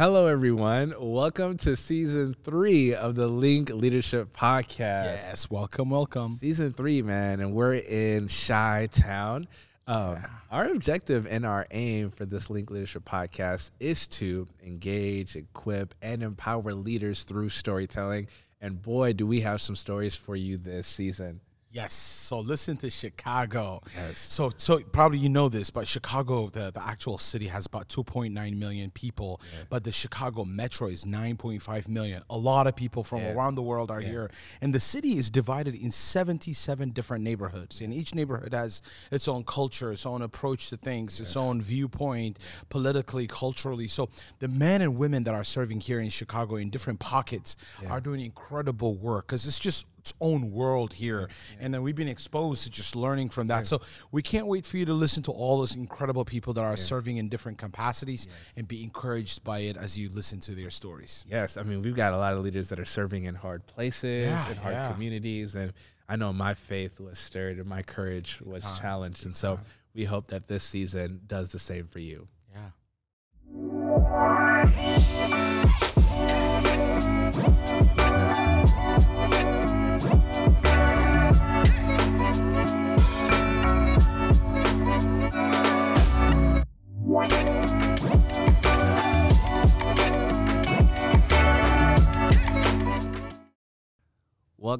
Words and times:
Hello, 0.00 0.26
everyone. 0.28 0.94
Welcome 0.98 1.58
to 1.58 1.76
season 1.76 2.34
three 2.42 2.94
of 2.94 3.16
the 3.16 3.28
LINC 3.28 3.68
Leadership 3.68 4.34
Podcast. 4.34 4.78
Yes, 4.78 5.50
welcome, 5.50 5.90
welcome. 5.90 6.38
Season 6.40 6.72
three, 6.72 7.02
man, 7.02 7.40
and 7.40 7.52
we're 7.52 7.74
in 7.74 8.28
Chi 8.28 8.88
Town. 8.90 9.46
Um, 9.86 10.12
Yeah. 10.14 10.26
Our 10.50 10.68
objective 10.70 11.26
and 11.26 11.44
our 11.44 11.66
aim 11.70 12.12
for 12.12 12.24
this 12.24 12.48
LINC 12.48 12.70
Leadership 12.70 13.04
Podcast 13.04 13.72
is 13.78 14.06
to 14.06 14.48
engage, 14.64 15.36
equip, 15.36 15.94
and 16.00 16.22
empower 16.22 16.72
leaders 16.72 17.24
through 17.24 17.50
storytelling. 17.50 18.28
And 18.62 18.80
boy, 18.80 19.12
do 19.12 19.26
we 19.26 19.42
have 19.42 19.60
some 19.60 19.76
stories 19.76 20.14
for 20.14 20.34
you 20.34 20.56
this 20.56 20.86
season. 20.86 21.42
Yes. 21.72 21.94
So 21.94 22.40
listen 22.40 22.76
to 22.78 22.90
Chicago. 22.90 23.80
Yes. 23.94 24.18
So 24.18 24.50
so 24.56 24.80
probably 24.80 25.18
you 25.18 25.28
know 25.28 25.48
this, 25.48 25.70
but 25.70 25.86
Chicago, 25.86 26.48
the, 26.48 26.70
the 26.72 26.82
actual 26.82 27.16
city 27.16 27.46
has 27.46 27.66
about 27.66 27.88
2.9 27.88 28.56
million 28.58 28.90
people, 28.90 29.40
but 29.68 29.84
the 29.84 29.92
Chicago 29.92 30.44
metro 30.44 30.88
is 30.88 31.04
9.5 31.04 31.88
million. 31.88 32.22
A 32.28 32.36
lot 32.36 32.66
of 32.66 32.74
people 32.74 33.04
from 33.04 33.18
Yeah. 33.20 33.32
around 33.34 33.54
the 33.54 33.62
world 33.62 33.90
are 33.90 34.00
here. 34.00 34.30
And 34.60 34.74
the 34.74 34.80
city 34.80 35.16
is 35.16 35.30
divided 35.30 35.74
in 35.76 35.90
77 35.92 36.90
different 36.90 37.22
neighborhoods. 37.22 37.80
And 37.80 37.94
each 37.94 38.14
neighborhood 38.16 38.52
has 38.52 38.82
its 39.12 39.28
own 39.28 39.44
culture, 39.44 39.92
its 39.92 40.04
own 40.06 40.22
approach 40.22 40.70
to 40.70 40.76
things, 40.76 41.20
its 41.20 41.36
own 41.36 41.60
viewpoint, 41.62 42.38
politically, 42.68 43.28
culturally. 43.28 43.86
So 43.86 44.08
the 44.40 44.48
men 44.48 44.82
and 44.82 44.96
women 44.96 45.22
that 45.24 45.34
are 45.34 45.44
serving 45.44 45.80
here 45.80 46.00
in 46.00 46.10
Chicago 46.10 46.56
in 46.56 46.70
different 46.70 46.98
pockets 46.98 47.56
are 47.88 48.00
doing 48.00 48.20
incredible 48.20 48.94
work 48.96 49.28
because 49.28 49.46
it's 49.46 49.58
just 49.60 49.86
its 50.00 50.14
own 50.20 50.50
world 50.50 50.94
here. 50.94 51.28
And 51.60 51.72
then 51.74 51.82
we've 51.82 51.94
been 51.94 52.08
exposed 52.08 52.62
to 52.64 52.70
just 52.70 52.96
learning 52.96 53.28
from 53.28 53.48
that. 53.48 53.66
So 53.66 53.82
we 54.10 54.22
can't 54.22 54.46
wait 54.46 54.66
for 54.66 54.78
you 54.78 54.86
to 54.86 54.94
listen 54.94 55.22
to 55.24 55.30
all 55.32 55.58
those 55.58 55.76
incredible 55.76 56.24
people 56.24 56.52
that 56.54 56.62
are 56.64 56.76
serving 56.76 57.18
in 57.18 57.28
different 57.28 57.58
capacities 57.58 58.26
and 58.56 58.66
be 58.66 58.82
encouraged 58.82 59.44
by 59.44 59.58
it 59.60 59.76
as 59.76 59.98
you 59.98 60.08
listen 60.08 60.40
to 60.40 60.52
their 60.52 60.70
stories. 60.70 61.24
Yes, 61.28 61.56
I 61.58 61.62
mean 61.62 61.82
we've 61.82 61.94
got 61.94 62.12
a 62.14 62.16
lot 62.16 62.32
of 62.32 62.42
leaders 62.42 62.70
that 62.70 62.80
are 62.80 62.84
serving 62.86 63.24
in 63.24 63.34
hard 63.34 63.66
places, 63.66 64.26
Yeah, 64.26 64.50
in 64.50 64.56
hard 64.56 64.74
yeah. 64.74 64.92
communities, 64.92 65.54
and 65.54 65.72
I 66.08 66.16
know 66.16 66.32
my 66.32 66.54
faith 66.54 66.98
was 66.98 67.18
stirred 67.18 67.58
and 67.58 67.66
my 67.66 67.82
courage 67.82 68.40
was 68.44 68.62
challenged, 68.80 69.26
and 69.26 69.36
so 69.36 69.60
we 69.94 70.04
hope 70.04 70.28
that 70.28 70.48
this 70.48 70.64
season 70.64 71.20
does 71.26 71.52
the 71.52 71.58
same 71.58 71.86
for 71.88 71.98
you. 72.00 72.26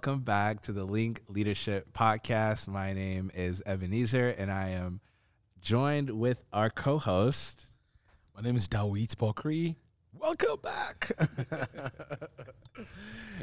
Welcome 0.00 0.20
back 0.20 0.62
to 0.62 0.72
the 0.72 0.86
LINC 0.86 1.18
Leadership 1.28 1.92
Podcast. 1.92 2.66
My 2.66 2.94
name 2.94 3.30
is 3.34 3.62
Ebenezer, 3.66 4.30
and 4.30 4.50
I 4.50 4.70
am 4.70 5.02
joined 5.60 6.18
with 6.18 6.42
our 6.54 6.70
co-host. 6.70 7.66
My 8.34 8.40
name 8.40 8.56
is 8.56 8.66
Dawit 8.66 9.14
Bokri. 9.16 9.76
Welcome 10.14 10.56
back. 10.62 11.12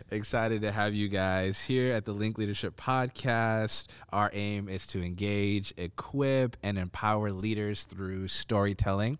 Excited 0.09 0.63
to 0.63 0.71
have 0.71 0.95
you 0.95 1.09
guys 1.09 1.61
here 1.61 1.93
at 1.93 2.05
the 2.05 2.15
LINC 2.15 2.39
Leadership 2.39 2.75
Podcast. 2.75 3.85
Our 4.11 4.31
aim 4.33 4.67
is 4.67 4.87
to 4.87 5.03
engage, 5.03 5.75
equip, 5.77 6.57
and 6.63 6.79
empower 6.79 7.31
leaders 7.31 7.83
through 7.83 8.29
storytelling. 8.29 9.19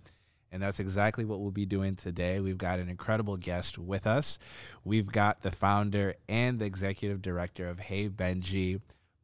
And 0.52 0.62
that's 0.64 0.80
exactly 0.80 1.26
what 1.26 1.40
we'll 1.42 1.52
be 1.52 1.66
doing 1.66 1.96
today. 1.96 2.40
We've 2.40 2.58
got 2.58 2.80
an 2.80 2.88
incredible 2.90 3.36
guest 3.38 3.78
with 3.78 4.08
us. 4.08 4.40
We've 4.86 5.08
got 5.08 5.42
the 5.42 5.52
founder 5.52 6.16
and 6.30 6.58
the 6.60 6.66
executive 6.66 7.22
director 7.22 7.68
of 7.68 7.80
Hey 7.80 8.08
Benji, 8.10 8.80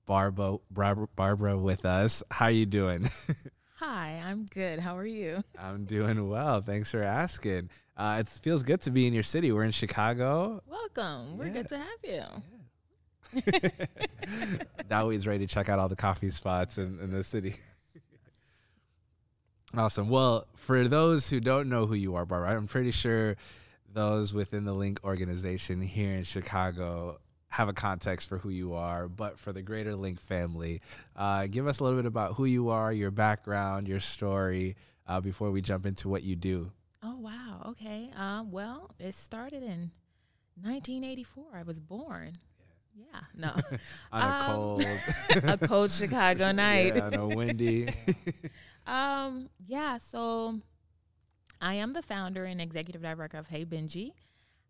Barbara, 0.06 0.58
Barbara, 0.72 1.58
with 1.58 1.86
us. 1.86 2.24
How 2.30 2.46
are 2.46 2.52
you 2.52 2.66
doing? 2.66 3.10
Hi, 3.76 4.22
I'm 4.26 4.46
good. 4.46 4.80
How 4.80 4.98
are 4.98 5.06
you? 5.06 5.44
I'm 5.58 5.86
doing 5.86 6.28
well. 6.30 6.62
Thanks 6.62 6.92
for 6.92 7.02
asking. 7.04 7.70
Uh, 7.98 8.18
it 8.20 8.28
feels 8.28 8.64
good 8.64 8.82
to 8.82 8.92
be 8.92 9.08
in 9.08 9.14
your 9.14 9.24
city. 9.24 9.52
We're 9.52 9.64
in 9.64 9.72
Chicago. 9.72 10.62
Welcome. 10.68 11.38
We're 11.38 11.48
Yeah. 11.48 11.54
good 11.54 11.70
to 11.70 11.78
have 11.78 11.88
you. 12.04 13.44
Dawit's 14.90 15.26
ready 15.28 15.48
to 15.48 15.54
check 15.54 15.70
out 15.70 15.80
all 15.80 15.90
the 15.90 15.96
coffee 15.96 16.30
spots 16.32 16.78
in, 16.78 17.00
in 17.02 17.12
the 17.12 17.24
city. 17.24 17.56
awesome. 19.76 20.10
Well, 20.10 20.48
for 20.56 20.88
those 20.88 21.30
who 21.30 21.40
don't 21.40 21.70
know 21.70 21.86
who 21.86 21.96
you 21.96 22.16
are, 22.16 22.26
Barbara, 22.26 22.56
I'm 22.56 22.68
pretty 22.68 22.92
sure 22.92 23.36
those 23.92 24.34
within 24.34 24.66
the 24.66 24.74
LINC 24.74 25.04
organization 25.04 25.82
here 25.82 26.14
in 26.16 26.24
Chicago 26.24 27.20
have 27.50 27.70
a 27.70 27.74
context 27.74 28.28
for 28.30 28.38
who 28.40 28.50
you 28.50 28.74
are. 28.74 29.08
But 29.08 29.38
for 29.38 29.54
the 29.54 29.62
greater 29.62 29.92
LINC 29.94 30.20
family, 30.20 30.82
uh, 31.16 31.48
give 31.48 31.68
us 31.68 31.80
a 31.80 31.84
little 31.84 32.00
bit 32.00 32.08
about 32.08 32.34
who 32.34 32.46
you 32.46 32.70
are, 32.70 32.92
your 32.92 33.12
background, 33.12 33.88
your 33.88 34.00
story, 34.00 34.76
uh, 35.08 35.22
before 35.22 35.52
we 35.52 35.62
jump 35.62 35.86
into 35.86 36.10
what 36.10 36.24
you 36.24 36.36
do. 36.36 36.72
Oh 37.04 37.18
wow. 37.20 37.62
Okay. 37.72 38.10
Um. 38.16 38.50
Well, 38.52 38.90
it 38.98 39.14
started 39.14 39.62
in 39.62 39.92
1984. 40.62 41.44
I 41.54 41.64
was 41.64 41.80
born. 41.80 42.32
Yeah. 42.96 43.20
No. 43.36 43.54
On 44.12 44.22
a 44.22 44.26
Um, 44.26 44.56
cold, 44.56 44.86
a 45.44 45.58
cold 45.68 45.92
Chicago 46.00 46.52
night. 46.52 46.96
yeah, 46.96 47.08
on 47.08 47.14
a 47.16 47.28
windy. 47.28 47.90
Um. 48.86 49.50
Yeah. 49.66 49.98
So, 49.98 50.60
I 51.62 51.76
am 51.76 51.94
the 51.94 52.02
founder 52.02 52.46
and 52.46 52.62
executive 52.62 53.02
director 53.02 53.38
of 53.38 53.48
Hey 53.48 53.66
Benji. 53.66 54.12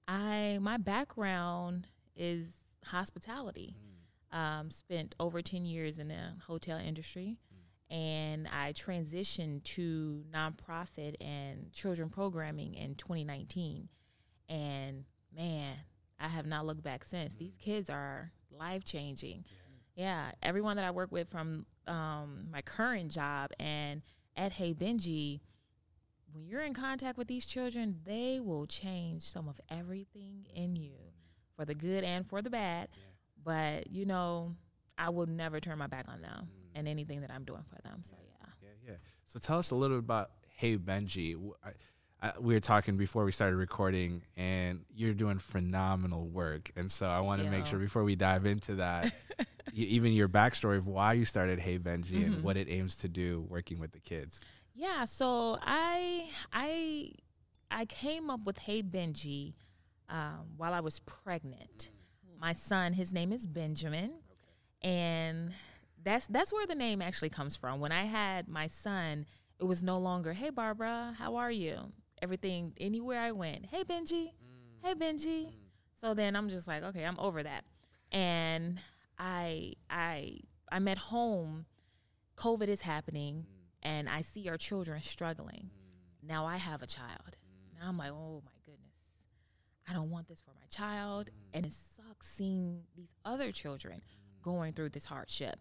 I 0.07 0.59
my 0.61 0.77
background 0.77 1.87
is 2.15 2.47
hospitality. 2.85 3.75
Um, 4.31 4.71
spent 4.71 5.15
over 5.19 5.41
ten 5.41 5.65
years 5.65 5.99
in 5.99 6.07
the 6.07 6.33
hotel 6.47 6.79
industry, 6.79 7.37
and 7.89 8.47
I 8.47 8.73
transitioned 8.73 9.63
to 9.75 10.23
nonprofit 10.33 11.15
and 11.21 11.71
children 11.71 12.09
programming 12.09 12.73
in 12.73 12.95
2019. 12.95 13.89
And 14.49 15.05
man, 15.35 15.75
I 16.19 16.27
have 16.27 16.47
not 16.47 16.65
looked 16.65 16.83
back 16.83 17.05
since. 17.05 17.35
These 17.35 17.55
kids 17.55 17.89
are 17.89 18.31
life 18.51 18.83
changing. 18.83 19.45
Yeah, 19.95 20.31
everyone 20.41 20.77
that 20.77 20.85
I 20.85 20.91
work 20.91 21.11
with 21.11 21.29
from 21.29 21.67
um, 21.87 22.47
my 22.51 22.61
current 22.61 23.11
job 23.11 23.51
and 23.59 24.01
at 24.35 24.51
Hey 24.53 24.73
Benji, 24.73 25.39
when 26.31 26.45
you're 26.47 26.61
in 26.63 26.73
contact 26.73 27.17
with 27.17 27.27
these 27.27 27.45
children, 27.45 27.99
they 28.05 28.39
will 28.39 28.65
change 28.65 29.21
some 29.21 29.47
of 29.47 29.59
everything 29.69 30.47
in 30.55 30.75
you 30.75 30.93
for 31.55 31.65
the 31.65 31.75
good 31.75 32.03
and 32.03 32.27
for 32.27 32.41
the 32.41 32.49
bad. 32.49 32.87
But 33.43 33.91
you 33.91 34.05
know, 34.05 34.55
I 34.97 35.09
will 35.09 35.27
never 35.27 35.59
turn 35.59 35.77
my 35.77 35.87
back 35.87 36.05
on 36.07 36.21
them 36.21 36.47
and 36.75 36.87
anything 36.87 37.21
that 37.21 37.31
I'm 37.31 37.43
doing 37.43 37.63
for 37.69 37.79
them. 37.83 37.99
So 38.03 38.15
yeah. 38.23 38.47
Yeah, 38.61 38.91
yeah. 38.91 38.97
So 39.27 39.39
tell 39.39 39.59
us 39.59 39.71
a 39.71 39.75
little 39.75 39.97
bit 39.97 40.05
about 40.05 40.31
Hey 40.55 40.77
Benji. 40.77 41.35
I- 41.63 41.69
I- 42.21 42.39
we 42.39 42.53
were 42.53 42.61
talking 42.61 42.95
before 42.95 43.25
we 43.25 43.33
started 43.33 43.57
recording, 43.57 44.21
and 44.37 44.85
you're 44.95 45.13
doing 45.13 45.39
phenomenal 45.39 46.25
work. 46.29 46.71
And 46.77 46.89
so 46.89 47.05
I 47.07 47.19
want 47.19 47.43
to 47.43 47.49
make 47.49 47.65
sure 47.65 47.77
before 47.77 48.05
we 48.05 48.15
dive 48.15 48.45
into 48.45 48.75
that, 48.75 49.13
even 49.73 50.11
your 50.13 50.29
backstory 50.29 50.77
of 50.77 50.87
why 50.87 51.13
you 51.13 51.25
started 51.25 51.59
Hey 51.59 51.79
Benji 51.79 52.25
and 52.25 52.35
Mhm. 52.35 52.41
what 52.43 52.57
it 52.57 52.69
aims 52.69 52.95
to 52.97 53.07
do 53.07 53.41
working 53.49 53.79
with 53.79 53.91
the 53.91 53.99
kids. 53.99 54.41
Yeah, 54.75 55.05
so 55.05 55.57
I 55.61 56.29
I 56.51 57.11
I 57.71 57.85
came 57.85 58.29
up 58.29 58.41
with 58.45 58.59
Hey 58.59 58.83
Benji 58.83 59.53
um, 60.09 60.53
while 60.57 60.73
I 60.73 60.79
was 60.79 60.99
pregnant. 60.99 61.89
My 62.39 62.53
son, 62.53 62.93
his 62.93 63.13
name 63.13 63.31
is 63.31 63.47
Benjamin, 63.47 64.09
and 64.81 65.53
that's 66.03 66.27
that's 66.27 66.51
where 66.53 66.67
the 66.67 66.75
name 66.75 67.01
actually 67.01 67.29
comes 67.29 67.55
from. 67.55 67.79
When 67.79 67.91
I 67.91 68.03
had 68.05 68.47
my 68.47 68.67
son, 68.67 69.25
it 69.59 69.63
was 69.63 69.81
no 69.81 69.97
longer 69.97 70.33
Hey 70.33 70.49
Barbara, 70.49 71.15
how 71.17 71.35
are 71.35 71.51
you? 71.51 71.91
Everything 72.21 72.73
anywhere 72.79 73.21
I 73.21 73.31
went, 73.31 73.65
Hey 73.67 73.83
Benji, 73.83 74.31
Hey 74.83 74.93
Benji. 74.93 75.53
So 75.95 76.13
then 76.13 76.35
I'm 76.35 76.49
just 76.49 76.67
like, 76.67 76.83
okay, 76.83 77.05
I'm 77.05 77.17
over 77.19 77.41
that. 77.43 77.63
And 78.11 78.79
I 79.17 79.73
I 79.89 80.39
I'm 80.71 80.87
at 80.87 80.97
home. 80.97 81.65
COVID 82.37 82.67
is 82.67 82.81
happening, 82.81 83.45
mm. 83.45 83.87
and 83.87 84.09
I 84.09 84.21
see 84.21 84.49
our 84.49 84.57
children 84.57 85.01
struggling. 85.01 85.69
Mm. 85.69 86.27
Now 86.27 86.45
I 86.45 86.57
have 86.57 86.81
a 86.81 86.87
child. 86.87 87.37
Mm. 87.37 87.79
Now 87.79 87.89
I'm 87.89 87.97
like, 87.97 88.11
oh 88.11 88.41
my 88.43 88.51
goodness, 88.65 88.93
I 89.87 89.93
don't 89.93 90.09
want 90.09 90.27
this 90.27 90.41
for 90.41 90.51
my 90.51 90.67
child, 90.69 91.29
and 91.53 91.65
it 91.65 91.73
sucks 91.73 92.27
seeing 92.27 92.81
these 92.95 93.13
other 93.23 93.51
children 93.51 94.01
going 94.41 94.73
through 94.73 94.89
this 94.89 95.05
hardship. 95.05 95.59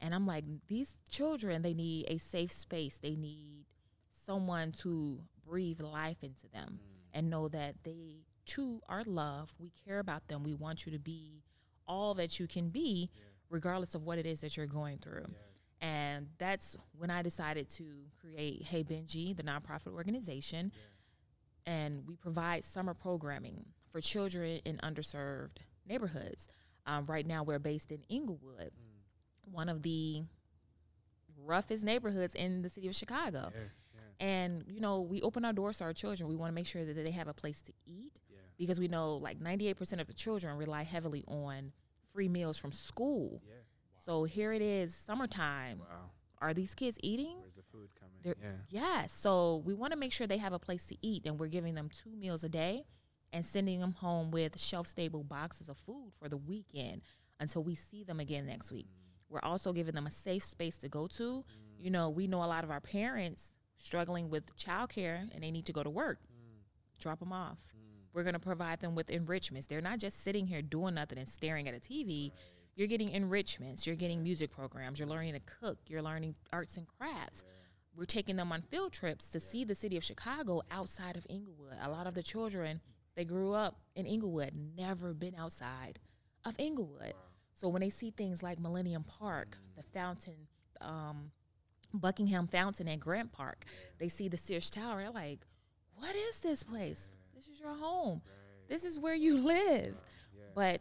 And 0.00 0.14
I'm 0.14 0.26
like, 0.26 0.44
these 0.66 0.98
children, 1.08 1.62
they 1.62 1.72
need 1.72 2.06
a 2.08 2.18
safe 2.18 2.52
space. 2.52 2.98
They 2.98 3.16
need 3.16 3.64
someone 4.12 4.72
to 4.80 5.20
breathe 5.46 5.80
life 5.80 6.22
into 6.22 6.48
them 6.52 6.80
and 7.12 7.30
know 7.30 7.48
that 7.48 7.76
they 7.84 8.24
too 8.44 8.80
are 8.88 9.04
loved. 9.04 9.54
We 9.58 9.72
care 9.86 9.98
about 9.98 10.28
them. 10.28 10.42
We 10.42 10.54
want 10.54 10.84
you 10.84 10.92
to 10.92 10.98
be 10.98 11.42
all 11.86 12.14
that 12.14 12.38
you 12.40 12.46
can 12.46 12.68
be, 12.70 13.10
regardless 13.50 13.94
of 13.94 14.04
what 14.04 14.18
it 14.18 14.26
is 14.26 14.40
that 14.40 14.56
you're 14.56 14.66
going 14.66 14.98
through. 14.98 15.26
And 15.80 16.28
that's 16.38 16.76
when 16.96 17.10
I 17.10 17.22
decided 17.22 17.68
to 17.70 17.84
create 18.20 18.62
Hey 18.62 18.82
Benji, 18.82 19.36
the 19.36 19.42
nonprofit 19.42 19.92
organization, 19.92 20.72
and 21.66 22.06
we 22.06 22.16
provide 22.16 22.64
summer 22.64 22.94
programming 22.94 23.66
for 23.90 24.00
children 24.00 24.60
in 24.64 24.78
underserved 24.78 25.58
neighborhoods. 25.86 26.48
Um, 26.86 27.06
right 27.06 27.26
now, 27.26 27.42
we're 27.42 27.58
based 27.58 27.92
in 27.92 28.02
Englewood, 28.10 28.70
one 29.50 29.68
of 29.68 29.82
the 29.82 30.22
roughest 31.44 31.84
neighborhoods 31.84 32.34
in 32.34 32.62
the 32.62 32.70
city 32.70 32.88
of 32.88 32.94
Chicago. 32.94 33.52
And 34.20 34.64
you 34.68 34.80
know, 34.80 35.00
we 35.00 35.20
open 35.22 35.44
our 35.44 35.52
doors 35.52 35.78
to 35.78 35.84
our 35.84 35.92
children. 35.92 36.28
We 36.28 36.36
want 36.36 36.50
to 36.50 36.54
make 36.54 36.66
sure 36.66 36.84
that 36.84 36.94
they 37.04 37.12
have 37.12 37.28
a 37.28 37.34
place 37.34 37.60
to 37.62 37.72
eat 37.86 38.20
because 38.58 38.78
we 38.80 38.88
know 38.88 39.16
like 39.16 39.38
98% 39.40 40.00
of 40.00 40.06
the 40.06 40.12
children 40.14 40.56
rely 40.56 40.82
heavily 40.82 41.24
on 41.26 41.72
free 42.12 42.28
meals 42.28 42.56
from 42.58 42.72
school. 42.72 43.42
So 44.04 44.24
here 44.24 44.52
it 44.52 44.62
is, 44.62 44.94
summertime. 44.94 45.78
Wow. 45.80 46.10
Are 46.40 46.52
these 46.52 46.74
kids 46.74 46.98
eating? 47.02 47.38
Where's 47.40 47.54
the 47.54 47.62
food 47.62 47.88
coming? 47.98 48.16
They're- 48.22 48.36
Yeah. 48.42 48.56
Yeah. 49.00 49.06
So 49.06 49.62
we 49.64 49.72
want 49.74 49.92
to 49.92 49.98
make 49.98 50.12
sure 50.12 50.26
they 50.26 50.38
have 50.38 50.52
a 50.52 50.58
place 50.58 50.86
to 50.88 50.96
eat, 51.00 51.24
and 51.26 51.38
we're 51.38 51.48
giving 51.48 51.74
them 51.74 51.88
two 51.88 52.10
meals 52.14 52.44
a 52.44 52.48
day 52.48 52.84
and 53.32 53.44
sending 53.44 53.80
them 53.80 53.92
home 53.92 54.30
with 54.30 54.60
shelf 54.60 54.86
stable 54.86 55.24
boxes 55.24 55.68
of 55.70 55.78
food 55.78 56.12
for 56.18 56.28
the 56.28 56.36
weekend 56.36 57.00
until 57.40 57.64
we 57.64 57.74
see 57.74 58.04
them 58.04 58.20
again 58.20 58.46
next 58.46 58.70
week. 58.70 58.86
Mm. 58.86 59.30
We're 59.30 59.40
also 59.42 59.72
giving 59.72 59.94
them 59.94 60.06
a 60.06 60.10
safe 60.10 60.44
space 60.44 60.76
to 60.78 60.88
go 60.88 61.06
to. 61.08 61.22
Mm. 61.22 61.44
You 61.84 61.90
know, 61.90 62.10
we 62.10 62.26
know 62.26 62.44
a 62.44 62.46
lot 62.46 62.62
of 62.62 62.70
our 62.70 62.80
parents 62.80 63.54
struggling 63.78 64.28
with 64.28 64.54
childcare 64.56 65.28
and 65.34 65.42
they 65.42 65.50
need 65.50 65.66
to 65.66 65.72
go 65.72 65.82
to 65.82 65.90
work. 65.90 66.18
Mm. 66.24 67.00
Drop 67.00 67.20
them 67.20 67.32
off. 67.32 67.58
We're 68.14 68.22
going 68.22 68.34
to 68.34 68.38
provide 68.38 68.80
them 68.80 68.94
with 68.94 69.10
enrichments. 69.10 69.66
They're 69.66 69.80
not 69.80 69.98
just 69.98 70.22
sitting 70.22 70.46
here 70.46 70.62
doing 70.62 70.94
nothing 70.94 71.18
and 71.18 71.28
staring 71.28 71.68
at 71.68 71.74
a 71.74 71.80
TV. 71.80 72.30
You're 72.76 72.88
getting 72.88 73.10
enrichments. 73.10 73.86
You're 73.86 73.96
getting 73.96 74.22
music 74.22 74.52
programs. 74.52 74.98
You're 75.00 75.08
learning 75.08 75.34
to 75.34 75.40
cook. 75.40 75.78
You're 75.88 76.02
learning 76.02 76.36
arts 76.52 76.76
and 76.76 76.86
crafts. 76.86 77.44
We're 77.96 78.04
taking 78.04 78.36
them 78.36 78.52
on 78.52 78.62
field 78.62 78.92
trips 78.92 79.28
to 79.30 79.40
see 79.40 79.64
the 79.64 79.74
city 79.74 79.96
of 79.96 80.04
Chicago 80.04 80.62
outside 80.70 81.16
of 81.16 81.26
Englewood. 81.28 81.76
A 81.82 81.90
lot 81.90 82.06
of 82.06 82.14
the 82.14 82.22
children, 82.22 82.80
they 83.16 83.24
grew 83.24 83.52
up 83.52 83.80
in 83.96 84.06
Englewood, 84.06 84.52
never 84.76 85.12
been 85.12 85.34
outside 85.34 85.98
of 86.44 86.54
Englewood. 86.58 87.14
So 87.54 87.68
when 87.68 87.80
they 87.80 87.90
see 87.90 88.10
things 88.10 88.42
like 88.42 88.58
Millennium 88.58 89.04
Park, 89.04 89.58
the 89.76 89.82
fountain, 89.82 90.48
um, 90.80 91.30
Buckingham 91.92 92.48
Fountain 92.48 92.88
at 92.88 92.98
Grant 92.98 93.32
Park, 93.32 93.64
they 93.98 94.08
see 94.08 94.26
the 94.28 94.36
Sears 94.36 94.70
Tower. 94.70 95.02
They're 95.02 95.10
like, 95.10 95.46
"What 95.94 96.16
is 96.16 96.40
this 96.40 96.64
place? 96.64 97.10
This 97.46 97.56
is 97.56 97.60
your 97.60 97.74
home. 97.74 98.22
This 98.68 98.84
is 98.84 98.98
where 98.98 99.14
you 99.14 99.38
live." 99.46 100.00
But 100.54 100.80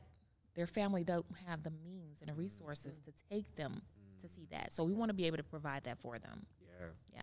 their 0.55 0.67
family 0.67 1.03
don't 1.03 1.25
have 1.47 1.63
the 1.63 1.71
means 1.71 2.21
and 2.21 2.29
the 2.29 2.33
resources 2.33 2.97
mm-hmm. 2.97 3.11
to 3.11 3.29
take 3.29 3.55
them 3.55 3.81
to 4.21 4.29
see 4.29 4.43
mm. 4.43 4.49
that. 4.51 4.71
So 4.71 4.83
we 4.83 4.93
want 4.93 5.09
to 5.09 5.13
be 5.13 5.25
able 5.25 5.37
to 5.37 5.43
provide 5.43 5.83
that 5.83 5.99
for 5.99 6.19
them. 6.19 6.45
Yeah. 6.61 6.87
Yeah. 7.15 7.21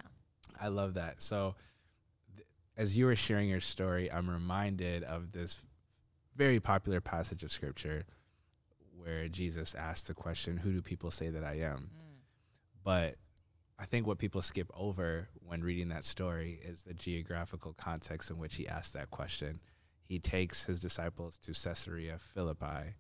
I 0.61 0.69
love 0.69 0.95
that. 0.95 1.23
So, 1.23 1.55
th- 2.37 2.47
as 2.77 2.97
you 2.97 3.07
were 3.07 3.17
sharing 3.17 3.49
your 3.49 3.61
story, 3.61 4.11
I'm 4.11 4.29
reminded 4.29 5.05
of 5.05 5.33
this 5.33 5.63
very 6.37 6.61
popular 6.61 7.01
passage 7.01 7.43
of 7.43 7.53
scripture 7.53 8.05
where 8.97 9.29
Jesus 9.29 9.75
asked 9.75 10.09
the 10.09 10.15
question, 10.15 10.57
Who 10.57 10.73
do 10.73 10.83
people 10.83 11.11
say 11.11 11.31
that 11.31 11.45
I 11.45 11.61
am? 11.61 11.91
Mm. 11.95 12.17
But 12.85 13.17
I 13.81 13.87
think 13.87 14.07
what 14.07 14.19
people 14.19 14.43
skip 14.43 14.71
over 14.77 15.29
when 15.47 15.63
reading 15.63 15.89
that 15.89 16.05
story 16.05 16.61
is 16.63 16.83
the 16.83 16.93
geographical 16.93 17.73
context 17.73 18.31
in 18.31 18.37
which 18.37 18.57
he 18.57 18.69
asked 18.69 18.93
that 18.93 19.11
question. 19.11 19.59
He 20.05 20.19
takes 20.19 20.65
his 20.65 20.81
disciples 20.81 21.39
to 21.39 21.53
Caesarea 21.53 22.19
Philippi 22.19 22.95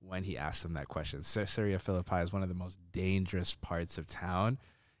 when 0.00 0.24
he 0.24 0.36
asks 0.36 0.64
them 0.64 0.74
that 0.74 0.88
question. 0.88 1.22
Caesarea 1.22 1.78
Philippi 1.78 2.16
is 2.16 2.32
one 2.32 2.42
of 2.42 2.48
the 2.48 2.56
most 2.56 2.78
dangerous 2.90 3.54
parts 3.54 3.98
of 3.98 4.08
town. 4.08 4.58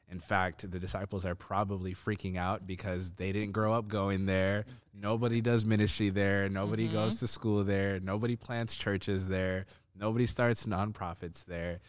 In 0.08 0.20
fact, 0.20 0.70
the 0.70 0.78
disciples 0.78 1.26
are 1.26 1.34
probably 1.34 1.92
freaking 1.92 2.36
out 2.36 2.66
because 2.66 3.10
they 3.12 3.32
didn't 3.32 3.52
grow 3.52 3.72
up 3.72 3.88
going 3.88 4.26
there. 4.26 4.64
Nobody 4.94 5.40
does 5.40 5.64
ministry 5.64 6.10
there. 6.10 6.48
Nobody 6.48 6.84
mm-hmm. 6.84 6.94
goes 6.94 7.18
to 7.20 7.26
school 7.26 7.64
there. 7.64 7.98
Nobody 7.98 8.36
plants 8.36 8.76
churches 8.76 9.26
there. 9.26 9.66
Nobody 9.98 10.26
starts 10.26 10.66
nonprofits 10.66 11.44
there. 11.44 11.80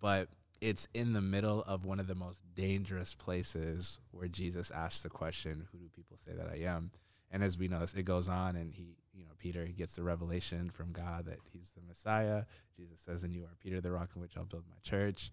But 0.00 0.28
it's 0.60 0.88
in 0.94 1.12
the 1.12 1.20
middle 1.20 1.62
of 1.66 1.84
one 1.84 2.00
of 2.00 2.06
the 2.06 2.14
most 2.14 2.40
dangerous 2.54 3.14
places 3.14 3.98
where 4.10 4.28
Jesus 4.28 4.70
asks 4.70 5.00
the 5.00 5.08
question, 5.08 5.66
Who 5.72 5.78
do 5.78 5.88
people 5.94 6.16
say 6.24 6.32
that 6.36 6.48
I 6.50 6.64
am? 6.64 6.90
And 7.30 7.44
as 7.44 7.58
we 7.58 7.68
know, 7.68 7.82
it 7.82 8.04
goes 8.04 8.28
on, 8.28 8.56
and 8.56 8.72
he, 8.72 8.96
you 9.12 9.24
know, 9.24 9.32
Peter 9.38 9.64
he 9.64 9.72
gets 9.72 9.96
the 9.96 10.02
revelation 10.02 10.70
from 10.70 10.92
God 10.92 11.26
that 11.26 11.38
he's 11.52 11.72
the 11.72 11.82
Messiah. 11.86 12.44
Jesus 12.76 13.00
says, 13.00 13.22
"And 13.22 13.34
you 13.34 13.44
are 13.44 13.54
Peter, 13.60 13.80
the 13.80 13.92
rock 13.92 14.10
on 14.16 14.22
which 14.22 14.36
I'll 14.36 14.44
build 14.44 14.64
my 14.70 14.78
church." 14.82 15.30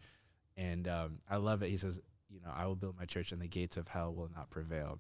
And 0.58 0.88
um, 0.88 1.20
I 1.30 1.38
love 1.38 1.64
it. 1.64 1.70
He 1.70 1.78
says, 1.78 2.02
"You 2.30 2.42
know, 2.42 2.52
I 2.54 2.66
will 2.66 2.76
build 2.76 2.98
my 2.98 3.06
church, 3.06 3.32
and 3.32 3.42
the 3.42 3.48
gates 3.48 3.78
of 3.78 3.88
hell 3.88 4.14
will 4.14 4.30
not 4.36 4.50
prevail." 4.50 5.00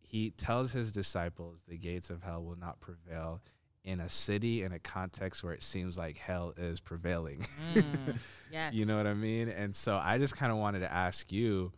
He 0.00 0.30
tells 0.30 0.72
his 0.72 0.92
disciples, 0.92 1.62
"The 1.68 1.76
gates 1.76 2.08
of 2.08 2.22
hell 2.22 2.42
will 2.42 2.56
not 2.56 2.80
prevail." 2.80 3.42
In 3.84 4.00
a 4.00 4.08
city, 4.08 4.62
in 4.62 4.72
a 4.72 4.78
context 4.78 5.44
where 5.44 5.52
it 5.52 5.62
seems 5.62 5.98
like 5.98 6.16
hell 6.16 6.54
is 6.56 6.80
prevailing. 6.80 7.46
Mm, 7.74 8.16
yes. 8.50 8.72
You 8.72 8.86
know 8.86 8.96
what 8.96 9.06
I 9.06 9.12
mean? 9.12 9.50
And 9.50 9.76
so 9.76 10.00
I 10.02 10.16
just 10.16 10.36
kind 10.36 10.50
of 10.50 10.56
wanted 10.56 10.80
to 10.80 10.90
ask 10.90 11.30
you, 11.30 11.70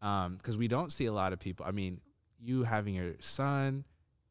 because 0.00 0.56
we 0.56 0.66
don't 0.66 0.92
see 0.92 1.06
a 1.06 1.12
lot 1.12 1.32
of 1.32 1.38
people. 1.38 1.64
I 1.64 1.70
mean, 1.70 2.00
you 2.40 2.64
having 2.64 2.94
your 2.94 3.12
son 3.20 3.84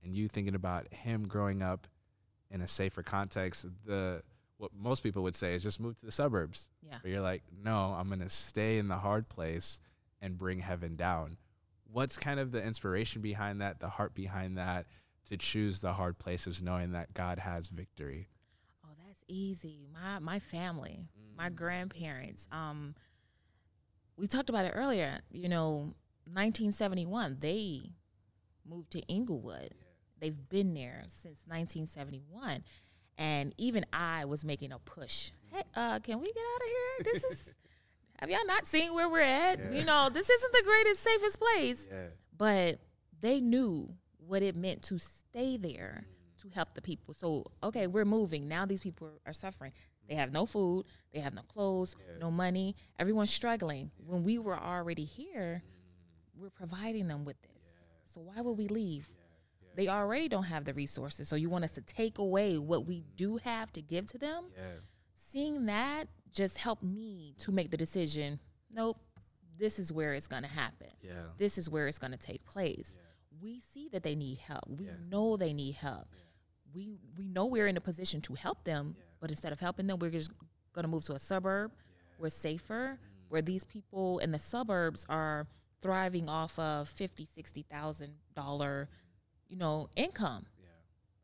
and 0.03 0.13
you 0.13 0.27
thinking 0.27 0.55
about 0.55 0.93
him 0.93 1.25
growing 1.25 1.61
up 1.61 1.87
in 2.49 2.61
a 2.61 2.67
safer 2.67 3.01
context, 3.03 3.65
the 3.85 4.21
what 4.57 4.71
most 4.77 5.01
people 5.01 5.23
would 5.23 5.35
say 5.35 5.55
is 5.55 5.63
just 5.63 5.79
move 5.79 5.97
to 5.99 6.05
the 6.05 6.11
suburbs. 6.11 6.67
Yeah. 6.85 6.97
But 7.01 7.09
you're 7.11 7.21
like, 7.21 7.43
no, 7.63 7.95
I'm 7.97 8.09
gonna 8.09 8.29
stay 8.29 8.77
in 8.77 8.89
the 8.89 8.97
hard 8.97 9.29
place 9.29 9.79
and 10.21 10.37
bring 10.37 10.59
heaven 10.59 10.95
down. 10.97 11.37
What's 11.91 12.17
kind 12.17 12.39
of 12.39 12.51
the 12.51 12.61
inspiration 12.63 13.21
behind 13.21 13.61
that, 13.61 13.79
the 13.79 13.89
heart 13.89 14.13
behind 14.13 14.57
that, 14.57 14.85
to 15.29 15.37
choose 15.37 15.79
the 15.79 15.93
hard 15.93 16.17
places, 16.19 16.61
knowing 16.61 16.91
that 16.91 17.13
God 17.13 17.39
has 17.39 17.69
victory? 17.69 18.27
Oh, 18.85 18.89
that's 19.07 19.23
easy. 19.27 19.87
My 19.93 20.19
my 20.19 20.39
family, 20.39 21.07
my 21.37 21.49
grandparents. 21.49 22.47
Um, 22.51 22.95
we 24.17 24.27
talked 24.27 24.49
about 24.49 24.65
it 24.65 24.73
earlier. 24.75 25.19
You 25.31 25.49
know, 25.49 25.93
1971. 26.25 27.37
They 27.39 27.91
moved 28.67 28.91
to 28.91 29.01
Englewood. 29.11 29.73
They've 30.19 30.37
been 30.49 30.73
there 30.75 31.03
since 31.07 31.39
1971, 31.47 32.63
and 33.17 33.55
even 33.57 33.85
I 33.91 34.25
was 34.25 34.45
making 34.45 34.71
a 34.71 34.77
push. 34.79 35.31
Hey, 35.51 35.63
uh, 35.75 35.97
can 35.99 36.19
we 36.19 36.25
get 36.27 36.37
out 36.37 36.61
of 36.61 36.67
here? 36.67 37.13
This 37.13 37.23
is. 37.23 37.49
have 38.19 38.29
y'all 38.29 38.45
not 38.45 38.67
seen 38.67 38.93
where 38.93 39.09
we're 39.09 39.21
at? 39.21 39.73
You 39.73 39.83
know, 39.83 40.09
this 40.13 40.29
isn't 40.29 40.53
the 40.53 40.63
greatest, 40.63 41.01
safest 41.01 41.39
place 41.39 41.87
Yeah. 41.91 41.97
but 42.37 42.79
they 43.19 43.39
knew 43.41 43.95
what 44.31 44.41
it 44.41 44.55
meant 44.55 44.81
to 44.81 44.97
stay 44.97 45.57
there 45.57 46.05
to 46.41 46.47
help 46.47 46.73
the 46.73 46.81
people. 46.81 47.13
So, 47.13 47.45
okay, 47.61 47.85
we're 47.87 48.05
moving. 48.05 48.47
Now 48.47 48.65
these 48.65 48.79
people 48.79 49.09
are 49.25 49.33
suffering. 49.33 49.73
They 50.07 50.15
have 50.15 50.31
no 50.31 50.45
food, 50.45 50.85
they 51.13 51.19
have 51.19 51.33
no 51.33 51.41
clothes, 51.41 51.97
no 52.19 52.31
money. 52.31 52.75
Everyone's 52.97 53.31
struggling. 53.31 53.91
When 53.97 54.23
we 54.23 54.39
were 54.39 54.57
already 54.57 55.03
here, 55.03 55.63
we're 56.33 56.49
providing 56.49 57.09
them 57.09 57.25
with 57.25 57.35
this. 57.41 57.73
So 58.05 58.21
why 58.21 58.39
would 58.41 58.57
we 58.57 58.69
leave? 58.69 59.09
They 59.75 59.89
already 59.89 60.29
don't 60.29 60.43
have 60.45 60.63
the 60.63 60.73
resources. 60.73 61.27
So 61.27 61.35
you 61.35 61.49
want 61.49 61.65
us 61.65 61.73
to 61.73 61.81
take 61.81 62.17
away 62.17 62.57
what 62.57 62.85
we 62.85 63.03
do 63.17 63.35
have 63.37 63.71
to 63.73 63.81
give 63.81 64.07
to 64.07 64.17
them? 64.17 64.45
Seeing 65.15 65.65
that 65.65 66.07
just 66.31 66.57
helped 66.57 66.83
me 66.83 67.35
to 67.39 67.51
make 67.51 67.69
the 67.71 67.77
decision 67.77 68.39
nope 68.73 68.97
this 69.59 69.77
is 69.79 69.91
where 69.91 70.13
it's 70.13 70.27
going 70.27 70.43
to 70.43 70.49
happen 70.49 70.87
Yeah. 71.03 71.11
this 71.37 71.57
is 71.57 71.69
where 71.69 71.87
it's 71.87 71.99
going 71.99 72.11
to 72.13 72.17
take 72.17 72.45
place 72.45 72.97
we 73.41 73.59
see 73.59 73.89
that 73.89 74.03
they 74.03 74.15
need 74.15 74.37
help. 74.39 74.65
We 74.69 74.89
know 75.09 75.37
they 75.37 75.53
need 75.53 75.75
help. 75.75 76.07
We 76.73 76.97
we 77.17 77.27
know 77.27 77.47
we're 77.47 77.67
in 77.67 77.77
a 77.77 77.81
position 77.81 78.21
to 78.21 78.33
help 78.33 78.63
them 78.63 78.95
but 79.21 79.29
instead 79.29 79.53
of 79.53 79.59
helping 79.59 79.87
them 79.87 79.99
we're 79.99 80.09
just 80.09 80.31
going 80.73 80.83
to 80.83 80.89
move 80.89 81.05
to 81.05 81.13
a 81.13 81.19
suburb. 81.19 81.71
We're 82.17 82.29
safer 82.29 82.99
mm. 83.01 83.29
where 83.29 83.41
these 83.41 83.63
people 83.63 84.19
in 84.19 84.31
the 84.31 84.39
suburbs 84.39 85.05
are 85.09 85.47
thriving 85.81 86.29
off 86.29 86.57
of 86.59 86.89
50 86.89 87.27
60 87.33 87.65
thousand 87.69 88.13
dollar 88.35 88.89
you 89.47 89.57
know 89.57 89.89
income. 89.95 90.45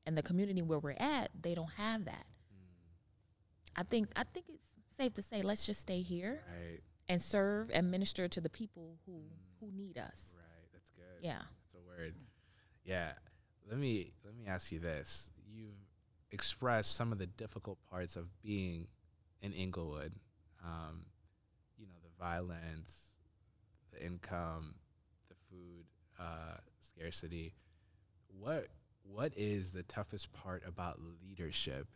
And 0.06 0.16
the 0.16 0.24
community 0.24 0.62
where 0.62 0.80
we're 0.80 0.96
at 1.00 1.32
they 1.40 1.54
don't 1.54 1.72
have 1.78 2.06
that. 2.06 2.26
Mm. 2.54 3.76
I 3.76 3.84
think 3.84 4.10
I 4.16 4.24
think 4.24 4.46
it's 4.50 4.98
safe 4.98 5.14
to 5.16 5.22
say 5.22 5.42
let's 5.42 5.66
just 5.66 5.82
stay 5.82 6.02
here 6.02 6.42
Right. 6.48 6.80
and 7.10 7.22
serve 7.22 7.70
and 7.74 7.92
minister 7.92 8.28
to 8.28 8.42
the 8.42 8.50
people 8.50 8.98
who 9.06 9.22
who 9.60 9.72
need 9.72 9.98
us. 9.98 10.36
Right. 10.36 10.70
That's 10.72 10.90
good. 10.92 11.24
Yeah. 11.24 11.42
Word. 11.98 12.14
Yeah. 12.86 13.12
Let 13.70 13.80
me 13.80 14.14
let 14.24 14.36
me 14.36 14.46
ask 14.48 14.72
you 14.72 14.80
this. 14.80 15.30
You've 15.52 15.74
expressed 16.32 16.96
some 16.96 17.12
of 17.12 17.18
the 17.18 17.26
difficult 17.26 17.80
parts 17.90 18.16
of 18.16 18.26
being 18.42 18.88
in 19.42 19.54
Englewood. 19.54 20.14
Um, 20.64 21.06
you 21.78 21.86
know, 21.86 21.96
the 22.04 22.24
violence, 22.24 22.96
the 23.92 24.06
income, 24.06 24.76
the 25.30 25.36
food 25.50 25.86
uh, 26.20 26.58
scarcity. 26.80 27.56
What 28.40 28.68
what 29.04 29.34
is 29.36 29.72
the 29.72 29.84
toughest 29.84 30.32
part 30.34 30.64
about 30.68 31.00
leadership 31.22 31.88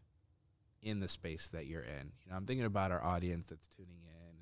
in 0.82 1.00
the 1.00 1.08
space 1.08 1.48
that 1.50 1.68
you're 1.68 1.84
in? 1.84 2.12
You 2.24 2.32
know, 2.32 2.38
I'm 2.38 2.46
thinking 2.46 2.66
about 2.66 2.92
our 2.92 3.04
audience 3.04 3.46
that's 3.50 3.68
tuning 3.68 4.02
in 4.04 4.30
and 4.30 4.40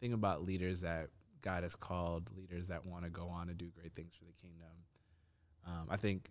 thinking 0.00 0.14
about 0.14 0.44
leaders 0.44 0.80
that 0.80 1.08
God 1.42 1.62
has 1.62 1.76
called, 1.76 2.30
leaders 2.36 2.68
that 2.68 2.86
want 2.86 3.04
to 3.04 3.10
go 3.10 3.28
on 3.28 3.48
and 3.48 3.58
do 3.58 3.68
great 3.78 3.94
things 3.94 4.12
for 4.18 4.24
the 4.24 4.32
kingdom. 4.32 4.68
Um, 5.66 5.88
I 5.90 5.96
think 5.96 6.30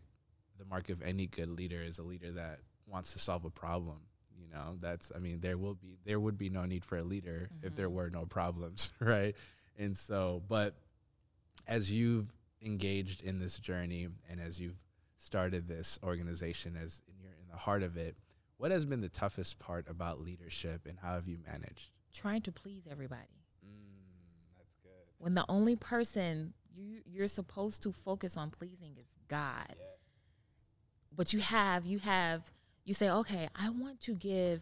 the 0.58 0.66
mark 0.66 0.90
of 0.90 1.02
any 1.02 1.28
good 1.28 1.50
leader 1.50 1.82
is 1.82 2.00
a 2.00 2.04
leader 2.04 2.32
that 2.32 2.60
wants 2.88 3.14
to 3.14 3.20
solve 3.20 3.46
a 3.46 3.50
problem. 3.50 4.00
You 4.40 4.48
know, 4.52 4.78
that's 4.80 5.12
I 5.16 5.20
mean, 5.20 5.40
there 5.40 5.58
will 5.58 5.76
be 5.76 5.98
there 6.06 6.20
would 6.20 6.38
be 6.38 6.50
no 6.50 6.66
need 6.66 6.84
for 6.84 6.98
a 6.98 7.04
leader 7.04 7.50
if 7.62 7.76
there 7.76 7.90
were 7.90 8.10
no 8.10 8.26
problems, 8.26 8.92
right? 9.00 9.36
And 9.78 9.96
so, 9.96 10.42
but 10.48 10.76
as 11.68 11.92
you've 11.92 12.34
engaged 12.62 13.22
in 13.22 13.40
this 13.40 13.60
journey 13.60 14.08
and 14.30 14.42
as 14.42 14.60
you've 14.60 14.80
started 15.18 15.68
this 15.68 16.00
organization 16.04 16.78
as 16.82 17.02
you're 17.22 17.32
in 17.32 17.48
the 17.52 17.58
heart 17.58 17.84
of 17.84 17.98
it, 17.98 18.16
what 18.58 18.72
has 18.72 18.86
been 18.86 19.02
the 19.02 19.10
toughest 19.10 19.60
part 19.60 19.88
about 19.88 20.22
leadership 20.22 20.82
and 20.88 20.98
how 21.00 21.14
have 21.14 21.28
you 21.28 21.38
managed? 21.46 21.90
Trying 22.14 22.42
to 22.44 22.52
please 22.52 22.84
everybody. 22.90 23.41
When 25.22 25.36
the 25.36 25.46
only 25.48 25.76
person 25.76 26.54
you 26.76 27.02
you're 27.06 27.28
supposed 27.28 27.84
to 27.84 27.92
focus 27.92 28.38
on 28.38 28.50
pleasing 28.50 28.96
is 29.00 29.06
God. 29.28 29.76
But 31.16 31.32
you 31.32 31.40
have 31.42 31.86
you 31.86 32.00
have 32.00 32.52
you 32.86 32.96
say, 32.96 33.08
okay, 33.08 33.48
I 33.56 33.70
want 33.70 34.02
to 34.02 34.16
give 34.16 34.62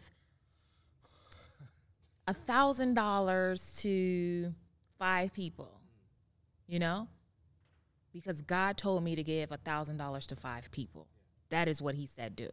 a 2.28 2.34
thousand 2.34 2.96
dollars 2.96 3.72
to 3.84 4.54
five 4.98 5.32
people, 5.32 5.80
you 6.68 6.78
know, 6.78 7.08
because 8.12 8.42
God 8.42 8.76
told 8.76 9.02
me 9.02 9.16
to 9.16 9.24
give 9.24 9.54
a 9.54 9.58
thousand 9.58 9.96
dollars 9.96 10.28
to 10.28 10.36
five 10.36 10.70
people. 10.72 11.08
That 11.52 11.70
is 11.70 11.82
what 11.82 11.96
He 11.96 12.06
said 12.06 12.36
do. 12.36 12.50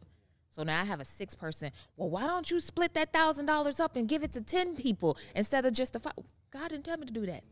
So 0.49 0.63
now 0.63 0.79
I 0.79 0.85
have 0.85 1.01
a 1.01 1.05
six 1.05 1.35
person. 1.35 1.73
Well, 1.97 2.09
why 2.09 2.25
don't 2.25 2.49
you 2.49 2.61
split 2.61 2.93
that 2.93 3.11
thousand 3.11 3.47
dollars 3.47 3.81
up 3.81 3.97
and 3.97 4.07
give 4.07 4.23
it 4.23 4.31
to 4.31 4.41
ten 4.41 4.77
people 4.77 5.17
instead 5.35 5.65
of 5.65 5.73
just 5.73 5.91
the 5.91 5.99
five? 5.99 6.13
God 6.51 6.69
didn't 6.69 6.85
tell 6.85 6.97
me 6.97 7.05
to 7.05 7.11
do 7.11 7.25
that. 7.25 7.43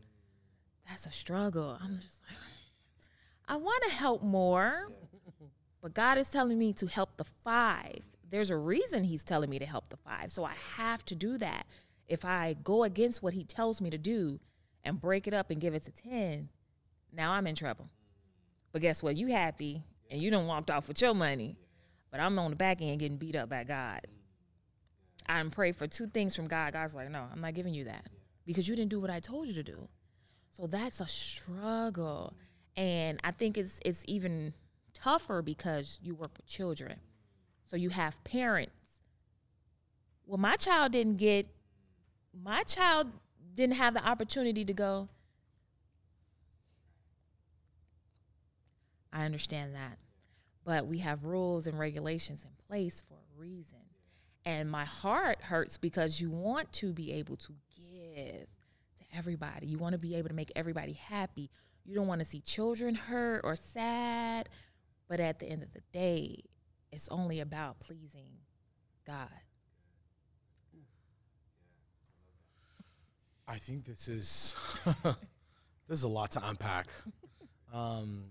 That's 0.88 1.06
a 1.06 1.12
struggle. 1.12 1.78
I'm 1.82 1.98
just 1.98 2.22
like, 2.28 2.38
I 3.48 3.56
want 3.56 3.82
to 3.84 3.90
help 3.90 4.22
more, 4.22 4.88
but 5.82 5.94
God 5.94 6.18
is 6.18 6.30
telling 6.30 6.58
me 6.58 6.72
to 6.74 6.86
help 6.86 7.16
the 7.16 7.24
five. 7.44 8.04
There's 8.28 8.50
a 8.50 8.56
reason 8.56 9.04
He's 9.04 9.24
telling 9.24 9.50
me 9.50 9.58
to 9.58 9.66
help 9.66 9.88
the 9.88 9.96
five. 9.96 10.32
So 10.32 10.44
I 10.44 10.54
have 10.76 11.04
to 11.06 11.14
do 11.14 11.38
that. 11.38 11.66
If 12.08 12.24
I 12.24 12.56
go 12.62 12.84
against 12.84 13.22
what 13.22 13.34
He 13.34 13.44
tells 13.44 13.80
me 13.80 13.90
to 13.90 13.98
do 13.98 14.40
and 14.84 15.00
break 15.00 15.26
it 15.26 15.34
up 15.34 15.50
and 15.50 15.60
give 15.60 15.74
it 15.74 15.82
to 15.84 15.90
10, 15.90 16.48
now 17.12 17.32
I'm 17.32 17.46
in 17.46 17.54
trouble. 17.54 17.88
But 18.72 18.82
guess 18.82 19.02
what? 19.02 19.16
You 19.16 19.28
happy 19.28 19.84
and 20.10 20.20
you 20.20 20.30
don't 20.30 20.46
walked 20.46 20.70
off 20.70 20.88
with 20.88 21.00
your 21.00 21.14
money, 21.14 21.56
but 22.10 22.20
I'm 22.20 22.38
on 22.38 22.50
the 22.50 22.56
back 22.56 22.82
end 22.82 23.00
getting 23.00 23.16
beat 23.16 23.36
up 23.36 23.48
by 23.48 23.64
God. 23.64 24.06
I 25.28 25.42
prayed 25.44 25.76
for 25.76 25.86
two 25.86 26.06
things 26.06 26.36
from 26.36 26.46
God. 26.46 26.72
God's 26.72 26.94
like, 26.94 27.10
no, 27.10 27.24
I'm 27.32 27.40
not 27.40 27.54
giving 27.54 27.74
you 27.74 27.84
that 27.84 28.06
because 28.44 28.68
you 28.68 28.76
didn't 28.76 28.90
do 28.90 29.00
what 29.00 29.10
I 29.10 29.20
told 29.20 29.48
you 29.48 29.54
to 29.54 29.62
do. 29.62 29.88
So 30.56 30.66
that's 30.66 31.00
a 31.00 31.06
struggle. 31.06 32.32
And 32.78 33.20
I 33.22 33.30
think 33.30 33.58
it's 33.58 33.78
it's 33.84 34.04
even 34.08 34.54
tougher 34.94 35.42
because 35.42 36.00
you 36.02 36.14
work 36.14 36.30
with 36.34 36.46
children. 36.46 36.96
So 37.66 37.76
you 37.76 37.90
have 37.90 38.22
parents. 38.24 39.02
Well, 40.24 40.38
my 40.38 40.56
child 40.56 40.92
didn't 40.92 41.18
get 41.18 41.46
my 42.32 42.62
child 42.62 43.08
didn't 43.54 43.74
have 43.74 43.92
the 43.92 44.06
opportunity 44.06 44.64
to 44.64 44.72
go. 44.72 45.10
I 49.12 49.24
understand 49.26 49.74
that. 49.74 49.98
But 50.64 50.86
we 50.86 50.98
have 50.98 51.24
rules 51.24 51.66
and 51.66 51.78
regulations 51.78 52.46
in 52.46 52.50
place 52.66 53.02
for 53.06 53.14
a 53.14 53.40
reason. 53.40 53.78
And 54.46 54.70
my 54.70 54.86
heart 54.86 55.42
hurts 55.42 55.76
because 55.76 56.18
you 56.18 56.30
want 56.30 56.72
to 56.74 56.94
be 56.94 57.12
able 57.12 57.36
to 57.36 57.52
give 57.76 58.46
everybody. 59.16 59.66
You 59.66 59.78
want 59.78 59.92
to 59.92 59.98
be 59.98 60.14
able 60.14 60.28
to 60.28 60.34
make 60.34 60.52
everybody 60.56 60.92
happy. 60.92 61.50
You 61.84 61.94
don't 61.94 62.06
want 62.06 62.20
to 62.20 62.24
see 62.24 62.40
children 62.40 62.94
hurt 62.94 63.42
or 63.44 63.56
sad. 63.56 64.48
But 65.08 65.20
at 65.20 65.38
the 65.38 65.46
end 65.46 65.62
of 65.62 65.72
the 65.72 65.82
day, 65.92 66.42
it's 66.90 67.08
only 67.08 67.40
about 67.40 67.80
pleasing 67.80 68.38
God. 69.06 69.28
I 73.48 73.58
think 73.58 73.84
this 73.84 74.08
is 74.08 74.56
this 75.04 75.98
is 75.98 76.02
a 76.02 76.08
lot 76.08 76.32
to 76.32 76.48
unpack. 76.48 76.88
Um, 77.72 78.24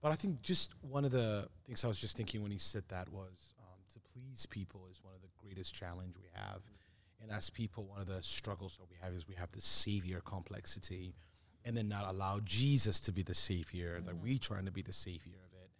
but 0.00 0.10
I 0.10 0.16
think 0.16 0.42
just 0.42 0.72
one 0.80 1.04
of 1.04 1.12
the 1.12 1.46
things 1.64 1.84
I 1.84 1.88
was 1.88 1.98
just 1.98 2.16
thinking 2.16 2.42
when 2.42 2.50
he 2.50 2.58
said 2.58 2.82
that 2.88 3.08
was 3.08 3.54
um, 3.60 3.78
to 3.92 4.00
please 4.12 4.46
people 4.46 4.88
is 4.90 5.00
one 5.02 5.14
of 5.14 5.22
the 5.22 5.28
greatest 5.36 5.74
challenge 5.74 6.16
we 6.20 6.28
have. 6.34 6.62
And 7.22 7.30
as 7.30 7.50
people, 7.50 7.84
one 7.84 8.00
of 8.00 8.06
the 8.06 8.22
struggles 8.22 8.76
that 8.78 8.90
we 8.90 8.96
have 9.00 9.12
is 9.14 9.28
we 9.28 9.34
have 9.36 9.52
the 9.52 9.60
savior 9.60 10.20
complexity, 10.24 11.14
and 11.64 11.76
then 11.76 11.88
not 11.88 12.08
allow 12.08 12.40
Jesus 12.44 12.98
to 13.00 13.12
be 13.12 13.22
the 13.22 13.34
savior. 13.34 14.02
That 14.04 14.18
we 14.18 14.38
trying 14.38 14.64
to 14.64 14.72
be 14.72 14.82
the 14.82 14.92
savior 14.92 15.36
of 15.36 15.52
it. 15.62 15.70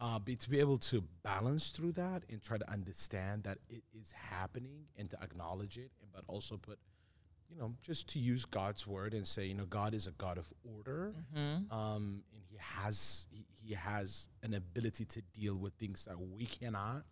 Uh, 0.00 0.18
but 0.18 0.38
to 0.40 0.50
be 0.50 0.60
able 0.60 0.78
to 0.78 1.02
balance 1.22 1.70
through 1.70 1.92
that 1.92 2.22
and 2.30 2.42
try 2.42 2.58
to 2.58 2.70
understand 2.70 3.44
that 3.44 3.58
it 3.68 3.82
is 3.98 4.12
happening 4.12 4.84
and 4.96 5.10
to 5.10 5.22
acknowledge 5.22 5.76
it, 5.76 5.90
and 6.00 6.10
but 6.12 6.22
also 6.28 6.56
put 6.56 6.78
you 7.50 7.56
know, 7.58 7.74
just 7.82 8.08
to 8.08 8.18
use 8.18 8.44
God's 8.44 8.86
word 8.86 9.14
and 9.14 9.26
say, 9.26 9.46
you 9.46 9.54
know, 9.54 9.66
God 9.66 9.94
is 9.94 10.06
a 10.06 10.10
God 10.12 10.38
of 10.38 10.52
order, 10.76 11.14
um, 11.70 12.24
and 12.32 12.42
He 12.48 12.56
has 12.58 13.26
he, 13.30 13.46
he 13.62 13.74
has 13.74 14.28
an 14.42 14.54
ability 14.54 15.04
to 15.04 15.22
deal 15.32 15.54
with 15.54 15.74
things 15.74 16.04
that 16.06 16.18
we 16.18 16.46
cannot. 16.46 17.04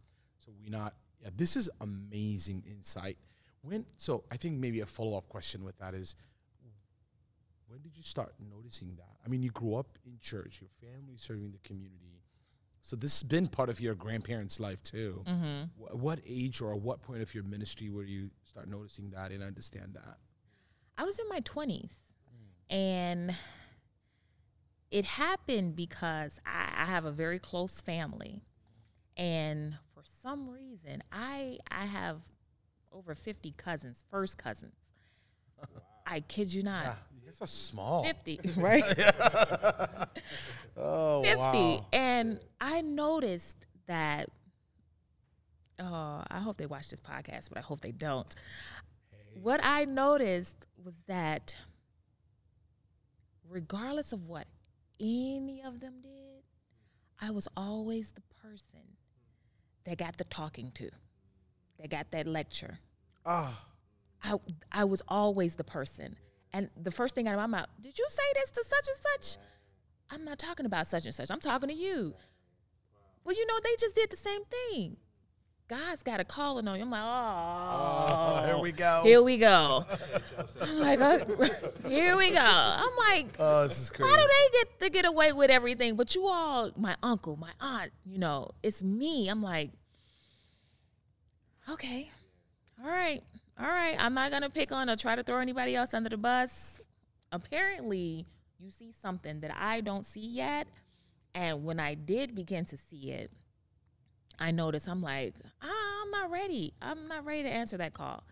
So 0.45 0.53
we 0.61 0.69
not. 0.71 0.95
Yeah, 1.23 1.31
this 1.37 1.57
is 1.57 1.71
amazing 1.81 2.65
insight. 2.69 3.17
When 3.65 3.87
so, 3.97 4.25
I 4.31 4.37
think 4.37 4.59
maybe 4.59 4.81
a 4.81 4.87
follow 4.87 5.17
up 5.17 5.29
question 5.29 5.65
with 5.65 5.79
that 5.79 5.95
is, 5.95 6.17
when 7.67 7.81
did 7.81 7.97
you 7.97 8.03
start 8.03 8.35
noticing 8.51 8.95
that? 8.97 9.17
I 9.25 9.29
mean, 9.29 9.43
you 9.43 9.51
grew 9.51 9.75
up 9.75 9.99
in 10.05 10.19
church, 10.21 10.61
your 10.61 10.71
family 10.81 11.17
serving 11.17 11.51
the 11.51 11.59
community. 11.67 12.23
So 12.83 12.95
this 12.95 13.21
has 13.21 13.23
been 13.23 13.49
part 13.49 13.71
of 13.71 13.81
your 13.81 13.95
grandparents' 13.95 14.61
life 14.61 14.83
too. 14.83 15.25
Mm-hmm. 15.27 15.63
Wh- 15.83 16.03
what 16.03 16.21
age 16.27 16.61
or 16.61 16.77
what 16.77 17.01
point 17.01 17.23
of 17.23 17.35
your 17.35 17.45
ministry 17.45 17.89
where 17.89 18.05
you 18.05 18.31
start 18.45 18.69
noticing 18.69 19.11
that 19.11 19.31
and 19.31 19.43
understand 19.43 19.95
that? 19.95 20.19
I 20.99 21.05
was 21.05 21.19
in 21.19 21.29
my 21.31 21.41
20s 21.41 21.91
and 22.69 23.35
it 24.91 25.05
happened 25.05 25.77
because 25.77 26.41
I, 26.47 26.73
I 26.77 26.85
have 26.85 27.05
a 27.05 27.11
very 27.11 27.39
close 27.39 27.81
family. 27.81 28.43
And 29.17 29.77
for 29.95 30.03
some 30.05 30.49
reason, 30.49 31.03
I 31.13 31.59
I 31.71 31.87
have 31.87 32.21
over 32.95 33.15
50 33.15 33.53
cousins, 33.57 34.05
first 34.11 34.39
cousins. 34.39 34.75
I 36.07 36.21
kid 36.21 36.53
you 36.53 36.63
not. 36.63 36.99
you 37.15 37.27
guys 37.27 37.41
are 37.41 37.47
small. 37.47 38.05
50, 38.05 38.41
right? 38.57 38.85
Oh, 40.77 41.23
50. 41.23 41.85
And 41.93 42.41
I 42.61 42.83
noticed 42.83 43.67
that, 43.87 44.29
oh, 45.79 46.23
I 46.31 46.41
hope 46.41 46.57
they 46.57 46.67
watch 46.67 46.89
this 46.91 47.01
podcast, 47.01 47.49
but 47.49 47.59
I 47.59 47.63
hope 47.63 47.81
they 47.81 47.93
don't. 47.93 48.33
What 49.35 49.61
I 49.63 49.85
noticed 49.85 50.67
was 50.83 50.95
that 51.07 51.57
regardless 53.49 54.13
of 54.13 54.25
what 54.25 54.47
any 55.01 55.63
of 55.65 55.81
them 55.81 55.95
did, 56.03 56.43
I 57.21 57.31
was 57.31 57.49
always 57.57 58.13
the 58.13 58.23
person 58.43 58.81
that 59.85 59.99
got 59.99 60.19
the 60.19 60.25
talking 60.25 60.71
to, 60.75 60.91
that 61.81 61.91
got 61.91 62.11
that 62.13 62.27
lecture. 62.27 62.79
Ah, 63.27 63.67
I 64.23 64.35
I 64.73 64.85
was 64.85 65.03
always 65.09 65.57
the 65.57 65.65
person. 65.65 66.17
And 66.53 66.71
the 66.81 66.93
first 66.93 67.17
thing 67.17 67.27
out 67.27 67.35
of 67.35 67.41
my 67.41 67.47
mouth, 67.47 67.69
did 67.81 67.99
you 67.99 68.07
say 68.09 68.23
this 68.35 68.51
to 68.53 68.65
such 68.65 68.89
and 68.89 68.97
such? 68.97 69.43
I'm 70.11 70.25
not 70.25 70.39
talking 70.39 70.67
about 70.67 70.87
such 70.87 71.05
and 71.05 71.15
such. 71.15 71.31
I'm 71.31 71.41
talking 71.41 71.69
to 71.69 71.75
you. 71.75 72.15
Well, 73.25 73.35
you 73.35 73.45
know, 73.47 73.59
they 73.63 73.75
just 73.81 73.97
did 73.97 74.11
the 74.11 74.17
same 74.17 74.43
thing. 74.45 74.99
God's 75.67 76.03
got 76.03 76.21
a 76.21 76.25
calling 76.25 76.69
on 76.69 76.77
you. 76.77 76.83
I'm 76.83 76.91
like, 76.91 77.03
oh, 77.03 78.43
here 78.45 78.59
we 78.59 78.71
go. 78.71 79.01
Here 79.03 79.23
we 79.23 79.39
go. 79.39 79.87
I'm 80.61 80.79
like, 80.79 81.01
uh, 81.01 81.25
here 81.89 82.17
we 82.19 82.31
go. 82.31 82.39
I'm 82.39 82.97
like, 83.11 83.35
oh, 83.39 83.67
this 83.67 83.81
is 83.81 83.91
crazy. 83.91 84.11
why 84.11 84.17
do 84.17 84.23
they 84.23 84.59
get 84.59 84.81
to 84.81 84.91
get 84.91 85.07
away 85.07 85.33
with 85.33 85.51
everything? 85.51 85.97
But 85.97 86.15
you 86.15 86.27
all, 86.27 86.71
my 86.77 86.97
uncle, 87.03 87.37
my 87.37 87.53
aunt, 87.61 87.93
you 88.05 88.19
know, 88.19 88.51
it's 88.63 88.83
me. 88.83 89.29
I'm 89.29 89.43
like, 89.43 89.71
okay, 91.71 92.11
all 92.83 92.91
right, 92.91 93.23
all 93.59 93.67
right. 93.67 93.97
I'm 93.99 94.15
not 94.15 94.31
gonna 94.31 94.51
pick 94.51 94.73
on 94.73 94.91
or 94.91 94.97
try 94.97 95.17
to 95.17 95.23
throw 95.23 95.39
anybody 95.39 95.77
else 95.77 95.95
under 95.95 96.09
the 96.09 96.17
bus. 96.17 96.81
Apparently, 97.33 98.27
you 98.59 98.71
see 98.71 98.93
something 98.93 99.41
that 99.41 99.55
I 99.57 99.81
don't 99.81 100.07
see 100.07 100.27
yet, 100.27 100.67
and 101.35 101.65
when 101.65 101.81
I 101.81 101.95
did 101.95 102.35
begin 102.35 102.65
to 102.67 102.77
see 102.77 103.11
it, 103.11 103.31
I 104.39 104.51
noticed 104.51 104.89
I'm 104.89 105.03
like, 105.03 105.35
ah, 105.63 106.03
I'm 106.03 106.11
not 106.11 106.31
ready. 106.31 106.75
I'm 106.83 107.09
not 107.09 107.25
ready 107.25 107.45
to 107.45 107.49
answer 107.49 107.77
that 107.79 107.95
call. 107.95 108.25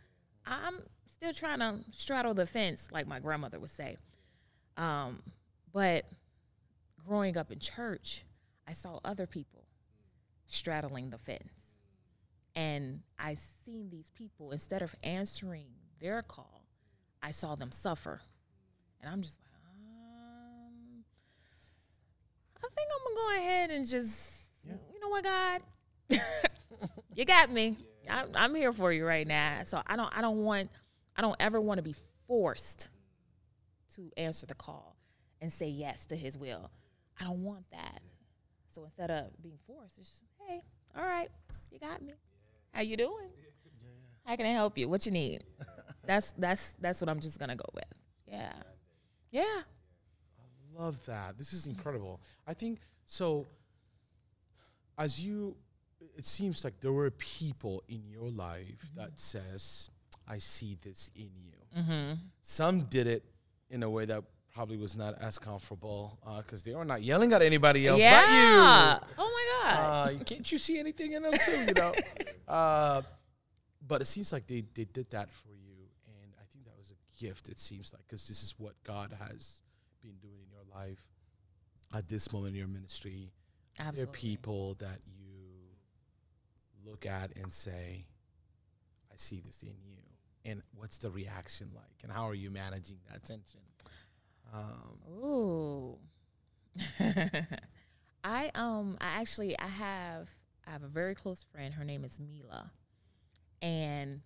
I'm 0.47 0.81
still 1.07 1.33
trying 1.33 1.61
to 1.61 1.79
straddle 1.93 2.35
the 2.35 2.47
fence, 2.47 2.89
like 2.91 3.07
my 3.07 3.21
grandmother 3.21 3.59
would 3.61 3.71
say. 3.71 3.97
Um, 4.77 5.23
but 5.73 6.05
growing 7.07 7.37
up 7.37 7.53
in 7.53 7.59
church, 7.59 8.25
I 8.67 8.73
saw 8.73 8.99
other 9.05 9.27
people 9.27 9.65
straddling 10.47 11.11
the 11.11 11.19
fence. 11.19 11.62
And 12.55 13.01
I 13.19 13.35
seen 13.65 13.89
these 13.91 14.11
people, 14.11 14.51
instead 14.51 14.83
of 14.83 14.95
answering 15.03 15.67
their 16.01 16.23
call, 16.23 16.67
I 17.23 17.31
saw 17.33 17.55
them 17.55 17.73
suffer. 17.73 18.21
And 19.01 19.11
I'm 19.11 19.23
just 19.23 19.39
like, 19.41 19.63
um, 19.75 21.05
I 22.57 22.69
think 22.75 22.89
I'm 22.91 23.15
gonna 23.15 23.17
go 23.17 23.37
ahead 23.43 23.71
and 23.71 23.87
just, 23.89 24.45
Yeah. 24.65 24.75
you 24.93 25.01
know 25.01 25.09
what, 25.09 25.25
God, 25.25 25.63
you 27.15 27.25
got 27.25 27.51
me. 27.51 27.77
I'm, 28.09 28.29
I'm 28.35 28.55
here 28.55 28.73
for 28.73 28.93
you 28.93 29.07
right 29.07 29.27
now. 29.27 29.61
So 29.65 29.81
I 29.87 29.97
don't 29.97 30.13
I 30.17 30.21
don't 30.21 30.45
want 30.45 30.71
I 31.17 31.23
don't 31.23 31.37
ever 31.41 31.61
want 31.61 31.79
to 31.79 31.83
be 31.83 31.95
forced 32.27 32.89
to 33.95 34.11
answer 34.17 34.47
the 34.47 34.55
call 34.55 34.97
and 35.41 35.53
say 35.53 35.69
yes 35.69 36.07
to 36.07 36.17
His 36.17 36.37
will. 36.37 36.71
I 37.21 37.25
don't 37.25 37.43
want 37.45 37.65
that. 37.71 38.01
So 38.71 38.85
instead 38.85 39.11
of 39.11 39.27
being 39.43 39.59
forced, 39.67 39.99
it's 39.99 40.09
just, 40.09 40.25
hey, 40.49 40.63
all 40.97 41.05
right, 41.05 41.29
you 41.71 41.79
got 41.79 42.01
me. 42.03 42.15
How 42.73 42.83
you 42.83 42.97
doing? 42.97 43.27
How 44.25 44.37
can 44.37 44.47
I 44.47 44.53
help 44.53 44.79
you? 44.79 44.89
What 44.89 45.05
you 45.05 45.13
need? 45.13 45.45
that's 46.07 46.33
that's 46.33 46.73
that's 46.81 47.01
what 47.01 47.09
I'm 47.11 47.21
just 47.21 47.39
gonna 47.39 47.57
go 47.57 47.69
with. 47.75 47.85
Yeah, 48.27 48.53
yeah. 49.31 49.43
I 49.43 50.83
love 50.83 51.05
that. 51.07 51.37
This 51.37 51.53
is 51.53 51.67
incredible. 51.67 52.21
I 52.47 52.55
think 52.55 52.81
so. 53.05 53.47
As 54.99 55.25
you, 55.25 55.57
it 56.17 56.27
seems 56.27 56.65
like 56.65 56.81
there 56.81 56.93
were 56.93 57.11
people 57.11 57.83
in 57.89 58.09
your 58.09 58.31
life 58.31 58.91
that 58.97 59.19
says, 59.19 59.91
"I 60.27 60.39
see 60.39 60.79
this 60.81 61.11
in 61.15 61.31
you." 61.37 61.81
Mm-hmm. 61.81 62.13
Some 62.41 62.83
did 62.85 63.07
it 63.07 63.25
in 63.69 63.83
a 63.83 63.91
way 63.91 64.05
that 64.07 64.23
probably 64.55 64.77
was 64.77 64.97
not 64.97 65.15
as 65.21 65.39
comfortable 65.39 66.19
because 66.39 66.63
they 66.63 66.75
were 66.75 66.85
not 66.85 67.03
yelling 67.03 67.33
at 67.33 67.43
anybody 67.43 67.87
else 67.87 68.01
Yeah. 68.01 68.99
but 68.99 69.09
you. 69.09 69.15
Oh 69.19 69.31
my 69.65 69.71
God. 69.73 70.21
Uh, 70.21 70.25
can't 70.25 70.51
you 70.53 70.59
see 70.59 70.79
anything 70.79 71.13
in 71.13 71.23
them 71.23 71.33
too? 71.45 71.65
You 71.67 71.75
know. 71.75 71.95
uh, 72.49 73.03
but 73.87 74.01
it 74.03 74.07
seems 74.07 74.33
like 74.33 74.47
they 74.47 74.65
they 74.75 74.85
did 74.85 75.11
that 75.11 75.31
for 75.33 75.51
you, 75.53 75.75
and 76.07 76.33
I 76.41 76.45
think 76.53 76.65
that 76.67 76.77
was 76.79 76.93
a 76.93 77.23
gift. 77.25 77.49
It 77.49 77.59
seems 77.59 77.93
like 77.93 78.03
because 78.07 78.29
this 78.29 78.43
is 78.43 78.55
what 78.59 78.75
God 78.85 79.15
has 79.29 79.63
been 80.03 80.17
doing 80.21 80.39
in 80.45 80.51
your 80.51 80.65
life 80.75 81.05
at 81.95 82.09
this 82.09 82.33
moment 82.33 82.55
in 82.55 82.59
your 82.59 82.69
ministry. 82.69 83.33
There 83.95 84.05
are 84.05 84.07
people 84.07 84.75
that 84.81 85.01
you 85.07 85.31
look 86.85 87.07
at 87.07 87.35
and 87.37 87.53
say, 87.53 88.07
"I 89.11 89.15
see 89.17 89.41
this 89.41 89.63
in 89.63 89.69
you." 89.85 89.97
And 90.45 90.61
what's 90.75 90.99
the 90.99 91.11
reaction 91.11 91.71
like? 91.75 92.03
And 92.03 92.11
how 92.13 92.29
are 92.29 92.35
you 92.35 92.51
managing 92.51 92.99
that 93.11 93.25
tension? 93.25 93.61
Um, 94.53 94.99
Ooh. 95.09 95.99
I 98.25 98.51
um 98.55 98.97
I 99.01 99.07
actually 99.21 99.59
I 99.59 99.67
have 99.67 100.29
I 100.67 100.71
have 100.73 100.83
a 100.83 100.89
very 100.89 101.15
close 101.15 101.45
friend. 101.53 101.75
Her 101.75 101.85
name 101.85 102.05
is 102.05 102.21
Mila. 102.21 102.73
And 103.61 104.23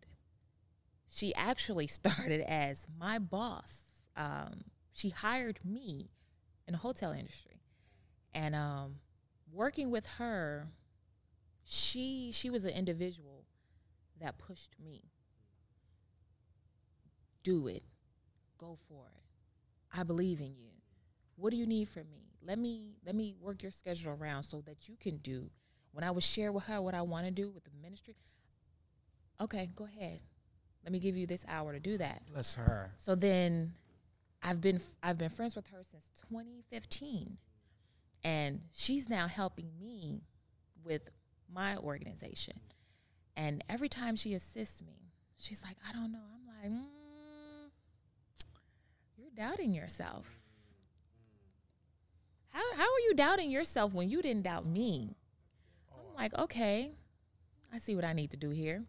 she 1.09 1.35
actually 1.35 1.87
started 1.88 2.40
as 2.42 2.87
my 2.99 3.18
boss. 3.18 3.83
Um, 4.16 4.62
she 4.92 5.11
hired 5.11 5.61
me 5.64 6.11
in 6.66 6.73
the 6.73 6.78
hotel 6.78 7.12
industry. 7.12 7.62
And 8.35 8.54
um 8.54 8.97
working 9.52 9.90
with 9.90 10.06
her, 10.18 10.68
she 11.64 12.30
she 12.33 12.50
was 12.50 12.64
an 12.64 12.73
individual 12.73 13.45
that 14.21 14.38
pushed 14.38 14.76
me. 14.83 15.04
Do 17.42 17.68
it. 17.68 17.85
Go 18.59 18.78
for 18.88 19.06
it. 19.16 19.25
I 19.96 20.02
believe 20.02 20.40
in 20.40 20.54
you. 20.56 20.70
What 21.36 21.50
do 21.50 21.56
you 21.56 21.66
need 21.66 21.88
from 21.88 22.10
me? 22.10 22.32
Let 22.44 22.58
me 22.58 22.96
let 23.04 23.14
me 23.14 23.34
work 23.40 23.62
your 23.62 23.72
schedule 23.72 24.12
around 24.12 24.44
so 24.44 24.62
that 24.62 24.88
you 24.88 24.96
can 25.00 25.18
do. 25.18 25.50
When 25.92 26.04
I 26.04 26.10
would 26.10 26.22
share 26.22 26.52
with 26.52 26.64
her 26.64 26.80
what 26.82 26.94
I 26.94 27.02
want 27.02 27.24
to 27.26 27.30
do 27.30 27.50
with 27.50 27.64
the 27.64 27.70
ministry, 27.82 28.16
okay, 29.40 29.70
go 29.74 29.84
ahead. 29.84 30.20
Let 30.84 30.92
me 30.92 30.98
give 30.98 31.16
you 31.16 31.26
this 31.26 31.44
hour 31.48 31.72
to 31.72 31.80
do 31.80 31.98
that. 31.98 32.22
bless 32.32 32.54
her. 32.54 32.92
So 32.96 33.14
then 33.14 33.72
I've 34.42 34.60
been 34.60 34.80
I've 35.02 35.18
been 35.18 35.30
friends 35.30 35.56
with 35.56 35.66
her 35.68 35.82
since 35.90 36.10
2015. 36.30 37.38
And 38.24 38.60
she's 38.72 39.08
now 39.08 39.28
helping 39.28 39.70
me 39.78 40.22
with 40.84 41.10
my 41.52 41.76
organization. 41.76 42.58
And 43.36 43.62
every 43.68 43.88
time 43.88 44.16
she 44.16 44.34
assists 44.34 44.82
me, 44.82 45.12
she's 45.36 45.62
like, 45.62 45.76
I 45.88 45.92
don't 45.92 46.10
know. 46.10 46.18
I'm 46.34 46.73
like, 46.73 46.82
mm, 46.82 46.96
doubting 49.36 49.72
yourself. 49.72 50.26
How, 52.49 52.62
how 52.75 52.84
are 52.84 53.00
you 53.06 53.14
doubting 53.14 53.50
yourself 53.50 53.92
when 53.92 54.08
you 54.08 54.22
didn't 54.22 54.44
doubt 54.44 54.66
me? 54.66 55.16
I'm 55.92 55.99
oh, 56.00 56.16
like, 56.16 56.34
okay, 56.38 56.92
I 57.72 57.78
see 57.78 57.94
what 57.94 58.04
I 58.04 58.14
need 58.14 58.30
to 58.30 58.36
do 58.36 58.50
here. 58.50 58.84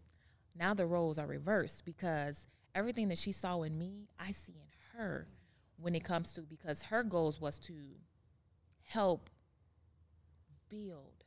Now 0.58 0.74
the 0.74 0.86
roles 0.86 1.18
are 1.18 1.28
reversed 1.28 1.84
because 1.86 2.48
everything 2.74 3.10
that 3.10 3.18
she 3.18 3.34
saw 3.34 3.62
in 3.64 3.78
me, 3.78 4.08
I 4.18 4.32
see 4.32 4.54
in 4.54 4.98
her 4.98 5.28
when 5.80 5.96
it 5.96 6.04
comes 6.04 6.34
to 6.34 6.42
because 6.42 6.84
her 6.84 7.04
goals 7.04 7.42
was 7.42 7.60
to 7.60 7.74
help 8.84 9.30
build 10.70 11.24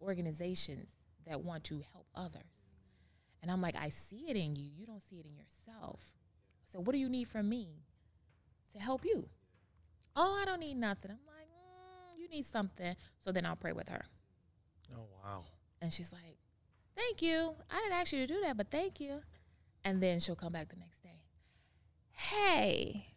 organizations 0.00 0.88
that 1.26 1.42
want 1.42 1.64
to 1.64 1.82
help 1.92 2.06
others. 2.14 2.42
And 3.42 3.50
I'm 3.50 3.60
like, 3.60 3.76
I 3.76 3.90
see 3.90 4.26
it 4.28 4.36
in 4.36 4.56
you. 4.56 4.70
You 4.76 4.86
don't 4.86 5.02
see 5.02 5.16
it 5.16 5.26
in 5.26 5.36
yourself. 5.36 6.00
So 6.72 6.80
what 6.80 6.92
do 6.92 6.98
you 6.98 7.08
need 7.08 7.28
from 7.28 7.48
me 7.48 7.82
to 8.72 8.78
help 8.78 9.04
you? 9.04 9.28
Oh, 10.14 10.38
I 10.40 10.44
don't 10.44 10.60
need 10.60 10.76
nothing. 10.76 11.10
I'm 11.10 11.18
like, 11.26 11.46
mm, 11.46 12.18
you 12.18 12.28
need 12.28 12.46
something. 12.46 12.94
So 13.22 13.32
then 13.32 13.44
I'll 13.44 13.56
pray 13.56 13.72
with 13.72 13.88
her. 13.88 14.04
Oh 14.94 15.06
wow. 15.22 15.44
And 15.82 15.92
she's 15.92 16.12
like, 16.12 16.38
Thank 16.96 17.20
you. 17.20 17.54
I 17.70 17.80
didn't 17.80 17.92
ask 17.92 18.12
you 18.12 18.26
to 18.26 18.32
do 18.32 18.40
that, 18.40 18.56
but 18.56 18.70
thank 18.70 19.00
you. 19.00 19.20
And 19.84 20.02
then 20.02 20.18
she'll 20.18 20.34
come 20.36 20.52
back 20.52 20.70
the 20.70 20.76
next 20.76 21.02
day. 21.02 21.20
Hey, 22.12 23.08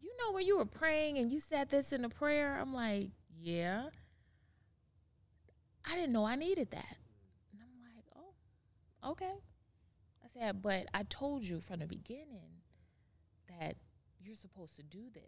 you 0.00 0.10
know 0.18 0.32
when 0.32 0.44
you 0.44 0.58
were 0.58 0.64
praying 0.64 1.18
and 1.18 1.30
you 1.30 1.38
said 1.38 1.68
this 1.70 1.92
in 1.92 2.04
a 2.04 2.08
prayer? 2.08 2.58
I'm 2.60 2.74
like, 2.74 3.10
Yeah. 3.40 3.90
I 5.90 5.94
didn't 5.94 6.12
know 6.12 6.24
I 6.24 6.34
needed 6.34 6.70
that. 6.72 6.96
And 7.52 7.62
I'm 7.62 7.94
like, 7.94 8.04
Oh, 8.16 9.10
okay. 9.12 9.34
I 10.24 10.28
said, 10.38 10.60
But 10.60 10.86
I 10.92 11.04
told 11.04 11.44
you 11.44 11.60
from 11.60 11.78
the 11.78 11.86
beginning 11.86 12.50
that 13.48 13.76
you're 14.28 14.36
supposed 14.36 14.76
to 14.76 14.82
do 14.82 15.04
this. 15.14 15.22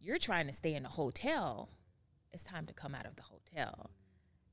You're 0.00 0.18
trying 0.18 0.46
to 0.46 0.52
stay 0.52 0.74
in 0.74 0.84
the 0.84 0.88
hotel. 0.88 1.68
It's 2.32 2.44
time 2.44 2.64
to 2.66 2.72
come 2.72 2.94
out 2.94 3.06
of 3.06 3.16
the 3.16 3.22
hotel 3.22 3.90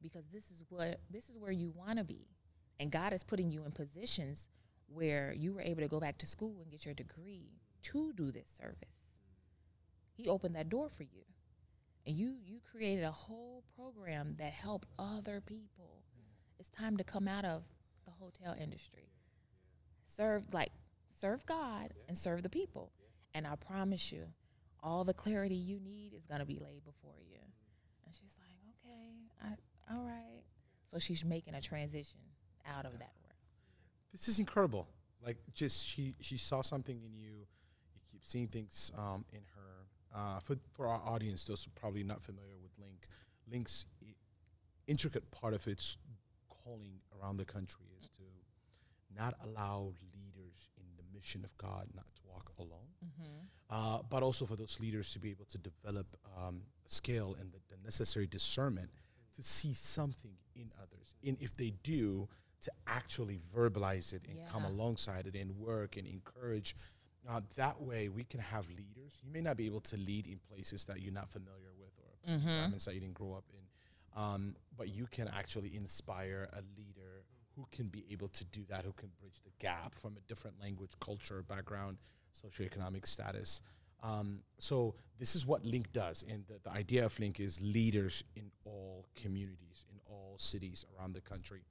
because 0.01 0.25
this 0.33 0.49
is 0.49 0.65
what 0.69 0.99
this 1.11 1.29
is 1.29 1.37
where 1.37 1.51
you 1.51 1.69
want 1.69 1.99
to 1.99 2.03
be. 2.03 2.27
And 2.79 2.91
god 2.91 3.13
is 3.13 3.23
putting 3.23 3.51
you 3.51 3.63
in 3.63 3.71
positions 3.71 4.49
where 4.87 5.31
you 5.37 5.53
were 5.53 5.61
able 5.61 5.81
to 5.83 5.87
go 5.87 5.99
back 5.99 6.17
to 6.19 6.25
school 6.25 6.55
and 6.61 6.71
get 6.71 6.85
your 6.85 6.95
degree 6.95 7.51
to 7.83 8.11
do 8.13 8.31
this 8.31 8.51
service. 8.59 8.89
He 10.13 10.27
opened 10.27 10.55
that 10.55 10.69
door 10.69 10.89
for 10.89 11.03
you. 11.03 11.23
And 12.07 12.15
you 12.15 12.37
you 12.43 12.61
created 12.71 13.03
a 13.03 13.11
whole 13.11 13.63
program 13.75 14.35
that 14.39 14.53
helped 14.53 14.87
other 14.97 15.39
people. 15.39 16.01
It's 16.59 16.71
time 16.71 16.97
to 16.97 17.03
come 17.03 17.27
out 17.27 17.45
of 17.45 17.63
the 18.05 18.11
hotel 18.11 18.55
industry. 18.59 19.11
Serve 20.07 20.51
like 20.51 20.71
serve 21.11 21.45
god 21.45 21.93
and 22.07 22.17
serve 22.17 22.41
the 22.41 22.49
people 22.49 22.91
and 23.33 23.47
i 23.47 23.55
promise 23.55 24.11
you 24.11 24.23
all 24.83 25.03
the 25.03 25.13
clarity 25.13 25.55
you 25.55 25.79
need 25.79 26.13
is 26.13 26.23
to 26.25 26.45
be 26.45 26.59
laid 26.59 26.83
before 26.83 27.15
you 27.29 27.37
and 28.05 28.15
she's 28.15 28.37
like 28.39 28.57
okay 28.69 29.11
I, 29.43 29.93
all 29.93 30.03
right. 30.03 30.43
So 30.91 30.99
she's 30.99 31.23
making 31.25 31.55
a 31.55 31.61
transition 31.61 32.19
out 32.67 32.85
of 32.85 32.93
that 32.93 33.11
world. 33.21 33.35
This 34.11 34.27
is 34.27 34.39
incredible. 34.39 34.87
Like, 35.25 35.37
just 35.53 35.85
she 35.85 36.15
she 36.19 36.37
saw 36.37 36.61
something 36.61 37.01
in 37.03 37.15
you. 37.15 37.31
You 37.93 38.01
keep 38.11 38.25
seeing 38.25 38.47
things 38.47 38.91
um, 38.97 39.25
in 39.31 39.41
her. 39.55 39.87
Uh, 40.13 40.39
for 40.39 40.57
for 40.73 40.87
our 40.87 41.01
audience, 41.05 41.45
those 41.45 41.67
probably 41.75 42.03
not 42.03 42.21
familiar 42.21 42.57
with 42.61 42.71
LINC, 42.77 43.07
LINC's 43.49 43.85
i- 44.01 44.15
intricate 44.87 45.29
part 45.31 45.53
of 45.53 45.65
its 45.67 45.97
calling 46.49 46.99
around 47.17 47.37
the 47.37 47.45
country 47.45 47.85
is 48.01 48.09
to 48.09 48.23
not 49.15 49.35
allow 49.45 49.93
leaders 50.13 50.69
in 50.77 50.85
the 50.97 51.03
mission 51.17 51.43
of 51.45 51.57
God 51.57 51.87
not 51.95 52.05
to 52.15 52.20
walk 52.31 52.51
alone, 52.59 52.89
uh, 53.69 53.99
but 54.09 54.21
also 54.23 54.45
for 54.45 54.55
those 54.55 54.79
leaders 54.79 55.11
to 55.13 55.19
be 55.19 55.29
able 55.31 55.45
to 55.45 55.57
develop 55.57 56.07
um, 56.37 56.61
skill 56.85 57.35
and 57.39 57.51
the, 57.51 57.59
the 57.69 57.77
necessary 57.83 58.27
discernment 58.27 58.89
to 59.35 59.41
see 59.43 59.73
something 59.73 60.35
in 60.55 60.67
others. 60.83 61.15
And 61.25 61.37
if 61.39 61.55
they 61.55 61.71
do, 61.83 62.27
to 62.61 62.71
actually 62.85 63.39
verbalize 63.55 64.13
it 64.13 64.21
and 64.29 64.37
come 64.51 64.63
alongside 64.73 65.25
it 65.25 65.35
and 65.35 65.49
work 65.57 65.97
and 65.97 66.05
encourage. 66.07 66.75
Uh, 67.27 67.41
that 67.55 67.79
way, 67.81 68.07
we 68.09 68.23
can 68.23 68.39
have 68.39 68.67
leaders. 68.69 69.13
You 69.23 69.31
may 69.31 69.41
not 69.41 69.57
be 69.57 69.65
able 69.65 69.81
to 69.81 69.97
lead 69.97 70.27
in 70.27 70.39
places 70.51 70.85
that 70.85 71.01
you're 71.01 71.13
not 71.21 71.29
familiar 71.31 71.71
with 71.79 71.89
or 72.05 72.11
environments 72.35 72.85
that 72.85 72.93
you 72.93 72.99
didn't 72.99 73.15
grow 73.15 73.33
up 73.33 73.45
in, 73.59 74.21
um, 74.21 74.55
but 74.77 74.87
you 74.93 75.05
can 75.15 75.27
actually 75.39 75.71
inspire 75.75 76.49
a 76.53 76.61
leader 76.77 77.00
who 77.61 77.67
can 77.71 77.87
be 77.87 78.05
able 78.11 78.27
to 78.29 78.45
do 78.45 78.61
that, 78.69 78.83
who 78.83 78.93
can 78.93 79.09
bridge 79.19 79.39
the 79.43 79.51
gap 79.59 79.93
from 79.93 80.17
a 80.17 80.21
different 80.27 80.59
language, 80.59 80.89
culture, 80.99 81.43
background, 81.43 81.97
socioeconomic 82.33 83.05
status. 83.05 83.61
Um, 84.01 84.39
so 84.57 84.95
this 85.19 85.35
is 85.35 85.45
what 85.45 85.63
LINC 85.63 85.91
does, 85.91 86.25
and 86.27 86.43
the, 86.47 86.59
the 86.63 86.71
idea 86.71 87.05
of 87.05 87.15
LINC 87.19 87.39
is 87.39 87.61
leaders 87.61 88.23
in 88.35 88.49
all 88.65 89.05
communities, 89.15 89.85
in 89.91 89.99
all 90.07 90.35
cities 90.39 90.85
around 90.97 91.13
the 91.13 91.21
country. 91.21 91.61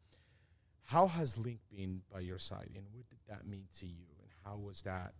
How 0.84 1.08
has 1.08 1.36
LINC 1.36 1.58
been 1.74 2.02
by 2.12 2.20
your 2.20 2.38
side, 2.38 2.70
and 2.76 2.84
what 2.92 3.08
did 3.10 3.18
that 3.28 3.46
mean 3.48 3.66
to 3.78 3.86
you, 3.86 4.04
and 4.20 4.28
how 4.44 4.58
was 4.58 4.82
that 4.82 5.14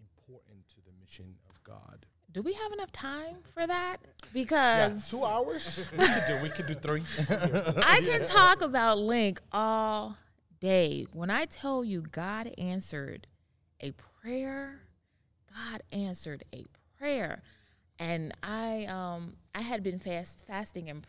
important 0.00 0.66
to 0.70 0.76
the 0.84 0.92
mission 1.00 1.36
of 1.48 1.62
God? 1.62 2.04
Do 2.32 2.42
we 2.42 2.52
have 2.52 2.72
enough 2.72 2.92
time 2.92 3.36
for 3.54 3.66
that? 3.66 3.96
Yeah, 4.02 4.28
Because 4.32 5.10
two 5.10 5.24
hours. 5.24 5.80
we 5.98 6.06
could 6.06 6.24
do. 6.28 6.38
We 6.42 6.48
could 6.50 6.66
do 6.66 6.74
three. 6.74 7.02
I 7.28 8.00
can 8.04 8.26
talk 8.26 8.60
about 8.60 8.98
LINC 8.98 9.38
all 9.52 10.16
day. 10.60 11.06
When 11.12 11.30
I 11.30 11.46
tell 11.46 11.84
you 11.84 12.02
God 12.02 12.52
answered 12.58 13.26
a 13.80 13.92
prayer, 13.92 14.82
God 15.54 15.82
answered 15.92 16.44
a 16.54 16.64
prayer. 16.98 17.42
And 17.98 18.34
I 18.42 18.84
um 18.86 19.36
I 19.54 19.62
had 19.62 19.82
been 19.82 19.98
fast 19.98 20.44
fasting 20.46 20.90
and 20.90 21.06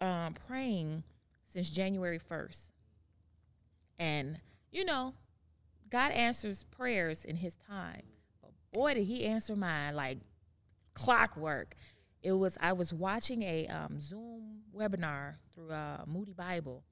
um, 0.00 0.34
praying 0.48 1.02
since 1.46 1.68
January 1.68 2.18
1st. 2.18 2.70
And 3.98 4.40
you 4.72 4.84
know, 4.84 5.12
God 5.90 6.12
answers 6.12 6.62
prayers 6.62 7.24
in 7.24 7.36
his 7.36 7.56
time. 7.56 8.02
But 8.40 8.52
boy 8.72 8.94
did 8.94 9.04
he 9.04 9.26
answer 9.26 9.54
mine 9.54 9.94
like 9.96 10.18
clockwork. 11.04 11.74
It 12.22 12.32
was 12.32 12.58
I 12.60 12.72
was 12.74 12.92
watching 12.92 13.42
a 13.42 13.66
um, 13.68 13.98
Zoom 14.00 14.60
webinar 14.76 15.34
through 15.54 15.70
uh, 15.72 16.04
Moody 16.06 16.32
Bible, 16.34 16.84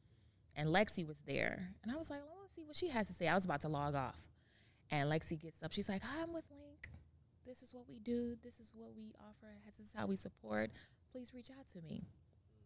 and 0.56 0.68
Lexi 0.70 1.06
was 1.06 1.18
there, 1.26 1.70
and 1.82 1.92
I 1.92 1.96
was 1.96 2.08
like, 2.10 2.20
"I 2.20 2.34
want 2.34 2.48
to 2.48 2.54
see 2.54 2.64
what 2.64 2.76
she 2.76 2.88
has 2.88 3.06
to 3.08 3.12
say." 3.14 3.28
I 3.28 3.34
was 3.34 3.44
about 3.44 3.60
to 3.62 3.68
log 3.68 3.94
off, 3.94 4.16
and 4.90 5.10
Lexi 5.10 5.38
gets 5.40 5.62
up. 5.62 5.72
She's 5.72 5.88
like, 5.88 6.02
"Hi, 6.02 6.22
I'm 6.22 6.32
with 6.32 6.44
LINC. 6.50 6.88
This 7.46 7.62
is 7.62 7.72
what 7.74 7.84
we 7.88 7.98
do. 8.00 8.36
This 8.42 8.58
is 8.60 8.72
what 8.74 8.94
we 8.96 9.12
offer. 9.20 9.52
This 9.66 9.78
is 9.78 9.92
how 9.94 10.06
we 10.06 10.16
support. 10.16 10.70
Please 11.12 11.32
reach 11.34 11.50
out 11.50 11.68
to 11.74 11.82
me." 11.82 12.04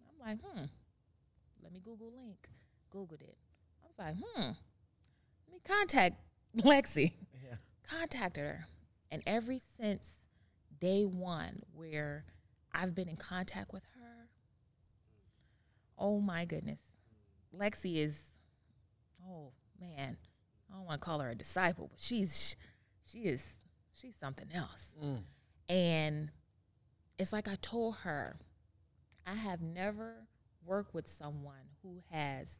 I'm 0.08 0.28
like, 0.28 0.38
"Hmm, 0.44 0.66
let 1.62 1.72
me 1.72 1.80
Google 1.84 2.12
LINC." 2.12 2.48
Googled 2.94 3.22
it. 3.22 3.36
I 3.82 3.86
was 3.88 3.98
like, 3.98 4.14
"Hmm, 4.24 4.52
let 5.46 5.52
me 5.52 5.60
contact 5.66 6.20
Lexi." 6.56 7.12
Yeah. 7.42 7.54
contacted 7.88 8.44
her. 8.44 8.66
And 9.10 9.22
every 9.26 9.58
since 9.76 10.21
day 10.82 11.04
one, 11.04 11.62
where 11.72 12.24
I've 12.74 12.92
been 12.92 13.08
in 13.08 13.16
contact 13.16 13.72
with 13.72 13.84
her, 13.94 14.26
oh 15.96 16.18
my 16.18 16.44
goodness. 16.44 16.80
Lexi 17.56 17.98
is, 17.98 18.20
oh 19.24 19.52
man, 19.80 20.16
I 20.68 20.76
don't 20.76 20.84
want 20.84 21.00
to 21.00 21.04
call 21.04 21.20
her 21.20 21.30
a 21.30 21.36
disciple, 21.36 21.88
but 21.92 22.00
she's, 22.00 22.56
she 23.06 23.20
is, 23.20 23.54
she's 23.96 24.16
something 24.16 24.48
else. 24.52 24.96
Mm. 25.00 25.22
And 25.68 26.30
it's 27.16 27.32
like 27.32 27.46
I 27.46 27.56
told 27.62 27.98
her, 27.98 28.40
I 29.24 29.34
have 29.34 29.62
never 29.62 30.26
worked 30.66 30.94
with 30.94 31.06
someone 31.06 31.76
who 31.84 32.02
has 32.10 32.58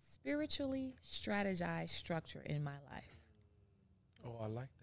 spiritually 0.00 0.94
strategized 1.04 1.90
structure 1.90 2.42
in 2.46 2.64
my 2.64 2.78
life. 2.90 3.18
Oh, 4.24 4.38
I 4.42 4.46
like 4.46 4.68
that. 4.80 4.81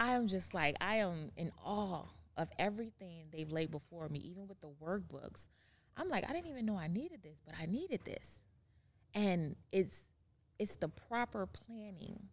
I 0.00 0.12
am 0.12 0.26
just 0.26 0.54
like 0.54 0.76
I 0.80 0.96
am 0.96 1.30
in 1.36 1.52
awe 1.62 2.06
of 2.38 2.48
everything 2.58 3.26
they've 3.30 3.50
laid 3.50 3.70
before 3.70 4.08
me, 4.08 4.18
even 4.20 4.48
with 4.48 4.58
the 4.62 4.72
workbooks. 4.82 5.46
I'm 5.94 6.08
like, 6.08 6.24
I 6.28 6.32
didn't 6.32 6.48
even 6.48 6.64
know 6.64 6.78
I 6.78 6.88
needed 6.88 7.22
this, 7.22 7.42
but 7.44 7.54
I 7.60 7.66
needed 7.66 8.00
this. 8.06 8.40
And 9.14 9.56
it's 9.70 10.04
it's 10.58 10.76
the 10.76 10.88
proper 10.88 11.46
planning, 11.46 12.28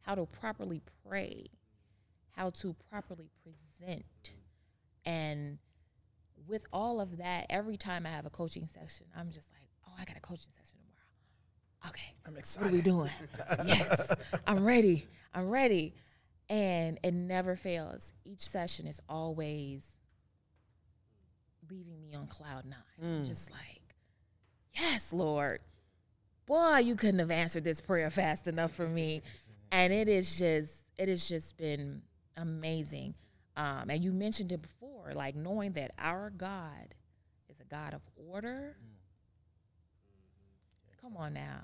how 0.00 0.16
to 0.16 0.26
properly 0.26 0.82
pray, 1.06 1.46
how 2.32 2.50
to 2.50 2.74
properly 2.90 3.30
present. 3.44 4.04
And 5.04 5.58
with 6.48 6.66
all 6.72 7.00
of 7.00 7.18
that, 7.18 7.46
every 7.48 7.76
time 7.76 8.06
I 8.06 8.10
have 8.10 8.26
a 8.26 8.30
coaching 8.30 8.66
session, 8.66 9.06
I'm 9.16 9.30
just 9.30 9.50
like, 9.52 9.68
oh, 9.86 9.92
I 9.98 10.04
got 10.04 10.16
a 10.16 10.20
coaching 10.20 10.50
session 10.52 10.78
tomorrow. 10.80 11.90
Okay. 11.90 12.14
I'm 12.26 12.36
excited. 12.36 12.64
What 12.64 12.72
are 12.72 12.76
we 12.76 12.82
doing? 12.82 13.10
yes, 13.66 14.12
I'm 14.46 14.64
ready. 14.64 15.06
I'm 15.34 15.48
ready. 15.48 15.94
And 16.52 17.00
it 17.02 17.14
never 17.14 17.56
fails. 17.56 18.12
Each 18.26 18.46
session 18.46 18.86
is 18.86 19.00
always 19.08 19.96
leaving 21.70 21.98
me 22.02 22.14
on 22.14 22.26
cloud 22.26 22.66
nine. 22.66 23.22
Mm. 23.22 23.26
just 23.26 23.50
like, 23.50 23.96
yes, 24.74 25.14
Lord. 25.14 25.60
Boy, 26.44 26.80
you 26.80 26.94
couldn't 26.94 27.20
have 27.20 27.30
answered 27.30 27.64
this 27.64 27.80
prayer 27.80 28.10
fast 28.10 28.48
enough 28.48 28.74
for 28.74 28.86
me. 28.86 29.22
And 29.70 29.94
it 29.94 30.08
is 30.08 30.36
just, 30.36 30.84
it 30.98 31.08
has 31.08 31.26
just 31.26 31.56
been 31.56 32.02
amazing. 32.36 33.14
Um, 33.56 33.88
and 33.88 34.04
you 34.04 34.12
mentioned 34.12 34.52
it 34.52 34.60
before, 34.60 35.12
like 35.14 35.34
knowing 35.34 35.72
that 35.72 35.92
our 35.98 36.28
God 36.28 36.94
is 37.48 37.60
a 37.60 37.64
God 37.64 37.94
of 37.94 38.02
order. 38.28 38.76
Come 41.00 41.16
on 41.16 41.32
now. 41.32 41.60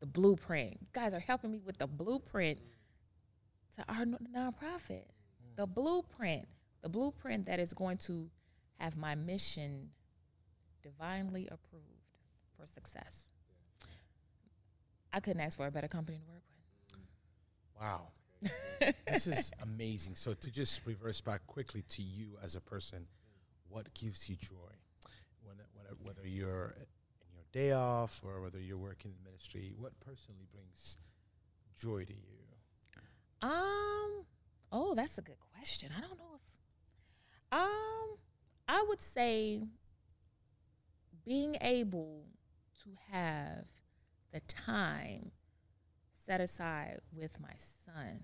The 0.00 0.06
blueprint. 0.06 0.78
You 0.80 0.86
guys 0.94 1.12
are 1.12 1.20
helping 1.20 1.50
me 1.52 1.60
with 1.62 1.76
the 1.76 1.86
blueprint 1.86 2.58
to 3.76 3.84
our 3.88 4.04
nonprofit. 4.04 5.04
The 5.56 5.66
blueprint. 5.66 6.46
The 6.82 6.88
blueprint 6.88 7.46
that 7.46 7.58
is 7.60 7.72
going 7.72 7.98
to 7.98 8.30
have 8.78 8.96
my 8.96 9.14
mission 9.14 9.90
divinely 10.82 11.48
approved 11.50 11.84
for 12.56 12.66
success. 12.66 13.26
I 15.12 15.20
couldn't 15.20 15.40
ask 15.40 15.56
for 15.56 15.66
a 15.66 15.70
better 15.70 15.88
company 15.88 16.18
to 16.18 16.32
work 16.32 16.42
with. 16.48 17.80
Wow. 17.80 18.08
this 19.10 19.26
is 19.26 19.52
amazing. 19.62 20.14
So 20.14 20.34
to 20.34 20.50
just 20.50 20.80
reverse 20.86 21.20
back 21.20 21.46
quickly 21.46 21.82
to 21.90 22.02
you 22.02 22.38
as 22.42 22.56
a 22.56 22.60
person, 22.60 23.06
what 23.68 23.92
gives 23.94 24.28
you 24.28 24.36
joy? 24.36 24.72
When, 25.42 25.56
when, 25.74 25.86
whether 26.02 26.26
you're 26.26 26.74
in 26.76 27.34
your 27.34 27.44
day 27.52 27.72
off 27.72 28.20
or 28.24 28.40
whether 28.40 28.60
you're 28.60 28.78
working 28.78 29.12
in 29.12 29.24
ministry, 29.24 29.72
what 29.76 29.98
personally 30.00 30.46
brings 30.52 30.96
joy 31.78 32.04
to 32.04 32.12
you? 32.12 32.49
Um, 33.42 34.24
oh, 34.72 34.94
that's 34.94 35.18
a 35.18 35.22
good 35.22 35.38
question. 35.54 35.90
I 35.96 36.00
don't 36.00 36.18
know 36.18 36.34
if 36.34 36.40
um 37.52 38.18
I 38.68 38.84
would 38.88 39.00
say 39.00 39.62
being 41.24 41.56
able 41.60 42.24
to 42.84 42.90
have 43.10 43.66
the 44.32 44.40
time 44.40 45.32
set 46.16 46.40
aside 46.40 47.00
with 47.12 47.40
my 47.40 47.54
son 47.56 48.20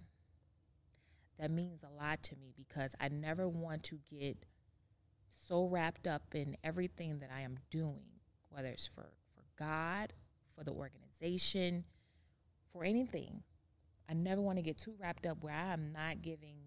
that 1.39 1.51
means 1.51 1.83
a 1.83 2.03
lot 2.03 2.23
to 2.25 2.37
me 2.37 2.53
because 2.57 2.95
I 3.01 3.09
never 3.09 3.49
want 3.49 3.83
to 3.85 3.99
get 4.11 4.47
so 5.49 5.67
wrapped 5.67 6.07
up 6.07 6.35
in 6.35 6.57
everything 6.65 7.19
that 7.19 7.31
I 7.35 7.43
am 7.43 7.59
doing, 7.71 8.21
whether 8.49 8.69
it's 8.69 8.87
for, 8.87 9.03
for 9.35 9.45
God, 9.59 10.13
for 10.57 10.65
the 10.65 10.73
organization, 10.73 11.85
for 12.73 12.85
anything. 12.85 13.43
I 14.09 14.15
never 14.15 14.41
want 14.41 14.59
to 14.59 14.63
get 14.63 14.79
too 14.79 14.95
wrapped 15.01 15.27
up 15.27 15.39
where 15.43 15.55
I 15.55 15.73
am 15.73 15.93
not 15.93 16.23
giving 16.23 16.59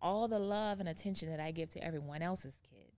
all 0.00 0.28
the 0.28 0.38
love 0.38 0.80
and 0.80 0.88
attention 0.88 1.30
that 1.30 1.40
I 1.40 1.50
give 1.50 1.70
to 1.70 1.84
everyone 1.84 2.22
else's 2.22 2.58
kid 2.68 2.90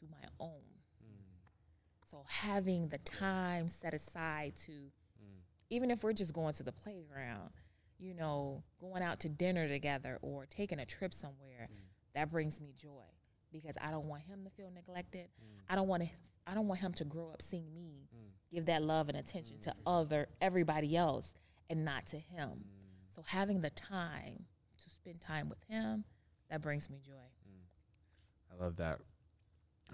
to 0.00 0.06
my 0.10 0.28
own. 0.40 0.62
Mm. 1.04 2.08
So 2.10 2.24
having 2.26 2.88
the 2.88 2.98
time 2.98 3.68
set 3.68 3.92
aside 3.92 4.54
to, 4.66 4.72
mm. 4.72 5.40
even 5.70 5.90
if 5.90 6.02
we're 6.02 6.12
just 6.12 6.32
going 6.32 6.54
to 6.54 6.62
the 6.62 6.72
playground, 6.72 7.50
you 7.98 8.14
know, 8.14 8.62
going 8.80 9.02
out 9.02 9.20
to 9.20 9.28
dinner 9.28 9.68
together 9.68 10.18
or 10.22 10.46
taking 10.46 10.78
a 10.78 10.86
trip 10.86 11.12
somewhere, 11.12 11.68
mm. 11.70 11.76
that 12.14 12.30
brings 12.30 12.60
me 12.60 12.72
joy 12.80 13.04
because 13.52 13.76
I 13.80 13.90
don't 13.90 14.06
want 14.06 14.22
him 14.22 14.44
to 14.44 14.50
feel 14.50 14.70
neglected. 14.74 15.28
I 15.68 15.74
don't 15.74 15.88
want 15.88 16.02
to. 16.04 16.08
I 16.46 16.54
don't 16.54 16.66
want 16.66 16.80
him 16.80 16.92
to 16.94 17.04
grow 17.04 17.28
up 17.28 17.40
seeing 17.40 17.72
me 17.72 18.08
give 18.52 18.66
that 18.66 18.82
love 18.82 19.08
and 19.08 19.16
attention 19.16 19.58
to 19.62 19.74
other 19.86 20.28
everybody 20.40 20.96
else 20.96 21.34
and 21.70 21.84
not 21.84 22.06
to 22.06 22.18
him. 22.18 22.64
So 23.14 23.22
having 23.26 23.60
the 23.60 23.70
time 23.70 24.44
to 24.82 24.90
spend 24.90 25.20
time 25.20 25.48
with 25.48 25.62
him, 25.68 26.04
that 26.50 26.62
brings 26.62 26.88
me 26.88 26.98
joy. 27.04 27.12
Mm. 27.12 28.54
I 28.58 28.64
love 28.64 28.76
that. 28.76 29.00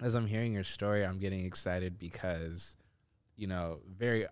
As 0.01 0.15
I'm 0.15 0.25
hearing 0.25 0.53
your 0.53 0.63
story, 0.63 1.05
I'm 1.05 1.19
getting 1.19 1.45
excited 1.45 1.99
because, 1.99 2.77
you 3.35 3.47
know, 3.47 3.79
very, 3.97 4.25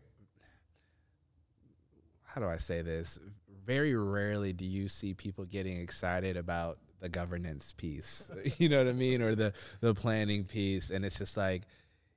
how 2.23 2.39
do 2.39 2.47
I 2.47 2.57
say 2.57 2.81
this? 2.81 3.19
Very 3.65 3.93
rarely 3.93 4.53
do 4.53 4.65
you 4.65 4.87
see 4.87 5.13
people 5.13 5.43
getting 5.43 5.81
excited 5.81 6.37
about 6.37 6.77
the 7.01 7.09
governance 7.09 7.73
piece, 7.75 8.31
you 8.57 8.69
know 8.69 8.77
what 8.77 8.87
I 8.87 8.93
mean? 8.93 9.21
Or 9.21 9.35
the, 9.35 9.53
the 9.81 9.93
planning 9.93 10.45
piece. 10.45 10.89
And 10.91 11.03
it's 11.03 11.17
just 11.17 11.35
like, 11.35 11.63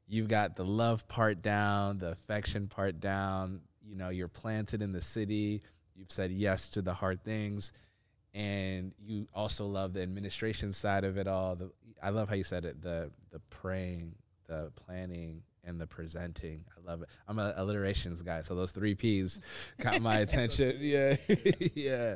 you've 0.07 0.29
got 0.29 0.55
the 0.55 0.65
love 0.65 1.07
part 1.09 1.43
down, 1.43 1.99
the 1.99 2.11
affection 2.11 2.69
part 2.69 3.01
down, 3.01 3.61
you 3.85 3.97
know, 3.97 4.11
you're 4.11 4.29
planted 4.29 4.83
in 4.83 4.93
the 4.93 5.01
city, 5.01 5.63
you've 6.01 6.11
said 6.11 6.33
yes 6.33 6.69
to 6.71 6.83
the 6.83 6.95
hard 6.95 7.23
things 7.23 7.73
and 8.35 8.93
you 9.05 9.29
also 9.35 9.67
love 9.67 9.93
the 9.93 10.03
administration 10.03 10.73
side 10.73 11.05
of 11.05 11.19
it 11.19 11.27
all. 11.27 11.57
The 11.57 11.71
I 12.03 12.11
love 12.11 12.29
how 12.29 12.37
you 12.37 12.45
said 12.45 12.65
it 12.65 12.81
the 12.81 13.11
the 13.31 13.41
praying, 13.51 14.15
the 14.47 14.73
planning, 14.87 15.43
and 15.65 15.81
the 15.81 15.87
presenting. 15.87 16.65
I 16.77 16.89
love 16.89 17.03
it. 17.03 17.09
I'm 17.29 17.39
an 17.39 17.53
alliterations 17.57 18.23
guy, 18.23 18.43
so 18.43 18.55
those 18.55 18.73
three 18.73 18.95
p's 18.95 19.41
caught 19.79 20.01
my 20.01 20.19
attention. 20.27 20.77
Yeah, 20.81 21.17
yeah. 21.75 22.15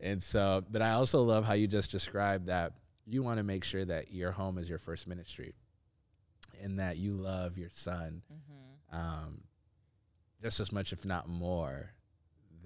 And 0.00 0.22
so, 0.22 0.64
but 0.70 0.82
I 0.82 0.92
also 0.92 1.22
love 1.22 1.44
how 1.44 1.54
you 1.54 1.66
just 1.66 1.90
described 1.90 2.46
that 2.46 2.72
you 3.06 3.22
want 3.22 3.38
to 3.38 3.42
make 3.42 3.64
sure 3.64 3.84
that 3.84 4.12
your 4.12 4.30
home 4.32 4.58
is 4.58 4.68
your 4.68 4.78
first 4.78 5.06
ministry, 5.08 5.54
and 6.62 6.78
that 6.78 6.96
you 6.96 7.14
love 7.14 7.58
your 7.58 7.70
son 7.70 8.22
Mm-hmm. 8.32 8.96
um, 8.96 9.40
just 10.42 10.60
as 10.60 10.70
much, 10.70 10.92
if 10.92 11.04
not 11.04 11.28
more, 11.28 11.90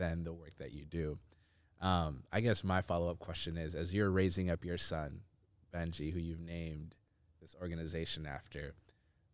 than 0.00 0.24
the 0.24 0.32
work 0.32 0.56
that 0.58 0.72
you 0.72 0.86
do. 0.86 1.18
Um, 1.80 2.24
I 2.32 2.40
guess 2.40 2.64
my 2.64 2.80
follow 2.80 3.10
up 3.10 3.18
question 3.18 3.56
is: 3.56 3.74
as 3.74 3.92
you're 3.94 4.10
raising 4.10 4.50
up 4.50 4.64
your 4.64 4.78
son, 4.78 5.20
Benji, 5.72 6.12
who 6.12 6.18
you've 6.18 6.40
named 6.40 6.94
this 7.40 7.54
organization 7.60 8.26
after, 8.26 8.74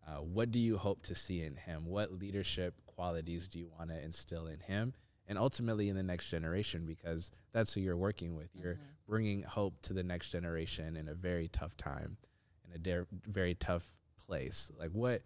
uh, 0.06 0.18
what 0.18 0.50
do 0.50 0.58
you 0.58 0.76
hope 0.76 1.02
to 1.04 1.14
see 1.14 1.42
in 1.42 1.54
him? 1.54 1.86
What 1.86 2.12
leadership 2.12 2.74
qualities 2.86 3.48
do 3.48 3.58
you 3.58 3.68
want 3.78 3.90
to 3.90 4.04
instill 4.04 4.46
in 4.46 4.60
him? 4.60 4.92
And 5.28 5.38
ultimately 5.38 5.88
in 5.88 5.96
the 5.96 6.04
next 6.04 6.28
generation, 6.28 6.86
because 6.86 7.32
that's 7.52 7.72
who 7.74 7.80
you're 7.80 7.96
working 7.96 8.36
with. 8.36 8.48
You're 8.54 8.78
bringing 9.08 9.42
hope 9.42 9.74
to 9.82 9.92
the 9.92 10.04
next 10.04 10.30
generation 10.30 10.96
in 10.96 11.08
a 11.08 11.14
very 11.14 11.48
tough 11.48 11.76
time, 11.76 12.16
in 12.64 12.76
a 12.76 12.78
de- 12.78 13.06
very 13.26 13.54
tough 13.54 13.90
place. 14.26 14.70
Like, 14.78 14.90
what 14.92 15.22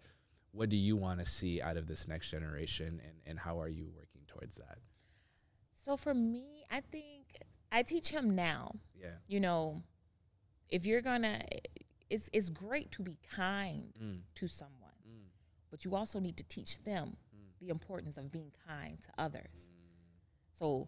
what 0.53 0.69
do 0.69 0.75
you 0.75 0.95
want 0.95 1.19
to 1.19 1.25
see 1.25 1.61
out 1.61 1.77
of 1.77 1.87
this 1.87 2.07
next 2.07 2.29
generation, 2.29 2.99
and, 3.05 3.15
and 3.25 3.39
how 3.39 3.59
are 3.59 3.69
you 3.69 3.87
working 3.95 4.21
towards 4.27 4.55
that? 4.57 4.79
So 5.81 5.97
for 5.97 6.13
me, 6.13 6.63
I 6.69 6.81
think 6.81 7.41
I 7.71 7.83
teach 7.83 8.09
him 8.09 8.35
now. 8.35 8.75
Yeah. 8.99 9.15
You 9.27 9.39
know, 9.39 9.81
if 10.69 10.85
you're 10.85 11.01
gonna, 11.01 11.41
it's 12.09 12.29
it's 12.33 12.49
great 12.49 12.91
to 12.91 13.01
be 13.03 13.17
kind 13.35 13.93
Mm. 13.99 14.21
to 14.35 14.47
someone, 14.47 14.77
Mm. 15.07 15.25
but 15.69 15.83
you 15.85 15.95
also 15.95 16.19
need 16.19 16.37
to 16.37 16.43
teach 16.43 16.83
them 16.83 17.17
Mm. 17.35 17.57
the 17.59 17.69
importance 17.69 18.17
of 18.17 18.31
being 18.31 18.51
kind 18.67 19.01
to 19.01 19.09
others. 19.17 19.71
So, 20.53 20.87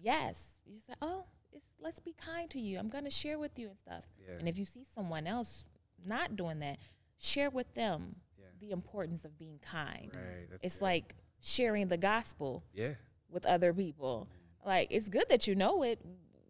yes, 0.00 0.60
you 0.64 0.78
say, 0.78 0.94
"Oh, 1.02 1.26
it's 1.52 1.66
let's 1.80 1.98
be 2.00 2.12
kind 2.12 2.48
to 2.50 2.60
you. 2.60 2.78
I'm 2.78 2.88
gonna 2.88 3.10
share 3.10 3.38
with 3.38 3.58
you 3.58 3.68
and 3.70 3.78
stuff." 3.78 4.06
Yeah. 4.18 4.38
And 4.38 4.48
if 4.48 4.56
you 4.56 4.64
see 4.64 4.84
someone 4.84 5.26
else 5.26 5.64
not 6.04 6.36
doing 6.36 6.60
that, 6.60 6.78
share 7.16 7.50
with 7.50 7.74
them 7.74 8.20
Yeah. 8.38 8.46
the 8.60 8.70
importance 8.70 9.24
of 9.24 9.36
being 9.36 9.58
kind. 9.58 10.14
Right. 10.14 10.48
It's 10.62 10.76
good. 10.78 10.84
like 10.84 11.16
sharing 11.40 11.88
the 11.88 11.96
gospel 11.96 12.64
yeah. 12.72 12.94
With 13.30 13.44
other 13.46 13.72
people. 13.72 14.28
Like 14.64 14.88
it's 14.90 15.08
good 15.08 15.24
that 15.28 15.46
you 15.46 15.54
know 15.54 15.82
it. 15.82 16.00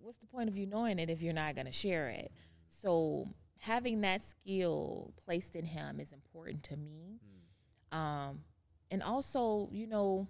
What's 0.00 0.18
the 0.18 0.26
point 0.26 0.48
of 0.48 0.56
you 0.56 0.66
knowing 0.66 0.98
it 0.98 1.10
if 1.10 1.20
you're 1.22 1.32
not 1.32 1.54
going 1.54 1.66
to 1.66 1.72
share 1.72 2.08
it? 2.08 2.32
So 2.68 3.28
having 3.60 4.00
that 4.02 4.22
skill 4.22 5.12
placed 5.24 5.56
in 5.56 5.64
him 5.64 6.00
is 6.00 6.12
important 6.12 6.62
to 6.64 6.76
me. 6.76 7.20
Um, 7.92 8.40
and 8.90 9.02
also, 9.02 9.68
you 9.70 9.86
know, 9.86 10.28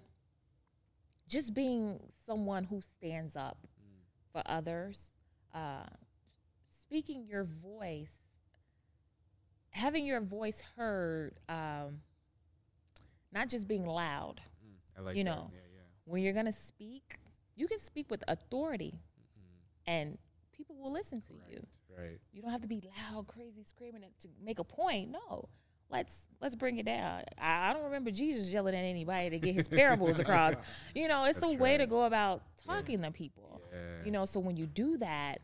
just 1.27 1.53
being 1.53 1.99
someone 2.25 2.63
who 2.63 2.81
stands 2.81 3.35
up 3.35 3.57
for 4.31 4.41
others, 4.45 5.11
uh, 5.53 5.85
speaking 6.69 7.25
your 7.27 7.43
voice, 7.45 8.17
having 9.71 10.05
your 10.05 10.21
voice 10.21 10.61
heard, 10.75 11.33
um, 11.47 12.01
not 13.31 13.47
just 13.47 13.67
being 13.67 13.85
loud 13.85 14.41
I 14.97 15.01
like 15.01 15.15
You 15.15 15.23
that. 15.23 15.29
know, 15.29 15.51
yeah. 15.53 15.59
When 16.09 16.23
you're 16.23 16.33
gonna 16.33 16.51
speak, 16.51 17.19
you 17.55 17.67
can 17.67 17.79
speak 17.79 18.09
with 18.09 18.23
authority, 18.27 18.95
mm-hmm. 18.95 19.91
and 19.91 20.17
people 20.51 20.75
will 20.77 20.91
listen 20.91 21.21
to 21.21 21.33
you. 21.49 21.65
Right. 21.97 22.19
You 22.31 22.41
don't 22.41 22.51
have 22.51 22.61
to 22.61 22.67
be 22.67 22.81
loud, 23.11 23.27
crazy, 23.27 23.63
screaming 23.63 24.01
to 24.21 24.27
make 24.43 24.59
a 24.59 24.63
point. 24.63 25.11
No, 25.11 25.49
let's 25.89 26.27
let's 26.41 26.55
bring 26.55 26.77
it 26.77 26.85
down. 26.85 27.23
I, 27.37 27.69
I 27.69 27.73
don't 27.73 27.83
remember 27.83 28.11
Jesus 28.11 28.49
yelling 28.49 28.75
at 28.75 28.83
anybody 28.83 29.29
to 29.31 29.39
get 29.39 29.53
his 29.53 29.67
parables 29.79 30.19
across. 30.19 30.55
You 30.95 31.07
know, 31.07 31.25
it's 31.25 31.41
That's 31.41 31.53
a 31.53 31.55
way 31.55 31.77
to 31.77 31.85
go 31.85 32.03
about 32.03 32.43
talking 32.65 33.01
to 33.01 33.11
people. 33.11 33.61
Yeah. 33.71 34.05
You 34.05 34.11
know, 34.11 34.25
so 34.25 34.39
when 34.39 34.57
you 34.57 34.65
do 34.65 34.97
that, 34.97 35.39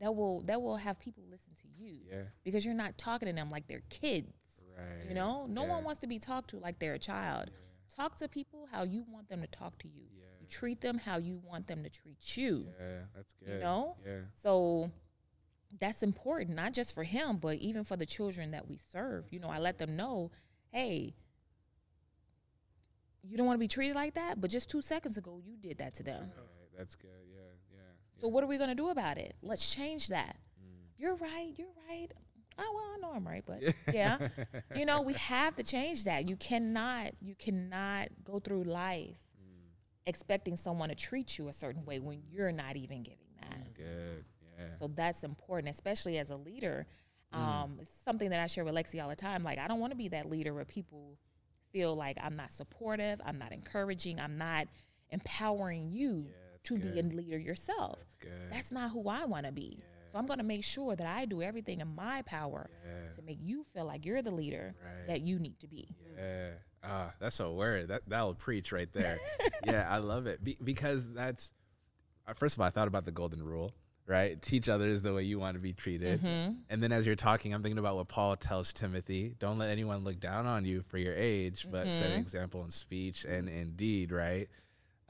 that 0.00 0.14
will 0.14 0.42
that 0.42 0.60
will 0.60 0.76
have 0.76 0.98
people 0.98 1.24
listen 1.30 1.52
to 1.54 1.68
you 1.78 2.00
Yeah. 2.10 2.22
because 2.44 2.64
you're 2.64 2.74
not 2.74 2.98
talking 2.98 3.28
to 3.28 3.34
them 3.34 3.50
like 3.50 3.66
they're 3.68 3.82
kids. 3.90 4.32
Right. 4.76 5.08
You 5.08 5.14
know, 5.14 5.46
no 5.46 5.62
yeah. 5.62 5.68
one 5.70 5.84
wants 5.84 6.00
to 6.00 6.06
be 6.06 6.18
talked 6.18 6.50
to 6.50 6.58
like 6.58 6.78
they're 6.78 6.94
a 6.94 6.98
child. 6.98 7.50
Talk 7.96 8.16
to 8.16 8.28
people 8.28 8.68
how 8.70 8.82
you 8.82 9.04
want 9.08 9.28
them 9.28 9.40
to 9.40 9.46
talk 9.46 9.78
to 9.80 9.88
you. 9.88 10.02
Yeah. 10.16 10.26
You 10.40 10.46
treat 10.46 10.80
them 10.80 10.98
how 10.98 11.18
you 11.18 11.40
want 11.44 11.66
them 11.66 11.82
to 11.82 11.90
treat 11.90 12.36
you. 12.36 12.66
Yeah, 12.78 13.00
that's 13.14 13.32
good. 13.32 13.54
You 13.54 13.60
know? 13.60 13.96
Yeah. 14.06 14.20
So 14.34 14.90
that's 15.78 16.02
important, 16.02 16.56
not 16.56 16.72
just 16.72 16.94
for 16.94 17.04
him, 17.04 17.38
but 17.38 17.56
even 17.56 17.84
for 17.84 17.96
the 17.96 18.06
children 18.06 18.52
that 18.52 18.68
we 18.68 18.78
serve. 18.92 19.24
You 19.30 19.40
know, 19.40 19.48
I 19.48 19.58
let 19.58 19.78
them 19.78 19.96
know, 19.96 20.30
hey, 20.72 21.14
you 23.22 23.36
don't 23.36 23.46
want 23.46 23.56
to 23.56 23.60
be 23.60 23.68
treated 23.68 23.94
like 23.94 24.14
that, 24.14 24.40
but 24.40 24.50
just 24.50 24.70
two 24.70 24.82
seconds 24.82 25.16
ago 25.16 25.40
you 25.44 25.56
did 25.56 25.78
that 25.78 25.94
to 25.94 26.02
them. 26.02 26.20
Right. 26.22 26.78
That's 26.78 26.94
good. 26.94 27.10
Yeah. 27.30 27.42
Yeah. 27.72 27.80
So 28.20 28.28
what 28.28 28.42
are 28.42 28.46
we 28.46 28.56
gonna 28.56 28.74
do 28.74 28.88
about 28.88 29.18
it? 29.18 29.34
Let's 29.42 29.74
change 29.74 30.08
that. 30.08 30.36
Mm. 30.58 30.78
You're 30.96 31.16
right. 31.16 31.52
You're 31.56 31.68
right. 31.88 32.08
Oh 32.60 32.72
well, 32.74 32.84
I 32.94 32.98
know 33.00 33.12
I'm 33.16 33.26
right, 33.26 33.42
but 33.46 33.62
yeah, 33.94 34.28
you 34.76 34.84
know 34.84 35.02
we 35.02 35.14
have 35.14 35.56
to 35.56 35.62
change 35.62 36.04
that. 36.04 36.28
You 36.28 36.36
cannot. 36.36 37.12
You 37.20 37.34
cannot 37.34 38.08
go 38.24 38.38
through 38.38 38.64
life 38.64 39.18
expecting 40.06 40.56
someone 40.56 40.88
to 40.88 40.94
treat 40.94 41.38
you 41.38 41.48
a 41.48 41.52
certain 41.52 41.84
way 41.84 41.98
when 42.00 42.22
you're 42.30 42.52
not 42.52 42.76
even 42.76 43.02
giving 43.02 43.28
that. 43.40 43.74
Good. 43.74 44.24
Yeah. 44.58 44.64
So 44.78 44.88
that's 44.88 45.22
important, 45.24 45.72
especially 45.72 46.18
as 46.18 46.30
a 46.30 46.36
leader. 46.36 46.86
Um, 47.32 47.78
It's 47.80 47.94
something 48.04 48.30
that 48.30 48.40
I 48.40 48.46
share 48.48 48.64
with 48.64 48.74
Lexi 48.74 49.00
all 49.00 49.08
the 49.08 49.14
time. 49.16 49.44
Like 49.44 49.58
I 49.58 49.68
don't 49.68 49.78
want 49.78 49.92
to 49.92 49.96
be 49.96 50.08
that 50.08 50.28
leader 50.28 50.52
where 50.52 50.64
people 50.64 51.16
feel 51.72 51.94
like 51.94 52.16
I'm 52.20 52.34
not 52.34 52.50
supportive, 52.50 53.20
I'm 53.24 53.38
not 53.38 53.52
encouraging, 53.52 54.18
I'm 54.18 54.36
not 54.36 54.66
empowering 55.10 55.90
you 55.90 56.26
Yeah, 56.26 56.32
that's 56.52 56.62
to 56.64 56.76
be 56.78 56.98
a 56.98 57.02
leader 57.02 57.38
yourself. 57.38 57.98
That's 57.98 58.16
good. 58.16 58.50
That's 58.50 58.72
not 58.72 58.90
who 58.90 59.08
I 59.08 59.26
want 59.26 59.46
to 59.46 59.52
be. 59.52 59.80
So 60.12 60.18
I'm 60.18 60.26
going 60.26 60.38
to 60.38 60.44
make 60.44 60.64
sure 60.64 60.96
that 60.96 61.06
I 61.06 61.24
do 61.24 61.40
everything 61.42 61.80
in 61.80 61.94
my 61.94 62.22
power 62.22 62.68
to 63.14 63.22
make 63.22 63.38
you 63.40 63.64
feel 63.72 63.84
like 63.84 64.04
you're 64.04 64.22
the 64.22 64.30
leader 64.30 64.74
that 65.06 65.20
you 65.22 65.38
need 65.38 65.58
to 65.60 65.66
be. 65.66 65.88
Yeah. 66.16 66.50
Ah, 66.82 67.12
that's 67.18 67.38
a 67.40 67.50
word. 67.50 67.88
That 67.88 68.02
that'll 68.08 68.34
preach 68.34 68.72
right 68.72 68.90
there. 68.92 69.18
yeah, 69.66 69.86
I 69.88 69.98
love 69.98 70.26
it 70.26 70.42
Be- 70.42 70.58
because 70.64 71.12
that's 71.12 71.52
uh, 72.26 72.32
first 72.32 72.56
of 72.56 72.60
all, 72.60 72.66
I 72.66 72.70
thought 72.70 72.88
about 72.88 73.04
the 73.04 73.10
golden 73.10 73.42
rule, 73.42 73.72
right? 74.06 74.40
Teach 74.40 74.68
others 74.68 75.02
the 75.02 75.12
way 75.12 75.24
you 75.24 75.38
want 75.38 75.54
to 75.56 75.60
be 75.60 75.72
treated. 75.74 76.22
And 76.70 76.82
then 76.82 76.90
as 76.92 77.04
you're 77.06 77.16
talking, 77.16 77.52
I'm 77.52 77.62
thinking 77.62 77.78
about 77.78 77.96
what 77.96 78.08
Paul 78.08 78.34
tells 78.36 78.72
Timothy: 78.72 79.34
Don't 79.38 79.58
let 79.58 79.68
anyone 79.70 80.04
look 80.04 80.18
down 80.20 80.46
on 80.46 80.64
you 80.64 80.82
for 80.88 80.96
your 80.96 81.14
age, 81.14 81.66
but 81.70 81.92
set 81.92 82.10
an 82.12 82.18
example 82.18 82.64
in 82.64 82.70
speech 82.70 83.24
and 83.24 83.48
in 83.48 83.72
deed, 83.76 84.10
right? 84.10 84.48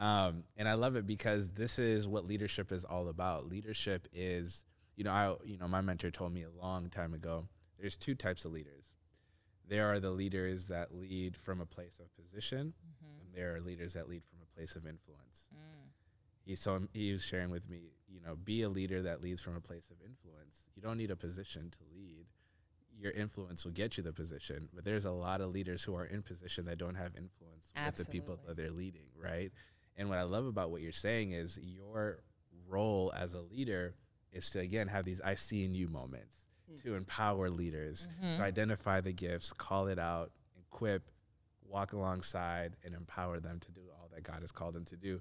Um, 0.00 0.44
and 0.56 0.68
I 0.68 0.74
love 0.74 0.96
it 0.96 1.06
because 1.06 1.50
this 1.50 1.78
is 1.78 2.08
what 2.08 2.24
leadership 2.26 2.72
is 2.72 2.84
all 2.84 3.08
about. 3.08 3.48
Leadership 3.48 4.08
is, 4.14 4.64
you 5.00 5.04
know, 5.04 5.12
I, 5.12 5.34
you 5.46 5.56
know, 5.56 5.66
my 5.66 5.80
mentor 5.80 6.10
told 6.10 6.34
me 6.34 6.42
a 6.42 6.62
long 6.62 6.90
time 6.90 7.14
ago. 7.14 7.48
There's 7.78 7.96
two 7.96 8.14
types 8.14 8.44
of 8.44 8.52
leaders. 8.52 8.92
There 9.66 9.90
are 9.90 9.98
the 9.98 10.10
leaders 10.10 10.66
that 10.66 10.94
lead 10.94 11.38
from 11.38 11.62
a 11.62 11.64
place 11.64 11.98
of 12.00 12.14
position, 12.14 12.74
mm-hmm. 12.74 13.20
and 13.22 13.34
there 13.34 13.56
are 13.56 13.62
leaders 13.62 13.94
that 13.94 14.10
lead 14.10 14.22
from 14.28 14.40
a 14.42 14.54
place 14.54 14.76
of 14.76 14.84
influence. 14.84 15.48
Mm. 15.54 15.88
He 16.44 16.54
so 16.54 16.82
he 16.92 17.12
was 17.12 17.24
sharing 17.24 17.48
with 17.48 17.66
me, 17.66 17.94
you 18.10 18.20
know, 18.20 18.36
be 18.36 18.60
a 18.60 18.68
leader 18.68 19.00
that 19.00 19.22
leads 19.22 19.40
from 19.40 19.56
a 19.56 19.60
place 19.60 19.90
of 19.90 19.96
influence. 20.04 20.64
You 20.76 20.82
don't 20.82 20.98
need 20.98 21.10
a 21.10 21.16
position 21.16 21.70
to 21.70 21.78
lead. 21.96 22.26
Your 22.98 23.12
influence 23.12 23.64
will 23.64 23.72
get 23.72 23.96
you 23.96 24.02
the 24.02 24.12
position, 24.12 24.68
but 24.74 24.84
there's 24.84 25.06
a 25.06 25.10
lot 25.10 25.40
of 25.40 25.50
leaders 25.50 25.82
who 25.82 25.94
are 25.96 26.04
in 26.04 26.20
position 26.20 26.66
that 26.66 26.76
don't 26.76 26.96
have 26.96 27.12
influence 27.16 27.72
with 27.74 27.96
the 27.96 28.12
people 28.12 28.38
that 28.46 28.58
they're 28.58 28.70
leading, 28.70 29.08
right? 29.18 29.50
And 29.96 30.10
what 30.10 30.18
I 30.18 30.24
love 30.24 30.44
about 30.44 30.70
what 30.70 30.82
you're 30.82 30.92
saying 30.92 31.32
is 31.32 31.58
your 31.62 32.18
role 32.68 33.14
as 33.16 33.32
a 33.32 33.40
leader 33.40 33.94
is 34.32 34.50
to 34.50 34.60
again 34.60 34.88
have 34.88 35.04
these 35.04 35.20
I 35.20 35.34
see 35.34 35.64
in 35.64 35.74
you 35.74 35.88
moments 35.88 36.34
hmm. 36.70 36.76
to 36.88 36.94
empower 36.94 37.50
leaders, 37.50 38.06
to 38.20 38.26
mm-hmm. 38.26 38.42
identify 38.42 39.00
the 39.00 39.12
gifts, 39.12 39.52
call 39.52 39.88
it 39.88 39.98
out, 39.98 40.30
equip, 40.58 41.10
walk 41.68 41.92
alongside, 41.92 42.76
and 42.84 42.94
empower 42.94 43.40
them 43.40 43.60
to 43.60 43.72
do 43.72 43.82
all 43.98 44.08
that 44.14 44.24
God 44.24 44.40
has 44.40 44.52
called 44.52 44.74
them 44.74 44.84
to 44.86 44.96
do. 44.96 45.20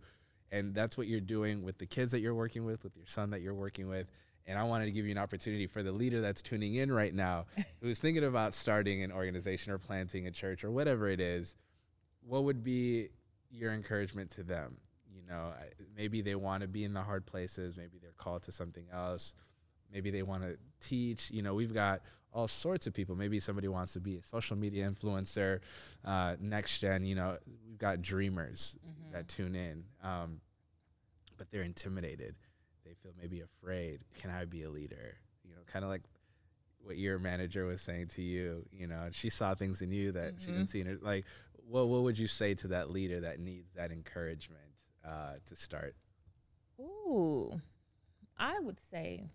And 0.51 0.73
that's 0.73 0.97
what 0.97 1.07
you're 1.07 1.19
doing 1.19 1.63
with 1.63 1.77
the 1.77 1.85
kids 1.85 2.11
that 2.11 2.21
you're 2.21 2.33
working 2.33 2.65
with, 2.65 2.83
with 2.83 2.95
your 2.97 3.05
son 3.05 3.29
that 3.31 3.41
you're 3.41 3.53
working 3.53 3.87
with. 3.87 4.07
And 4.47 4.57
I 4.57 4.63
wanted 4.63 4.85
to 4.85 4.91
give 4.91 5.05
you 5.05 5.11
an 5.11 5.19
opportunity 5.19 5.67
for 5.67 5.83
the 5.83 5.91
leader 5.91 6.21
that's 6.21 6.41
tuning 6.41 6.75
in 6.75 6.91
right 6.91 7.13
now, 7.13 7.45
who's 7.81 7.99
thinking 7.99 8.23
about 8.23 8.55
starting 8.55 9.03
an 9.03 9.11
organization 9.11 9.71
or 9.71 9.77
planting 9.77 10.25
a 10.25 10.31
church 10.31 10.63
or 10.63 10.71
whatever 10.71 11.07
it 11.07 11.19
is. 11.19 11.55
What 12.25 12.45
would 12.45 12.63
be 12.63 13.09
your 13.51 13.73
encouragement 13.73 14.31
to 14.31 14.43
them? 14.43 14.77
Know, 15.29 15.53
maybe 15.95 16.21
they 16.21 16.35
want 16.35 16.61
to 16.61 16.67
be 16.67 16.83
in 16.83 16.93
the 16.93 17.01
hard 17.01 17.25
places. 17.25 17.77
Maybe 17.77 17.99
they're 18.01 18.11
called 18.17 18.43
to 18.43 18.51
something 18.51 18.85
else. 18.91 19.35
Maybe 19.93 20.09
they 20.09 20.23
want 20.23 20.43
to 20.43 20.57
teach. 20.85 21.29
You 21.29 21.43
know, 21.43 21.53
we've 21.53 21.73
got 21.73 22.01
all 22.33 22.47
sorts 22.47 22.87
of 22.87 22.93
people. 22.93 23.15
Maybe 23.15 23.39
somebody 23.39 23.67
wants 23.67 23.93
to 23.93 23.99
be 23.99 24.15
a 24.17 24.23
social 24.23 24.57
media 24.57 24.89
influencer, 24.89 25.59
uh, 26.03 26.35
next 26.39 26.79
gen. 26.79 27.05
You 27.05 27.15
know, 27.15 27.37
we've 27.67 27.77
got 27.77 28.01
dreamers 28.01 28.77
that 29.11 29.27
tune 29.27 29.55
in, 29.55 29.83
um, 30.03 30.41
but 31.37 31.51
they're 31.51 31.63
intimidated. 31.63 32.35
They 32.85 32.93
feel 33.03 33.11
maybe 33.19 33.41
afraid. 33.41 33.99
Can 34.19 34.31
I 34.31 34.45
be 34.45 34.63
a 34.63 34.69
leader? 34.69 35.17
You 35.43 35.51
know, 35.51 35.61
kind 35.71 35.85
of 35.85 35.91
like 35.91 36.03
what 36.81 36.97
your 36.97 37.19
manager 37.19 37.65
was 37.65 37.81
saying 37.81 38.07
to 38.07 38.21
you. 38.21 38.65
You 38.71 38.87
know, 38.87 39.09
she 39.11 39.29
saw 39.29 39.53
things 39.53 39.81
in 39.81 39.91
you 39.91 40.11
that 40.13 40.35
she 40.39 40.47
didn't 40.47 40.67
see 40.67 40.81
in 40.81 40.87
her. 40.87 40.97
Like, 41.01 41.25
what 41.67 41.87
what 41.87 42.01
would 42.01 42.17
you 42.17 42.27
say 42.27 42.55
to 42.55 42.69
that 42.69 42.89
leader 42.89 43.19
that 43.21 43.39
needs 43.39 43.71
that 43.75 43.91
encouragement 43.91 44.61
uh, 45.05 45.33
to 45.45 45.55
start? 45.55 45.95
Ooh, 46.79 47.59
I 48.37 48.59
would 48.59 48.79
say 48.79 49.25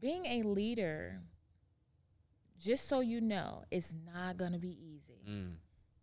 being 0.00 0.26
a 0.26 0.42
leader, 0.42 1.20
just 2.58 2.88
so 2.88 3.00
you 3.00 3.20
know, 3.20 3.64
is 3.70 3.94
not 4.12 4.36
going 4.36 4.52
to 4.52 4.58
be 4.58 4.76
easy. 4.80 5.22
Mm. 5.28 5.52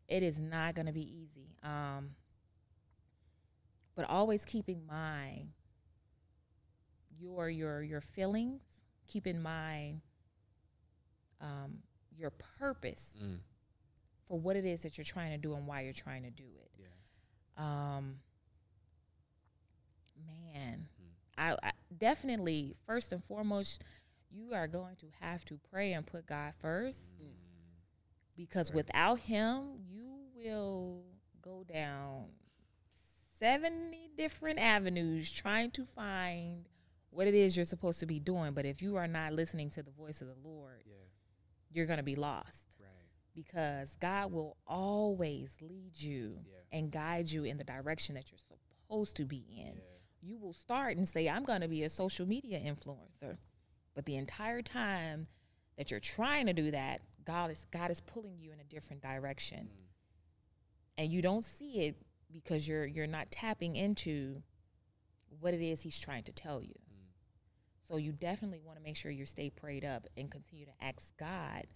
It 0.08 0.24
is 0.24 0.40
not 0.40 0.76
going 0.76 0.88
to 0.88 0.92
be 0.92 1.02
easy. 1.02 1.56
Um, 1.64 2.12
but 3.96 4.10
always 4.10 4.46
keep 4.46 4.70
in 4.70 4.86
mind 4.86 5.50
your 7.20 7.50
your 7.50 7.84
your 7.84 8.02
feelings. 8.02 8.62
Keep 9.08 9.28
in 9.28 9.42
mind 9.42 10.02
um, 11.42 11.80
your 12.18 12.32
purpose 12.60 13.18
Mm. 13.24 13.40
For 14.32 14.40
what 14.40 14.56
it 14.56 14.64
is 14.64 14.84
that 14.84 14.98
you're 14.98 15.04
trying 15.04 15.32
to 15.32 15.38
do 15.38 15.54
and 15.56 15.68
why 15.68 15.82
you're 15.82 15.92
trying 15.92 16.24
to 16.24 16.30
do 16.30 16.46
it. 16.64 16.72
Yeah. 16.80 16.88
Um, 17.58 18.20
man, 20.26 20.88
I, 21.38 21.58
I 21.62 21.72
definitely 21.98 22.78
first 22.86 23.12
and 23.12 23.22
foremost, 23.26 23.84
you 24.32 24.54
are 24.54 24.68
going 24.70 24.96
to 25.02 25.08
have 25.20 25.44
to 25.46 25.60
pray 25.70 25.92
and 25.92 26.06
put 26.06 26.26
God 26.28 26.54
first, 26.62 27.26
because 28.38 28.70
Right. 28.70 28.76
without 28.78 29.20
Him, 29.20 29.64
you 29.92 30.16
will 30.34 31.04
go 31.42 31.66
down 31.68 32.28
seventy 33.38 34.10
different 34.18 34.60
avenues 34.60 35.30
trying 35.30 35.72
to 35.72 35.86
find 35.86 36.70
what 37.10 37.28
it 37.28 37.34
is 37.34 37.58
you're 37.58 37.66
supposed 37.66 38.00
to 38.00 38.06
be 38.06 38.22
doing. 38.22 38.54
But 38.54 38.66
if 38.66 38.82
you 38.82 38.96
are 38.96 39.08
not 39.08 39.34
listening 39.34 39.70
to 39.72 39.84
the 39.84 39.92
voice 39.92 40.22
of 40.22 40.28
the 40.28 40.38
Lord, 40.42 40.84
Yeah. 40.86 40.94
you're 41.70 41.86
going 41.86 41.98
to 41.98 42.04
be 42.04 42.16
lost 42.16 42.78
Right. 42.80 42.88
Because 43.36 43.96
God 43.96 44.32
will 44.32 44.58
always 44.68 45.58
lead 45.62 45.94
you 45.96 46.40
Yeah. 46.46 46.78
and 46.80 46.92
guide 46.92 47.30
you 47.30 47.44
in 47.44 47.58
the 47.58 47.64
direction 47.64 48.16
that 48.16 48.32
you're 48.32 48.38
supposed 48.38 49.16
to 49.18 49.26
be 49.26 49.46
in. 49.50 49.76
Yeah. 49.78 49.84
You 50.22 50.38
will 50.38 50.54
start 50.54 50.98
and 50.98 51.08
say, 51.08 51.28
I'm 51.28 51.44
going 51.44 51.62
to 51.62 51.68
be 51.68 51.84
a 51.84 51.90
social 51.90 52.28
media 52.28 52.60
influencer. 52.60 53.38
But 53.96 54.06
the 54.06 54.16
entire 54.16 54.62
time 54.62 55.26
that 55.78 55.92
you're 55.92 56.00
trying 56.00 56.46
to 56.46 56.54
do 56.54 56.72
that, 56.72 57.02
God 57.26 57.52
is 57.52 57.66
God 57.72 57.92
is 57.92 58.02
pulling 58.02 58.40
you 58.40 58.52
in 58.52 58.60
a 58.60 58.64
different 58.64 59.02
direction. 59.02 59.70
Mm. 59.72 59.88
And 60.98 61.12
you 61.12 61.22
don't 61.22 61.44
see 61.46 61.82
it 61.88 61.96
because 62.32 62.68
you're 62.68 62.86
you're 62.86 63.08
not 63.08 63.32
tapping 63.32 63.76
into 63.76 64.44
what 65.40 65.54
it 65.54 65.62
is 65.62 65.82
he's 65.82 66.00
trying 66.00 66.24
to 66.24 66.32
tell 66.32 66.62
you. 66.62 66.74
Mm. 66.74 67.08
So 67.88 67.98
you 67.98 68.12
definitely 68.12 68.62
want 68.64 68.78
to 68.78 68.84
make 68.84 68.96
sure 68.96 69.12
you 69.12 69.26
stay 69.26 69.50
prayed 69.50 69.84
up 69.86 70.08
and 70.16 70.30
continue 70.32 70.66
to 70.66 70.72
ask 70.84 71.16
God 71.18 71.68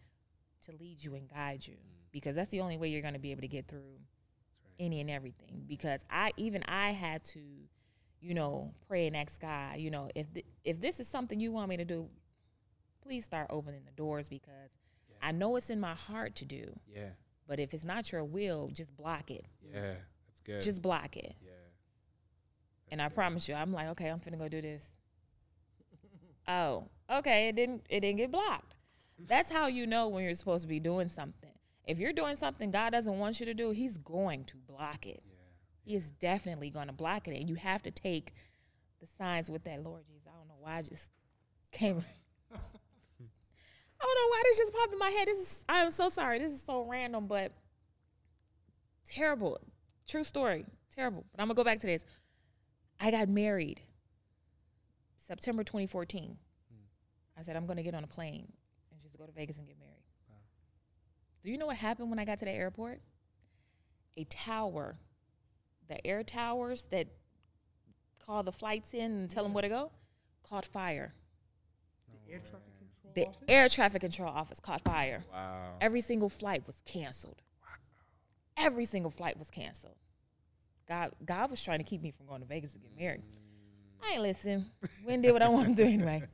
to 0.65 0.71
lead 0.80 1.04
you 1.04 1.15
and 1.15 1.28
guide 1.30 1.65
you 1.65 1.73
Mm. 1.75 2.12
because 2.12 2.36
that's 2.36 2.49
the 2.49 2.62
only 2.62 2.78
way 2.78 2.88
you're 2.89 3.01
going 3.01 3.13
to 3.13 3.19
be 3.19 3.32
able 3.32 3.41
to 3.41 3.47
get 3.47 3.67
through 3.67 3.80
right. 4.63 4.73
any 4.80 5.01
and 5.01 5.10
everything 5.10 5.63
because 5.67 6.04
I 6.10 6.32
even 6.38 6.63
I 6.63 6.91
had 6.91 7.23
to 7.25 7.39
you 8.21 8.34
know 8.34 8.73
pray 8.88 9.08
and 9.08 9.15
ask 9.15 9.39
God 9.41 9.78
you 9.80 9.91
know 9.91 10.10
if 10.15 10.32
th- 10.34 10.45
if 10.63 10.80
this 10.82 10.99
is 10.99 11.08
something 11.08 11.39
you 11.39 11.51
want 11.51 11.69
me 11.69 11.78
to 11.78 11.86
do 11.86 12.10
please 13.01 13.23
start 13.25 13.47
opening 13.49 13.84
the 13.86 13.91
doors 13.91 14.28
because 14.28 14.71
Yeah. 15.10 15.17
I 15.21 15.32
know 15.32 15.56
it's 15.58 15.69
in 15.69 15.80
my 15.80 15.93
heart 15.93 16.36
to 16.36 16.45
do 16.45 16.80
Yeah. 16.88 17.10
but 17.47 17.60
if 17.60 17.73
it's 17.73 17.86
not 17.86 18.12
your 18.12 18.23
will 18.23 18.69
just 18.73 18.95
block 18.97 19.30
it 19.32 19.45
Yeah. 19.62 19.95
That's 20.28 20.41
good. 20.43 20.62
just 20.62 20.82
block 20.82 21.15
it 21.17 21.36
yeah. 21.41 21.51
and 22.89 23.01
I 23.01 23.10
good. 23.10 23.15
promise 23.15 23.47
you 23.49 23.54
I'm 23.56 23.71
like 23.73 23.88
okay 23.89 24.08
I'm 24.10 24.19
finna 24.19 24.39
go 24.39 24.47
do 24.47 24.62
this 24.62 24.91
oh 26.47 26.88
okay 27.12 27.49
it 27.49 27.56
didn't 27.56 27.86
it 27.89 27.99
didn't 27.99 28.17
get 28.17 28.32
blocked 28.32 28.75
that's 29.17 29.49
how 29.49 29.67
you 29.67 29.88
know 29.88 30.08
when 30.10 30.23
you're 30.23 30.36
supposed 30.36 30.63
to 30.63 30.67
be 30.67 30.80
doing 30.80 31.10
something. 31.10 31.51
If 31.86 31.99
you're 31.99 32.13
doing 32.13 32.36
something 32.36 32.71
God 32.71 32.91
doesn't 32.91 33.17
want 33.17 33.39
you 33.39 33.45
to 33.45 33.54
do 33.54 33.71
he's 33.71 33.97
going 33.97 34.45
to 34.45 34.58
block 34.58 35.06
it. 35.06 35.21
Yeah. 35.25 35.34
he 35.84 35.95
is 35.95 36.10
definitely 36.10 36.69
going 36.69 36.88
to 36.88 36.93
block 36.93 37.28
it 37.28 37.39
and 37.39 37.49
you 37.49 37.56
have 37.56 37.84
to 37.84 37.91
take 37.91 38.34
the 38.99 39.08
signs 39.08 39.49
with 39.49 39.65
that 39.65 39.84
lord 39.84 40.04
jesus 40.08 40.23
i 40.25 40.38
don't 40.38 40.47
know 40.47 40.56
why 40.60 40.78
i 40.78 40.82
just 40.82 41.12
came 41.71 41.97
i 42.54 42.56
don't 42.56 42.62
know 44.01 44.30
why 44.30 44.41
this 44.45 44.58
just 44.58 44.73
popped 44.73 44.93
in 44.93 44.99
my 44.99 45.10
head. 45.10 45.28
This 45.28 45.39
is 45.39 45.65
i'm 45.69 45.91
so 45.91 46.10
sorry. 46.10 46.39
This 46.39 46.51
is 46.51 46.62
so 46.62 46.82
random 46.82 47.28
but 47.28 47.51
terrible. 49.06 49.60
True 50.08 50.23
story. 50.23 50.65
Terrible. 50.95 51.25
But 51.32 51.41
i'm 51.41 51.47
gonna 51.47 51.56
go 51.56 51.63
back 51.63 51.80
to 51.80 51.88
this. 51.88 52.06
I 52.99 53.12
got 53.12 53.30
married 53.30 53.82
september 55.28 55.63
2014 55.63 56.23
hmm. 56.23 56.75
i 57.38 57.41
said 57.41 57.56
i'm 57.56 57.65
gonna 57.65 57.84
get 57.84 57.95
on 57.95 58.04
a 58.04 58.08
plane 58.08 58.51
go 59.26 59.32
to 59.32 59.38
vegas 59.38 59.58
and 59.58 59.68
get 59.68 59.78
married 59.80 60.04
Wow. 60.30 60.36
do 61.44 61.52
you 61.52 61.58
know 61.58 61.68
what 61.68 61.78
happened 61.78 62.10
when 62.10 62.20
i 62.20 62.26
got 62.26 62.38
to 62.40 62.46
the 62.46 62.52
airport 62.52 63.02
a 64.18 64.24
tower 64.26 64.98
the 65.88 66.06
air 66.06 66.24
towers 66.24 66.88
that 66.92 67.08
call 68.26 68.44
the 68.44 68.52
flights 68.52 68.94
in 68.94 69.12
and 69.12 69.30
tell 69.30 69.44
them 69.44 69.54
where 69.54 69.62
to 69.62 69.70
go 69.70 69.92
caught 70.48 70.66
fire. 70.66 71.14
Air 72.30 72.40
traffic 72.40 72.62
oh, 72.68 72.80
control 72.80 73.14
The 73.14 73.26
office? 73.28 73.44
air 73.48 73.70
traffic 73.70 74.02
control 74.02 74.30
office 74.30 74.60
caught 74.60 74.82
fire. 74.82 75.24
Wow. 75.32 75.74
Every 75.82 76.02
single 76.02 76.30
flight 76.30 76.64
was 76.66 76.82
canceled. 76.86 77.42
Every 78.58 78.86
single 78.86 79.12
flight 79.12 79.38
was 79.38 79.50
canceled. 79.50 79.96
God, 80.88 81.12
God 81.26 81.52
was 81.52 81.62
trying 81.64 81.80
to 81.80 81.84
keep 81.84 82.02
me 82.02 82.12
from 82.12 82.26
going 82.28 82.42
to 82.42 82.48
Vegas 82.48 82.72
to 82.74 82.80
get 82.80 82.96
married. 82.98 83.22
Mm. 83.22 84.08
I 84.08 84.14
ain't 84.14 84.22
listen. 84.22 84.66
We 85.04 85.12
didn't 85.12 85.24
do 85.24 85.34
what 85.34 85.42
I 85.42 85.50
want 85.50 85.76
to 85.76 85.84
do 85.84 85.90
anyway. 85.92 86.24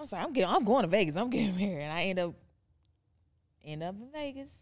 I'm 0.00 0.06
sorry. 0.06 0.22
I'm 0.22 0.32
getting. 0.32 0.50
I'm 0.50 0.64
going 0.64 0.82
to 0.82 0.88
Vegas. 0.88 1.16
I'm 1.16 1.30
getting 1.30 1.56
married, 1.58 1.82
and 1.82 1.92
I 1.92 2.02
end 2.04 2.18
up 2.18 2.34
end 3.64 3.82
up 3.82 3.94
in 3.94 4.10
Vegas. 4.12 4.52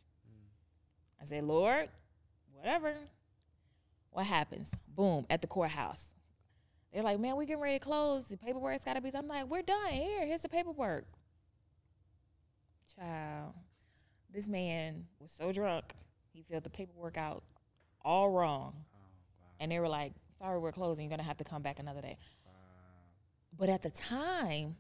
I 1.20 1.24
said, 1.24 1.44
Lord, 1.44 1.88
whatever. 2.52 2.94
What 4.10 4.26
happens? 4.26 4.72
Boom, 4.88 5.26
at 5.28 5.42
the 5.42 5.46
courthouse. 5.46 6.14
They're 6.92 7.02
like, 7.02 7.20
man, 7.20 7.36
we 7.36 7.44
getting 7.44 7.62
ready 7.62 7.78
to 7.78 7.84
close. 7.84 8.28
The 8.28 8.36
paperwork's 8.38 8.84
got 8.84 8.94
to 8.94 9.02
be. 9.02 9.10
I'm 9.14 9.28
like, 9.28 9.46
we're 9.46 9.62
done. 9.62 9.90
Here, 9.90 10.24
here's 10.24 10.42
the 10.42 10.48
paperwork. 10.48 11.04
Child, 12.98 13.52
this 14.32 14.48
man 14.48 15.04
was 15.20 15.30
so 15.30 15.52
drunk, 15.52 15.84
he 16.32 16.42
filled 16.42 16.64
the 16.64 16.70
paperwork 16.70 17.18
out 17.18 17.42
all 18.02 18.30
wrong. 18.30 18.72
Oh, 18.74 18.84
wow. 18.94 19.00
And 19.60 19.70
they 19.70 19.80
were 19.80 19.88
like, 19.88 20.14
sorry, 20.38 20.58
we're 20.58 20.72
closing. 20.72 21.04
You're 21.04 21.10
going 21.10 21.20
to 21.20 21.26
have 21.26 21.36
to 21.38 21.44
come 21.44 21.60
back 21.60 21.78
another 21.78 22.00
day. 22.00 22.16
Wow. 22.46 22.52
But 23.58 23.68
at 23.68 23.82
the 23.82 23.90
time, 23.90 24.76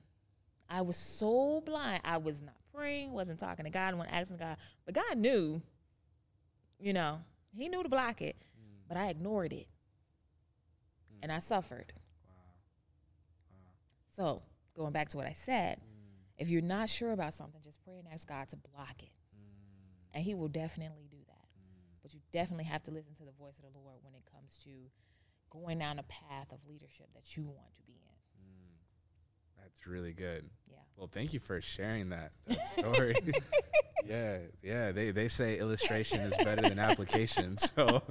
I 0.68 0.82
was 0.82 0.96
so 0.96 1.62
blind. 1.64 2.02
I 2.04 2.16
was 2.18 2.42
not 2.42 2.54
praying, 2.74 3.12
wasn't 3.12 3.38
talking 3.38 3.64
to 3.64 3.70
God, 3.70 3.94
wasn't 3.94 4.14
asking 4.14 4.36
God. 4.38 4.56
But 4.84 4.94
God 4.94 5.16
knew, 5.16 5.62
you 6.78 6.92
know, 6.92 7.20
He 7.56 7.68
knew 7.68 7.82
to 7.82 7.88
block 7.88 8.20
it. 8.20 8.36
Mm. 8.36 8.88
But 8.88 8.96
I 8.96 9.08
ignored 9.08 9.52
it. 9.52 9.68
And 11.22 11.32
I 11.32 11.38
suffered. 11.38 11.92
Wow. 12.28 12.34
Wow. 13.50 13.58
So, 14.10 14.42
going 14.76 14.92
back 14.92 15.08
to 15.10 15.16
what 15.16 15.26
I 15.26 15.32
said, 15.32 15.78
Mm. 15.78 15.82
if 16.38 16.48
you're 16.48 16.62
not 16.62 16.90
sure 16.90 17.12
about 17.12 17.34
something, 17.34 17.60
just 17.62 17.82
pray 17.84 17.98
and 17.98 18.06
ask 18.12 18.28
God 18.28 18.48
to 18.50 18.56
block 18.56 19.02
it. 19.02 19.12
Mm. 19.34 20.14
And 20.14 20.24
He 20.24 20.34
will 20.34 20.48
definitely 20.48 21.06
do 21.10 21.18
that. 21.26 21.48
Mm. 21.58 22.02
But 22.02 22.12
you 22.12 22.20
definitely 22.32 22.64
have 22.64 22.82
to 22.84 22.90
listen 22.90 23.14
to 23.14 23.24
the 23.24 23.32
voice 23.32 23.56
of 23.58 23.62
the 23.62 23.78
Lord 23.78 23.98
when 24.02 24.14
it 24.14 24.24
comes 24.30 24.58
to 24.64 24.70
going 25.50 25.78
down 25.78 25.98
a 25.98 26.02
path 26.04 26.52
of 26.52 26.58
leadership 26.68 27.06
that 27.14 27.36
you 27.36 27.44
want 27.44 27.74
to 27.76 27.82
be 27.84 27.92
in. 27.94 28.05
That's 29.76 29.86
really 29.86 30.12
good. 30.12 30.48
Yeah. 30.70 30.76
Well, 30.96 31.08
thank 31.12 31.32
you 31.32 31.40
for 31.40 31.60
sharing 31.60 32.08
that, 32.10 32.32
that 32.46 32.66
story. 32.78 33.14
yeah, 34.06 34.38
yeah. 34.62 34.92
They 34.92 35.10
they 35.10 35.28
say 35.28 35.58
illustration 35.58 36.20
is 36.20 36.36
better 36.44 36.62
than 36.62 36.78
application, 36.78 37.56
so 37.58 38.02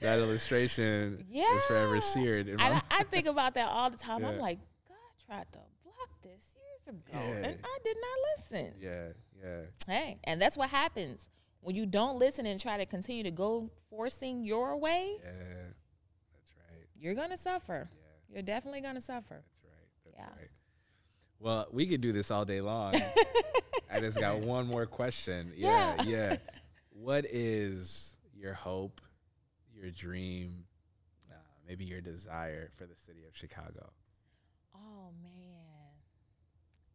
that 0.00 0.18
illustration 0.18 1.24
is 1.32 1.64
forever 1.66 2.00
seared 2.00 2.48
in 2.48 2.60
I, 2.60 2.82
I 2.90 3.04
think 3.04 3.26
about 3.26 3.54
that 3.54 3.68
all 3.68 3.90
the 3.90 3.96
time. 3.98 4.24
I'm 4.24 4.38
like, 4.38 4.58
God 4.88 4.96
tried 5.26 5.52
to 5.52 5.58
block 5.84 6.08
this 6.22 6.56
years 6.56 6.88
ago, 6.98 7.18
Yeah. 7.18 7.48
and 7.48 7.58
I 7.62 7.78
did 7.84 7.96
not 8.00 8.18
listen. 8.60 8.74
Yeah, 8.80 9.08
yeah. 9.42 9.60
Hey, 9.86 10.18
and 10.24 10.40
that's 10.42 10.56
what 10.56 10.70
happens 10.70 11.28
when 11.60 11.76
you 11.76 11.86
don't 11.86 12.18
listen 12.18 12.44
and 12.46 12.60
try 12.60 12.76
to 12.76 12.86
continue 12.86 13.22
to 13.22 13.30
go 13.30 13.70
forcing 13.90 14.42
your 14.44 14.76
way. 14.76 15.16
Yeah. 15.22 15.30
That's 15.30 16.50
right. 16.70 16.86
You're 16.96 17.14
gonna 17.14 17.38
suffer. 17.38 17.88
Yeah. 17.92 18.34
You're 18.34 18.42
definitely 18.42 18.80
gonna 18.80 19.00
suffer. 19.00 19.44
Yeah. 20.14 20.24
right. 20.24 20.50
Well, 21.40 21.66
we 21.72 21.86
could 21.86 22.00
do 22.00 22.12
this 22.12 22.30
all 22.30 22.44
day 22.44 22.60
long. 22.60 22.94
I 23.92 24.00
just 24.00 24.18
got 24.18 24.38
one 24.38 24.66
more 24.66 24.86
question. 24.86 25.52
Yeah, 25.56 25.96
Yeah. 26.02 26.04
yeah. 26.06 26.36
What 26.90 27.26
is 27.26 28.16
your 28.34 28.54
hope, 28.54 29.00
your 29.74 29.90
dream, 29.90 30.64
uh, 31.30 31.34
maybe 31.66 31.84
your 31.84 32.00
desire 32.00 32.70
for 32.76 32.86
the 32.86 32.96
city 32.96 33.24
of 33.28 33.36
Chicago? 33.36 33.90
Oh 34.74 35.10
man, 35.22 35.92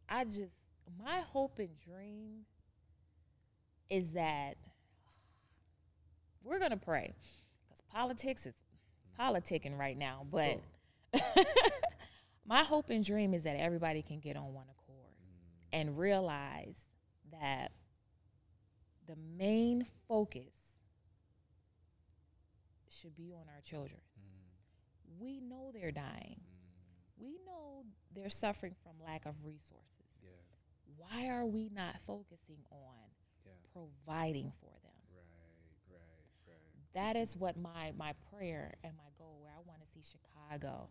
I 0.08 0.24
just 0.24 0.56
my 1.02 1.20
hope 1.20 1.58
and 1.58 1.78
dream 1.78 2.44
is 3.88 4.12
that 4.12 4.56
we're 6.44 6.58
gonna 6.58 6.76
pray 6.76 7.14
because 7.68 7.82
politics 7.92 8.46
is 8.46 8.54
politicking 9.18 9.78
right 9.78 9.96
now. 9.96 10.26
But 10.30 10.60
my 12.46 12.62
hope 12.62 12.90
and 12.90 13.04
dream 13.04 13.34
is 13.34 13.44
that 13.44 13.56
everybody 13.56 14.02
can 14.02 14.20
get 14.20 14.36
on 14.36 14.52
one 14.52 14.66
accord 14.70 15.14
and 15.72 15.98
realize 15.98 16.88
that 17.32 17.72
the 19.06 19.16
main 19.36 19.86
focus 20.08 20.78
should 22.88 23.16
be 23.16 23.32
on 23.32 23.44
our 23.54 23.60
children. 23.62 24.00
Mm. 24.18 25.20
We 25.20 25.40
know 25.40 25.70
they're 25.72 25.92
dying. 25.92 26.40
Mm. 26.40 27.22
We 27.22 27.38
know 27.46 27.84
they're 28.14 28.30
suffering 28.30 28.74
from 28.82 28.92
lack 29.04 29.26
of 29.26 29.34
resources. 29.44 29.86
Yeah, 30.22 30.30
Why 30.96 31.28
are 31.28 31.46
we 31.46 31.70
not 31.74 31.96
focusing 32.06 32.58
on 32.70 33.10
yeah. 33.44 33.52
providing 33.72 34.52
for 34.60 34.72
them? 34.82 34.92
Right, 35.12 35.24
right, 36.46 36.56
right. 36.56 37.14
that 37.14 37.20
is 37.20 37.36
what 37.36 37.56
my 37.56 37.92
my 37.96 38.12
prayer 38.32 38.74
and 38.84 38.92
my 38.96 39.10
goal 39.18 39.38
where 39.40 39.52
I 39.52 39.60
want 39.66 39.80
to 39.80 39.86
see 39.88 40.02
Chicago. 40.02 40.88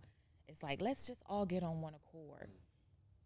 It's 0.50 0.64
like 0.64 0.82
let's 0.82 1.08
just 1.08 1.24
all 1.28 1.46
get 1.46 1.64
on 1.64 1.82
one 1.82 1.94
accord. 1.94 2.50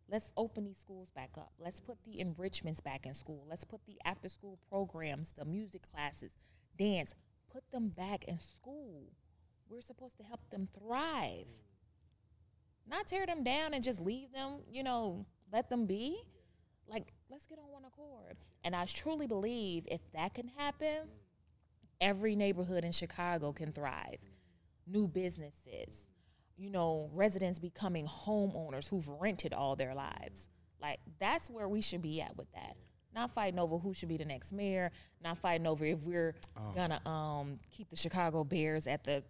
Let's 0.10 0.32
open 0.36 0.66
these 0.66 0.78
schools 0.78 1.10
back 1.16 1.32
up. 1.38 1.54
Let's 1.58 1.80
put 1.80 2.04
the 2.04 2.20
enrichments 2.20 2.82
back 2.82 3.06
in 3.06 3.14
school. 3.14 3.46
Let's 3.50 3.64
put 3.64 3.86
the 3.88 3.96
after 4.06 4.30
school 4.30 4.60
programs, 4.70 5.32
the 5.32 5.46
music 5.46 5.82
classes, 5.92 6.34
dance, 6.78 7.16
put 7.52 7.64
them 7.72 7.90
back 7.90 8.26
in 8.26 8.40
school. 8.40 9.04
We're 9.70 9.82
supposed 9.82 10.18
to 10.18 10.24
help 10.24 10.42
them 10.50 10.68
thrive. 10.78 11.50
Not 12.86 13.08
tear 13.08 13.26
them 13.26 13.44
down 13.44 13.74
and 13.74 13.84
just 13.84 14.02
leave 14.02 14.34
them, 14.34 14.60
you 14.70 14.84
know, 14.84 15.26
let 15.52 15.70
them 15.70 15.86
be. 15.86 16.22
Like, 16.88 17.14
let's 17.32 17.48
get 17.48 17.58
on 17.58 17.72
one 17.72 17.86
accord. 17.86 18.36
And 18.66 18.76
I 18.76 18.86
truly 18.86 19.26
believe 19.26 19.88
if 19.90 20.02
that 20.14 20.34
can 20.34 20.50
happen, 20.58 21.08
every 22.02 22.36
neighborhood 22.36 22.84
in 22.84 22.92
Chicago 22.92 23.54
can 23.54 23.72
thrive. 23.72 24.20
New 24.86 25.08
businesses, 25.08 26.10
you 26.64 26.70
know, 26.70 27.10
residents 27.14 27.60
becoming 27.60 28.08
homeowners 28.08 28.88
who've 28.88 29.08
rented 29.10 29.54
all 29.54 29.76
their 29.76 29.94
lives. 29.94 30.48
Like 30.82 31.00
that's 31.20 31.50
where 31.50 31.68
we 31.68 31.82
should 31.82 32.02
be 32.02 32.22
at 32.22 32.38
with 32.38 32.50
that. 32.54 32.78
Not 33.14 33.32
fighting 33.32 33.60
over 33.60 33.78
who 33.78 33.94
should 33.94 34.08
be 34.08 34.16
the 34.16 34.24
next 34.24 34.54
mayor, 34.54 34.90
not 35.22 35.38
fighting 35.38 35.68
over 35.68 35.84
if 35.84 36.04
we're 36.06 36.36
gonna 36.74 37.06
um 37.06 37.60
keep 37.70 37.90
the 37.90 37.98
Chicago 37.98 38.46
Bears 38.46 38.88
at 38.88 39.04
the 39.04 39.24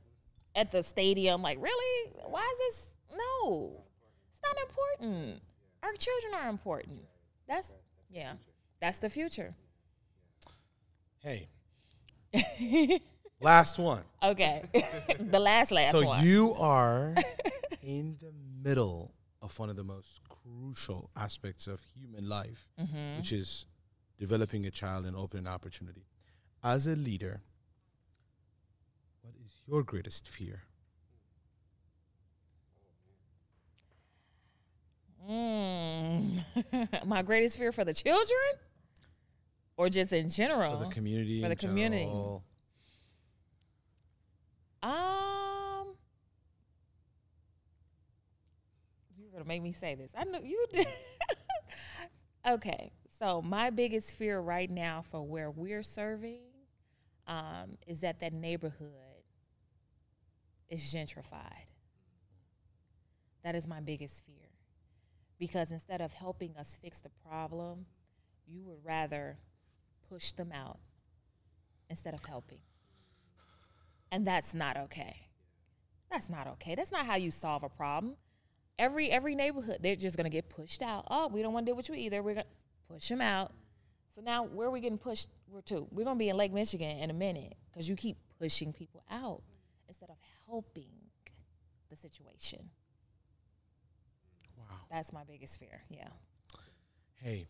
at 0.56 0.72
the 0.72 0.84
stadium. 0.84 1.42
Like, 1.42 1.58
really? 1.60 2.12
Why 2.28 2.48
is 2.54 2.60
this 2.60 2.90
no? 3.18 3.84
It's 4.32 4.42
not 4.44 4.56
important. 4.70 5.42
Our 5.82 5.94
children 5.94 6.36
are 6.36 6.50
important. 6.50 7.00
That's 7.48 7.72
yeah. 8.12 8.34
That's 8.80 9.00
the 9.00 9.10
future. 9.10 9.56
Hey. 11.18 11.48
last 13.44 13.78
one. 13.80 14.04
Okay. 14.22 14.64
the 15.20 15.40
last 15.40 15.72
last 15.72 15.92
so 15.92 16.06
one. 16.06 16.26
you 16.26 16.54
are 16.58 17.14
in 17.82 18.18
the 18.20 18.32
middle 18.68 19.14
of 19.42 19.58
one 19.60 19.70
of 19.70 19.76
the 19.76 19.84
most 19.84 20.22
crucial 20.30 21.10
aspects 21.16 21.68
of 21.68 21.84
human 21.96 22.28
life, 22.30 22.70
Mm-hmm. 22.80 23.18
which 23.18 23.32
is 23.34 23.66
developing 24.18 24.66
a 24.66 24.72
child 24.72 25.06
and 25.06 25.16
opening 25.16 25.48
opportunity. 25.48 26.06
As 26.64 26.88
a 26.88 26.96
leader, 26.96 27.42
what 29.22 29.34
is 29.46 29.52
your 29.68 29.84
greatest 29.84 30.28
fear? 30.28 30.62
Mm. 35.30 37.06
My 37.06 37.22
greatest 37.22 37.58
fear 37.58 37.72
for 37.72 37.84
the 37.86 37.94
children, 37.94 38.40
or 39.78 39.90
just 39.90 40.12
in 40.14 40.30
general? 40.30 40.80
For 40.80 40.86
the 40.86 40.92
community. 40.94 41.42
For 41.42 41.50
the 41.50 41.56
community. 41.56 42.04
general? 42.06 42.44
Um, 44.82 45.96
gonna 49.44 49.56
make 49.56 49.62
me 49.62 49.74
say 49.74 49.96
this. 49.96 50.12
I 50.18 50.24
know 50.24 50.40
you 50.44 50.66
did. 50.74 50.88
okay, 52.48 52.92
so 53.20 53.42
my 53.42 53.70
biggest 53.70 54.16
fear 54.18 54.40
right 54.40 54.70
now 54.70 55.04
for 55.12 55.22
where 55.22 55.52
we're 55.52 55.84
serving 55.84 56.42
um, 57.28 57.78
is 57.88 58.02
that 58.02 58.20
that 58.22 58.34
neighborhood 58.34 58.92
is 60.70 60.82
gentrified. 60.82 61.70
That 63.44 63.56
is 63.56 63.68
my 63.68 63.82
biggest 63.82 64.26
fear, 64.26 64.50
because 65.38 65.72
instead 65.72 66.00
of 66.00 66.14
helping 66.14 66.56
us 66.58 66.78
fix 66.82 67.02
the 67.02 67.10
problem, 67.28 67.86
you 68.48 68.64
would 68.64 68.80
rather 68.84 69.38
push 70.10 70.32
them 70.32 70.52
out 70.54 70.80
instead 71.90 72.14
of 72.14 72.24
helping. 72.24 72.60
And 74.12 74.26
that's 74.26 74.54
not 74.54 74.78
okay. 74.78 75.28
That's 76.10 76.30
not 76.30 76.48
okay. 76.48 76.76
That's 76.76 76.92
not 76.92 77.06
how 77.06 77.16
you 77.16 77.32
solve 77.32 77.64
a 77.64 77.70
problem. 77.70 78.16
Every 78.80 79.10
every 79.12 79.36
neighborhood, 79.36 79.78
they're 79.82 79.96
just 79.96 80.18
gonna 80.18 80.30
get 80.30 80.50
pushed 80.50 80.82
out. 80.82 81.08
Oh, 81.10 81.28
we 81.28 81.42
don't 81.42 81.54
want 81.54 81.66
to 81.66 81.70
deal 81.72 81.78
with 81.78 81.90
you 81.90 81.96
either. 81.96 82.24
We're 82.24 82.36
gonna 82.36 82.46
push 82.90 83.08
them 83.08 83.22
out. 83.22 83.52
So 84.16 84.22
now, 84.22 84.46
where 84.46 84.68
are 84.68 84.72
we 84.72 84.82
getting 84.82 84.98
pushed? 84.98 85.30
We're 85.48 85.62
to. 85.62 85.88
We're 85.92 86.06
gonna 86.06 86.20
be 86.20 86.30
in 86.30 86.38
Lake 86.38 86.54
Michigan 86.54 86.98
in 86.98 87.10
a 87.10 87.14
minute 87.14 87.56
because 87.72 87.88
you 87.88 87.96
keep 87.96 88.18
pushing 88.40 88.74
people 88.74 89.04
out 89.12 89.42
instead 89.88 90.10
of 90.10 90.16
helping 90.48 90.92
the 91.90 91.96
situation. 91.96 92.70
Wow. 94.58 94.78
That's 94.90 95.14
my 95.14 95.24
biggest 95.24 95.60
fear. 95.60 95.82
Yeah. 95.90 96.08
Hey, 97.16 97.48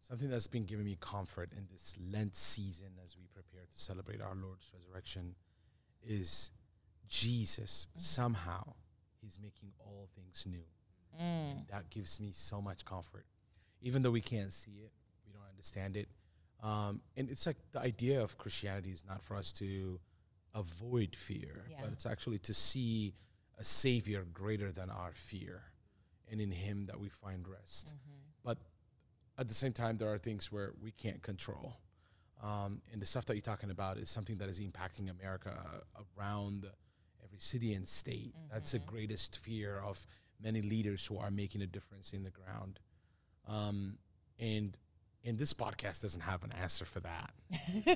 something 0.00 0.28
that's 0.28 0.46
been 0.46 0.64
giving 0.64 0.84
me 0.84 0.96
comfort 1.00 1.50
in 1.56 1.66
this 1.72 1.96
Lent 2.12 2.36
season 2.36 2.88
as 3.02 3.16
we 3.16 3.26
prepare 3.32 3.62
to 3.62 3.78
celebrate 3.78 4.20
our 4.20 4.34
Lord's 4.34 4.70
resurrection 4.72 5.34
is 6.06 6.50
Jesus 7.08 7.88
mm-hmm. 7.90 8.00
somehow 8.00 8.74
he's 9.24 9.38
making 9.42 9.70
all 9.80 10.08
things 10.14 10.44
new. 10.46 10.64
Mm. 11.20 11.58
And 11.58 11.66
that 11.70 11.90
gives 11.90 12.20
me 12.20 12.30
so 12.32 12.60
much 12.60 12.84
comfort. 12.84 13.24
Even 13.80 14.02
though 14.02 14.10
we 14.10 14.20
can't 14.20 14.52
see 14.52 14.82
it, 14.82 14.92
we 15.26 15.32
don't 15.32 15.48
understand 15.50 15.96
it. 15.96 16.08
Um, 16.62 17.00
and 17.16 17.30
it's 17.30 17.46
like 17.46 17.56
the 17.72 17.80
idea 17.80 18.22
of 18.22 18.38
Christianity 18.38 18.90
is 18.90 19.02
not 19.06 19.22
for 19.22 19.36
us 19.36 19.52
to 19.54 19.98
avoid 20.54 21.14
fear, 21.16 21.66
Yeah. 21.70 21.78
but 21.80 21.92
it's 21.92 22.06
actually 22.06 22.38
to 22.40 22.54
see 22.54 23.14
a 23.58 23.64
savior 23.64 24.24
greater 24.32 24.72
than 24.72 24.90
our 24.90 25.12
fear. 25.14 25.62
And 26.30 26.40
in 26.40 26.50
him 26.50 26.86
that 26.86 26.98
we 26.98 27.08
find 27.10 27.46
rest. 27.46 27.88
Mm-hmm. 27.88 28.18
But 28.44 28.58
at 29.38 29.48
the 29.48 29.54
same 29.54 29.72
time, 29.72 29.98
there 29.98 30.12
are 30.12 30.18
things 30.18 30.50
where 30.50 30.72
we 30.80 30.90
can't 30.90 31.22
control. 31.22 31.76
Um, 32.42 32.80
and 32.92 33.00
the 33.00 33.06
stuff 33.06 33.26
that 33.26 33.34
you're 33.34 33.42
talking 33.42 33.70
about 33.70 33.98
is 33.98 34.08
something 34.10 34.38
that 34.38 34.48
is 34.48 34.58
impacting 34.60 35.10
America 35.10 35.82
around 36.18 36.66
every 37.34 37.40
city 37.40 37.74
and 37.74 37.88
state. 37.88 38.34
That's 38.52 38.72
the 38.72 38.78
greatest 38.78 39.38
fear 39.38 39.80
of 39.84 40.06
many 40.42 40.62
leaders 40.62 41.04
who 41.06 41.18
are 41.18 41.30
making 41.30 41.62
a 41.62 41.66
difference 41.66 42.12
in 42.12 42.22
the 42.22 42.30
ground. 42.30 42.78
Um, 43.48 43.98
and 44.38 44.76
and 45.26 45.38
this 45.38 45.54
podcast 45.54 46.02
doesn't 46.02 46.20
have 46.20 46.44
an 46.44 46.52
answer 46.52 46.84
for 46.84 47.00
that. 47.00 47.32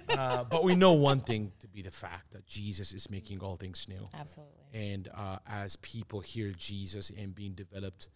uh, 0.18 0.44
but 0.44 0.64
we 0.64 0.74
know 0.74 0.94
one 0.94 1.20
thing 1.20 1.52
to 1.60 1.68
be 1.68 1.82
the 1.82 1.90
fact 1.90 2.30
that 2.30 2.46
Jesus 2.46 2.94
is 2.94 3.10
making 3.10 3.40
all 3.40 3.56
things 3.56 3.86
new. 3.86 4.08
Absolutely. 4.18 4.54
And 4.72 5.08
uh, 5.14 5.36
as 5.46 5.76
people 5.76 6.20
hear 6.20 6.52
Jesus 6.56 7.10
and 7.10 7.34
being 7.34 7.52
developed 7.52 8.08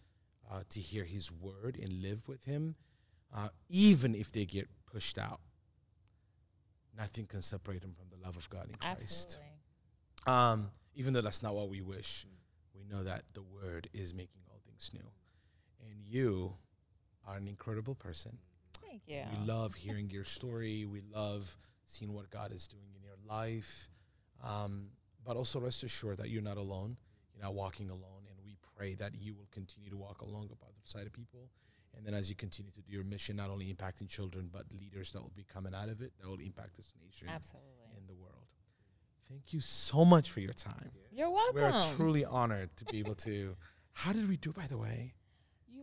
uh, 0.51 0.61
to 0.69 0.79
hear 0.79 1.03
his 1.03 1.31
word 1.31 1.77
and 1.79 2.01
live 2.01 2.27
with 2.27 2.43
him, 2.45 2.73
uh, 3.35 3.49
even 3.69 4.15
if 4.15 4.31
they 4.31 4.45
get 4.45 4.67
pushed 4.91 5.19
out, 5.19 5.41
nothing 6.97 7.27
can 7.27 7.43
separate 7.43 7.81
them 7.81 7.93
from 7.93 8.07
the 8.09 8.25
love 8.25 8.35
of 8.35 8.49
God 8.49 8.67
in 8.67 8.75
Christ. 8.77 9.37
Absolutely. 9.37 9.51
Um, 10.25 10.71
even 10.95 11.13
though 11.13 11.21
that's 11.21 11.43
not 11.43 11.55
what 11.55 11.69
we 11.69 11.81
wish, 11.81 12.25
we 12.75 12.83
know 12.83 13.03
that 13.03 13.23
the 13.33 13.41
word 13.41 13.89
is 13.93 14.13
making 14.13 14.41
all 14.49 14.59
things 14.65 14.91
new. 14.93 15.09
And 15.89 15.99
you 16.05 16.53
are 17.27 17.37
an 17.37 17.47
incredible 17.47 17.95
person. 17.95 18.37
Thank 18.81 19.03
you. 19.07 19.23
We 19.39 19.47
love 19.47 19.75
hearing 19.75 20.09
your 20.09 20.23
story. 20.23 20.85
We 20.85 21.01
love 21.13 21.57
seeing 21.85 22.13
what 22.13 22.29
God 22.29 22.51
is 22.53 22.67
doing 22.67 22.87
in 22.95 23.01
your 23.01 23.17
life. 23.27 23.89
Um, 24.43 24.89
but 25.25 25.37
also 25.37 25.59
rest 25.59 25.83
assured 25.83 26.17
that 26.17 26.29
you're 26.29 26.41
not 26.41 26.57
alone. 26.57 26.97
You're 27.33 27.43
not 27.43 27.53
walking 27.53 27.89
alone. 27.89 28.27
And 28.29 28.37
we 28.43 28.57
pray 28.77 28.93
that 28.95 29.13
you 29.19 29.33
will 29.33 29.47
continue 29.51 29.89
to 29.89 29.97
walk 29.97 30.21
along 30.21 30.47
by 30.47 30.67
the 30.67 30.89
side 30.89 31.05
of 31.05 31.13
people. 31.13 31.49
And 31.95 32.05
then 32.05 32.13
as 32.13 32.29
you 32.29 32.35
continue 32.35 32.71
to 32.71 32.81
do 32.81 32.91
your 32.91 33.03
mission, 33.03 33.35
not 33.35 33.49
only 33.49 33.73
impacting 33.73 34.09
children, 34.09 34.49
but 34.51 34.63
leaders 34.79 35.11
that 35.11 35.21
will 35.21 35.33
be 35.35 35.43
coming 35.43 35.73
out 35.75 35.89
of 35.89 36.01
it, 36.01 36.11
that 36.19 36.27
will 36.27 36.39
impact 36.39 36.75
this 36.75 36.91
nation 37.03 37.27
Absolutely. 37.29 37.69
And 39.29 39.29
the 39.29 39.33
world. 39.33 39.43
Thank 39.43 39.53
you 39.53 39.61
so 39.61 40.05
much 40.05 40.31
for 40.31 40.39
your 40.39 40.53
time. 40.53 40.91
You're 41.11 41.29
welcome. 41.29 41.61
We're 41.61 41.95
truly 41.95 42.25
honored 42.25 42.75
to 42.77 42.85
be 42.85 42.99
able 42.99 43.15
to. 43.15 43.55
How 43.91 44.11
did 44.11 44.27
we 44.27 44.37
do, 44.37 44.51
by 44.51 44.67
the 44.67 44.77
way? 44.77 45.13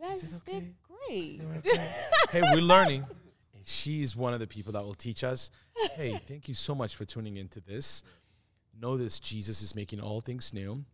you 0.00 0.08
guys 0.08 0.34
it 0.34 0.44
did 0.44 0.74
okay? 1.08 1.40
great. 1.62 1.76
hey, 2.30 2.42
we're 2.52 2.60
learning. 2.60 3.04
And 3.54 3.66
she's 3.66 4.16
one 4.16 4.34
of 4.34 4.40
the 4.40 4.46
people 4.46 4.72
that 4.72 4.82
will 4.82 4.94
teach 4.94 5.22
us. 5.22 5.50
Hey, 5.94 6.18
thank 6.26 6.48
you 6.48 6.54
so 6.54 6.74
much 6.74 6.96
for 6.96 7.04
tuning 7.04 7.36
into 7.36 7.60
this. 7.60 8.02
Know 8.78 8.96
this 8.96 9.20
Jesus 9.20 9.62
is 9.62 9.74
making 9.74 10.00
all 10.00 10.20
things 10.20 10.52
new. 10.52 10.84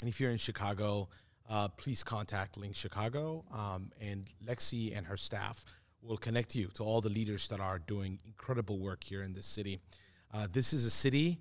And 0.00 0.08
if 0.08 0.20
you're 0.20 0.30
in 0.30 0.38
Chicago, 0.38 1.08
uh, 1.48 1.68
please 1.68 2.02
contact 2.02 2.58
LINC 2.58 2.74
Chicago. 2.74 3.44
Um, 3.52 3.90
and 4.00 4.28
Lexi 4.46 4.96
and 4.96 5.06
her 5.06 5.16
staff 5.16 5.64
will 6.02 6.16
connect 6.16 6.54
you 6.54 6.68
to 6.74 6.82
all 6.82 7.00
the 7.00 7.08
leaders 7.08 7.48
that 7.48 7.60
are 7.60 7.78
doing 7.78 8.18
incredible 8.26 8.78
work 8.78 9.04
here 9.04 9.22
in 9.22 9.32
this 9.32 9.46
city. 9.46 9.80
Uh, 10.34 10.46
this 10.50 10.72
is 10.72 10.84
a 10.84 10.90
city 10.90 11.38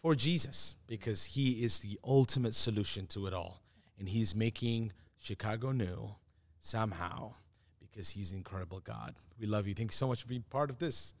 for 0.00 0.14
Jesus 0.14 0.76
because 0.86 1.24
he 1.24 1.64
is 1.64 1.80
the 1.80 1.98
ultimate 2.04 2.54
solution 2.54 3.06
to 3.08 3.26
it 3.26 3.34
all. 3.34 3.60
And 3.98 4.08
he's 4.08 4.34
making 4.34 4.92
Chicago 5.18 5.72
new 5.72 6.14
somehow 6.60 7.34
because 7.80 8.10
he's 8.10 8.32
incredible 8.32 8.80
God. 8.80 9.14
We 9.38 9.46
love 9.46 9.66
you. 9.68 9.74
Thank 9.74 9.90
you 9.90 9.96
so 9.96 10.08
much 10.08 10.22
for 10.22 10.28
being 10.28 10.44
part 10.48 10.70
of 10.70 10.78
this. 10.78 11.14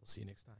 We'll 0.00 0.08
see 0.08 0.22
you 0.22 0.26
next 0.26 0.44
time. 0.44 0.56